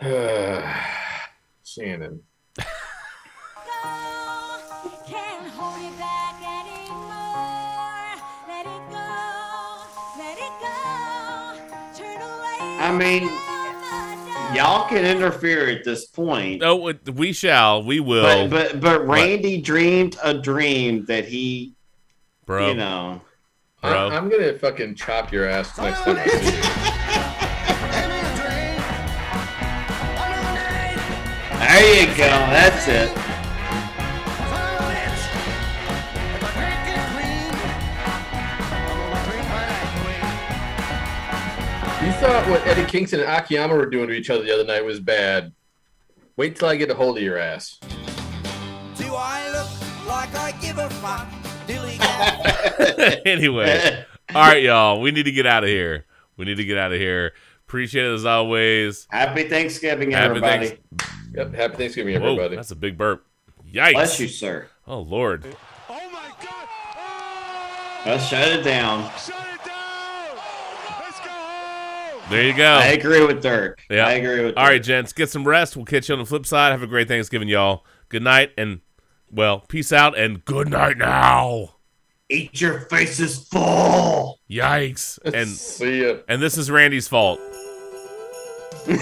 [1.64, 2.22] Shannon.
[12.78, 13.28] I mean,
[14.54, 16.62] y'all can interfere at this point.
[16.62, 17.82] Oh, it- we shall.
[17.82, 18.48] We will.
[18.48, 21.74] But but but Randy dreamed a dream that he,
[22.44, 22.68] bro.
[22.68, 23.20] you know.
[23.82, 24.08] I, Bro.
[24.08, 26.62] I'm gonna fucking chop your ass next time I see you.
[31.58, 32.24] There you go.
[32.24, 33.25] That's it.
[42.26, 44.98] Thought what Eddie Kingston and Akiyama were doing to each other the other night was
[44.98, 45.52] bad.
[46.36, 47.78] Wait till I get a hold of your ass.
[48.96, 51.26] Do I look like I give a fuck?
[53.26, 55.00] Anyway, all right, y'all.
[55.00, 56.04] We need to get out of here.
[56.36, 57.32] We need to get out of here.
[57.66, 59.06] Appreciate it as always.
[59.10, 60.66] Happy Thanksgiving, Happy everybody.
[60.68, 60.82] Thanks-
[61.34, 62.56] Yep, happy Thanksgiving, Whoa, everybody.
[62.56, 63.26] that's a big burp.
[63.70, 63.92] Yikes.
[63.92, 64.66] Bless you, sir.
[64.86, 65.44] Oh Lord.
[65.88, 66.68] Oh, my God.
[66.96, 68.02] Oh!
[68.06, 69.10] Let's shut it down.
[72.30, 72.64] There you go.
[72.74, 73.80] I agree with Dirk.
[73.88, 74.06] Yeah.
[74.06, 74.70] I agree with All Dirk.
[74.72, 75.76] right, gents, get some rest.
[75.76, 76.72] We'll catch you on the flip side.
[76.72, 77.84] Have a great Thanksgiving, y'all.
[78.08, 78.80] Good night and
[79.30, 81.74] well, peace out and good night now.
[82.28, 84.40] Eat your faces full.
[84.50, 85.18] Yikes.
[85.34, 86.16] And See ya.
[86.28, 87.40] and this is Randy's fault.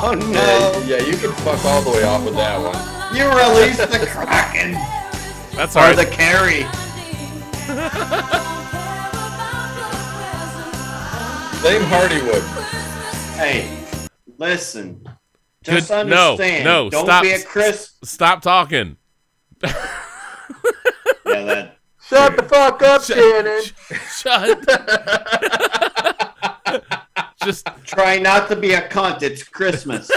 [0.00, 0.82] Oh no!
[0.86, 3.16] Yeah, yeah, you can fuck all the way off with that one.
[3.16, 4.72] You released the Kraken
[5.56, 6.64] That's all or the carry.
[11.60, 12.42] Blame Hardywood.
[13.36, 13.68] Hey,
[14.38, 15.06] listen.
[15.64, 16.64] Just no, understand.
[16.64, 17.22] no, no, Don't stop.
[17.22, 17.92] be a Chris.
[18.04, 18.96] Stop talking.
[19.62, 19.72] Yeah,
[21.24, 21.76] that.
[22.08, 23.62] Shut the fuck up, Shannon.
[24.16, 24.64] Shut.
[27.44, 29.22] Just Try not to be a cunt.
[29.22, 30.10] It's Christmas.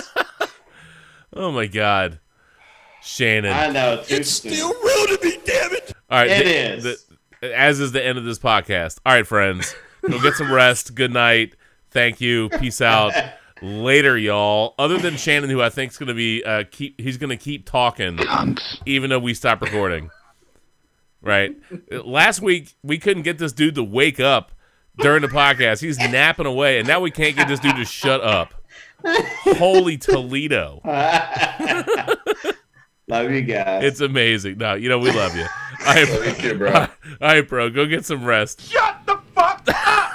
[1.36, 2.20] oh my god.
[3.02, 3.52] Shannon.
[3.52, 4.02] I know.
[4.04, 4.52] Too soon.
[4.52, 5.92] real to me, damn it!
[6.10, 7.06] All right, It the- is.
[7.42, 9.00] the- as is the end of this podcast.
[9.06, 10.96] All right, friends, go get some rest.
[10.96, 11.56] Good night.
[11.92, 12.50] Thank you.
[12.50, 13.14] Peace out.
[13.62, 14.74] Later, y'all.
[14.80, 17.38] Other than Shannon, who I think is going to be uh, keep, he's going to
[17.38, 18.20] keep talking,
[18.86, 20.10] even though we stop recording.
[21.22, 21.56] Right.
[21.92, 24.52] Last week we couldn't get this dude to wake up
[24.98, 25.82] during the podcast.
[25.82, 28.56] He's napping away, and now we can't get this dude to shut up.
[29.04, 30.82] Holy Toledo!
[33.08, 33.84] Love you guys.
[33.84, 34.58] It's amazing.
[34.58, 35.46] No, you know we love you.
[35.86, 36.72] All right, Love you too, bro.
[36.74, 36.88] All
[37.22, 37.70] right, bro.
[37.70, 38.62] Go get some rest.
[38.62, 39.01] Shut
[39.66, 40.08] the fuck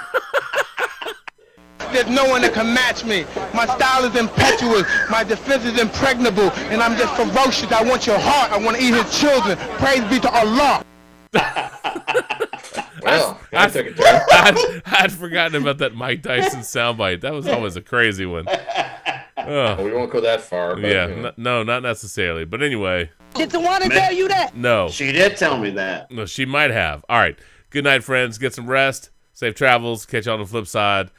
[1.93, 3.25] There's no one that can match me.
[3.53, 4.83] My style is impetuous.
[5.09, 6.51] My defense is impregnable.
[6.71, 7.71] And I'm just ferocious.
[7.71, 8.51] I want your heart.
[8.51, 9.57] I want to eat his children.
[9.77, 10.83] Praise be to Allah.
[13.03, 14.21] Well, I, I took a turn.
[14.31, 17.21] I'd, I'd forgotten about that Mike Tyson soundbite.
[17.21, 18.45] That was always a crazy one.
[19.37, 20.75] Oh, We won't go that far.
[20.75, 21.27] But, yeah, you know.
[21.29, 22.43] n- no, not necessarily.
[22.43, 24.57] But anyway, Did the one to tell you that?
[24.57, 24.89] no.
[24.89, 26.11] She did tell me that.
[26.11, 27.05] No, she might have.
[27.07, 27.37] All right.
[27.69, 28.37] Good night, friends.
[28.39, 29.09] Get some rest.
[29.37, 30.07] Safe travels.
[30.07, 31.11] Catch you on the flip side.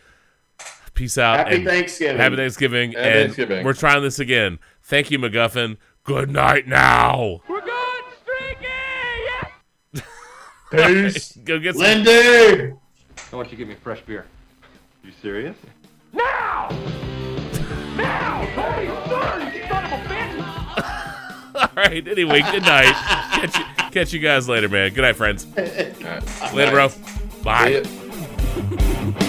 [0.93, 1.37] Peace out.
[1.39, 2.17] Happy Thanksgiving.
[2.17, 2.91] Happy Thanksgiving.
[2.91, 3.65] Happy and Thanksgiving.
[3.65, 4.59] we're trying this again.
[4.83, 5.77] Thank you, MacGuffin.
[6.03, 7.43] Good night now.
[7.49, 8.67] We're going streaky!
[9.95, 10.01] Yeah!
[10.73, 11.37] Peace.
[11.45, 11.85] Go get some.
[11.85, 12.75] Lindy!
[13.33, 14.27] I want you to give me a fresh beer.
[15.05, 15.57] You serious?
[16.13, 16.71] Now!
[17.95, 18.45] Now!
[18.57, 21.55] Holy son, you son of a bitch!
[21.55, 22.09] All right.
[22.09, 22.93] Anyway, good night.
[23.31, 24.93] catch, you, catch you guys later, man.
[24.93, 25.47] Good night, friends.
[25.57, 26.53] All right.
[26.53, 26.89] Later, bro.
[27.45, 27.85] Bye.
[28.59, 29.28] See ya.